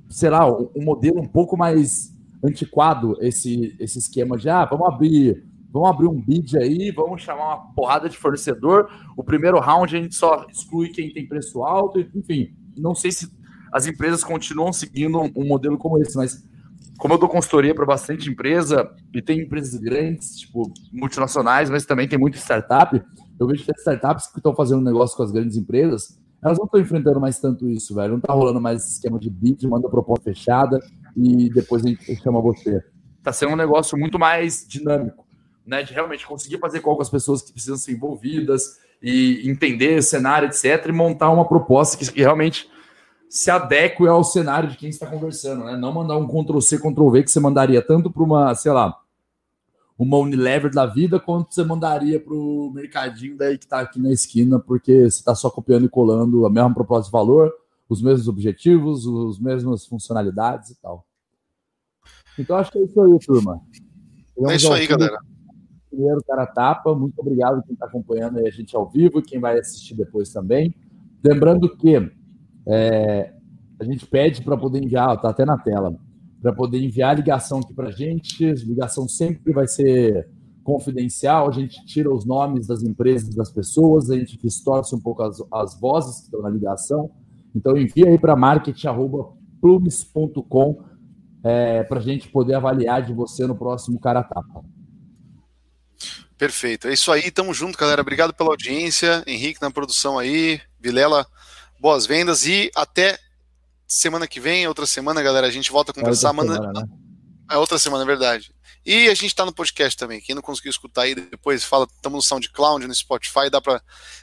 sei 0.08 0.30
lá, 0.30 0.46
um 0.50 0.84
modelo 0.84 1.20
um 1.20 1.26
pouco 1.26 1.56
mais 1.56 2.14
antiquado 2.44 3.16
esse, 3.20 3.74
esse 3.78 3.98
esquema 3.98 4.36
de 4.36 4.48
ah, 4.48 4.64
vamos 4.64 4.88
abrir 4.88 5.44
Vamos 5.76 5.90
abrir 5.90 6.06
um 6.06 6.18
bid 6.18 6.56
aí, 6.56 6.90
vamos 6.90 7.20
chamar 7.20 7.48
uma 7.48 7.74
porrada 7.74 8.08
de 8.08 8.16
fornecedor. 8.16 8.88
O 9.14 9.22
primeiro 9.22 9.60
round 9.60 9.94
a 9.94 10.00
gente 10.00 10.14
só 10.14 10.46
exclui 10.50 10.88
quem 10.88 11.12
tem 11.12 11.28
preço 11.28 11.62
alto, 11.62 12.00
enfim. 12.00 12.56
Não 12.74 12.94
sei 12.94 13.12
se 13.12 13.30
as 13.70 13.86
empresas 13.86 14.24
continuam 14.24 14.72
seguindo 14.72 15.20
um, 15.20 15.46
modelo 15.46 15.76
como 15.76 16.00
esse, 16.00 16.16
mas 16.16 16.42
como 16.96 17.12
eu 17.12 17.18
dou 17.18 17.28
consultoria 17.28 17.74
para 17.74 17.84
bastante 17.84 18.30
empresa, 18.30 18.90
e 19.12 19.20
tem 19.20 19.40
empresas 19.40 19.78
grandes, 19.78 20.38
tipo 20.38 20.72
multinacionais, 20.90 21.68
mas 21.68 21.84
também 21.84 22.08
tem 22.08 22.18
muita 22.18 22.38
startup, 22.38 22.98
eu 23.38 23.46
vejo 23.46 23.62
que 23.62 23.70
as 23.70 23.78
startups 23.80 24.28
que 24.28 24.38
estão 24.38 24.54
fazendo 24.54 24.80
negócio 24.80 25.14
com 25.14 25.24
as 25.24 25.30
grandes 25.30 25.58
empresas, 25.58 26.18
elas 26.46 26.58
não 26.58 26.66
estão 26.66 26.80
enfrentando 26.80 27.20
mais 27.20 27.38
tanto 27.38 27.68
isso, 27.68 27.94
velho. 27.94 28.12
Não 28.12 28.18
está 28.18 28.32
rolando 28.32 28.60
mais 28.60 28.82
esse 28.82 28.92
esquema 28.94 29.18
de 29.18 29.28
bid, 29.28 29.66
manda 29.66 29.88
proposta 29.88 30.24
fechada 30.24 30.78
e 31.16 31.50
depois 31.50 31.84
a 31.84 31.88
gente 31.88 32.16
chama 32.16 32.40
você. 32.40 32.82
Está 33.18 33.32
sendo 33.32 33.52
um 33.52 33.56
negócio 33.56 33.98
muito 33.98 34.18
mais 34.18 34.64
dinâmico 34.68 35.26
né, 35.66 35.82
de 35.82 35.92
realmente 35.92 36.26
conseguir 36.26 36.58
fazer 36.58 36.80
com 36.80 37.00
as 37.00 37.10
pessoas 37.10 37.42
que 37.42 37.52
precisam 37.52 37.76
ser 37.76 37.92
envolvidas 37.92 38.78
e 39.02 39.42
entender 39.50 39.98
o 39.98 40.02
cenário, 40.02 40.48
etc., 40.48 40.86
e 40.86 40.92
montar 40.92 41.30
uma 41.30 41.44
proposta 41.44 41.96
que, 41.96 42.10
que 42.10 42.20
realmente 42.20 42.70
se 43.28 43.50
adeque 43.50 44.06
ao 44.06 44.22
cenário 44.22 44.70
de 44.70 44.76
quem 44.76 44.88
está 44.88 45.06
conversando, 45.06 45.64
né? 45.64 45.76
Não 45.76 45.92
mandar 45.92 46.16
um 46.16 46.26
Ctrl-C, 46.26 46.78
Ctrl-V 46.78 47.24
que 47.24 47.30
você 47.30 47.40
mandaria 47.40 47.82
tanto 47.82 48.10
para 48.10 48.22
uma, 48.22 48.54
sei 48.54 48.70
lá, 48.70 48.96
uma 49.98 50.18
Unilever 50.18 50.70
da 50.70 50.84
vida, 50.86 51.18
quanto 51.18 51.54
você 51.54 51.64
mandaria 51.64 52.20
para 52.20 52.34
o 52.34 52.70
mercadinho 52.74 53.36
daí 53.36 53.56
que 53.56 53.64
está 53.64 53.80
aqui 53.80 54.00
na 54.00 54.10
esquina, 54.10 54.58
porque 54.58 55.02
você 55.02 55.18
está 55.18 55.34
só 55.34 55.48
copiando 55.48 55.86
e 55.86 55.88
colando 55.88 56.44
a 56.44 56.50
mesma 56.50 56.74
proposta 56.74 57.06
de 57.06 57.12
valor, 57.12 57.52
os 57.88 58.02
mesmos 58.02 58.28
objetivos, 58.28 59.06
as 59.30 59.38
mesmas 59.38 59.86
funcionalidades 59.86 60.70
e 60.70 60.80
tal. 60.80 61.06
Então 62.38 62.56
acho 62.56 62.70
que 62.70 62.78
é 62.78 62.82
isso 62.82 63.00
aí, 63.00 63.18
turma. 63.18 63.60
é 64.50 64.56
isso 64.56 64.72
aí, 64.72 64.86
galera 64.86 65.18
primeiro 65.96 66.22
Cara 66.22 66.46
Tapa. 66.46 66.94
Muito 66.94 67.18
obrigado 67.18 67.62
quem 67.62 67.72
está 67.72 67.86
acompanhando 67.86 68.38
a 68.38 68.50
gente 68.50 68.76
ao 68.76 68.88
vivo 68.88 69.18
e 69.18 69.22
quem 69.22 69.40
vai 69.40 69.58
assistir 69.58 69.94
depois 69.94 70.30
também. 70.30 70.74
Lembrando 71.24 71.74
que 71.76 71.96
é, 72.68 73.32
a 73.80 73.84
gente 73.84 74.06
pede 74.06 74.42
para 74.42 74.56
poder 74.56 74.82
enviar, 74.82 75.16
está 75.16 75.30
até 75.30 75.44
na 75.44 75.56
tela, 75.56 75.96
para 76.40 76.52
poder 76.52 76.80
enviar 76.82 77.14
ligação 77.16 77.60
aqui 77.60 77.74
para 77.74 77.88
a 77.88 77.92
gente. 77.92 78.52
Ligação 78.52 79.08
sempre 79.08 79.52
vai 79.52 79.66
ser 79.66 80.28
confidencial, 80.62 81.48
a 81.48 81.52
gente 81.52 81.84
tira 81.86 82.12
os 82.12 82.24
nomes 82.24 82.66
das 82.66 82.82
empresas 82.82 83.32
das 83.34 83.50
pessoas, 83.52 84.10
a 84.10 84.18
gente 84.18 84.36
distorce 84.36 84.96
um 84.96 85.00
pouco 85.00 85.22
as, 85.22 85.40
as 85.52 85.80
vozes 85.80 86.16
que 86.16 86.24
estão 86.24 86.42
na 86.42 86.50
ligação. 86.50 87.08
Então 87.54 87.76
envia 87.76 88.08
aí 88.08 88.18
para 88.18 88.34
marketing.plumes.com 88.34 90.82
é, 91.44 91.84
para 91.84 92.00
a 92.00 92.02
gente 92.02 92.28
poder 92.28 92.54
avaliar 92.54 93.00
de 93.02 93.14
você 93.14 93.46
no 93.46 93.54
próximo 93.54 94.00
Cara 94.00 94.24
Tapa. 94.24 94.64
Perfeito. 96.36 96.88
É 96.88 96.92
isso 96.92 97.12
aí. 97.12 97.30
Tamo 97.30 97.54
junto, 97.54 97.78
galera. 97.78 98.02
Obrigado 98.02 98.34
pela 98.34 98.50
audiência. 98.50 99.22
Henrique 99.26 99.62
na 99.62 99.70
produção 99.70 100.18
aí. 100.18 100.60
Vilela, 100.80 101.26
boas 101.80 102.06
vendas. 102.06 102.46
E 102.46 102.70
até 102.74 103.18
semana 103.86 104.26
que 104.26 104.40
vem, 104.40 104.66
outra 104.66 104.86
semana, 104.86 105.22
galera. 105.22 105.46
A 105.46 105.50
gente 105.50 105.70
volta 105.70 105.92
a 105.92 105.94
conversar. 105.94 106.28
É 106.28 106.32
outra 106.32 106.54
semana, 106.54 106.72
né? 106.72 106.88
É 107.50 107.56
outra 107.56 107.78
semana, 107.78 108.02
é 108.02 108.06
verdade. 108.06 108.54
E 108.84 109.08
a 109.08 109.14
gente 109.14 109.34
tá 109.34 109.44
no 109.44 109.52
podcast 109.52 109.98
também. 109.98 110.20
Quem 110.20 110.34
não 110.34 110.42
conseguiu 110.42 110.70
escutar 110.70 111.02
aí, 111.02 111.14
depois 111.14 111.64
fala. 111.64 111.86
Estamos 111.92 112.16
no 112.16 112.22
SoundCloud, 112.22 112.86
no 112.86 112.94
Spotify. 112.94 113.50
Dá 113.50 113.60
para 113.60 113.82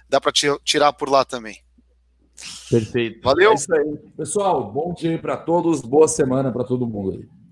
dá 0.10 0.22
pra 0.22 0.32
tirar 0.32 0.94
por 0.94 1.10
lá 1.10 1.26
também. 1.26 1.62
Perfeito. 2.70 3.22
Valeu. 3.24 3.52
É 3.52 3.56
isso 3.56 3.74
aí. 3.74 3.98
Pessoal, 4.18 4.72
bom 4.72 4.94
dia 4.94 5.18
para 5.20 5.38
todos. 5.38 5.82
Boa 5.82 6.08
semana 6.08 6.52
para 6.52 6.64
todo 6.64 6.88
mundo 6.88 7.12
aí. 7.12 7.28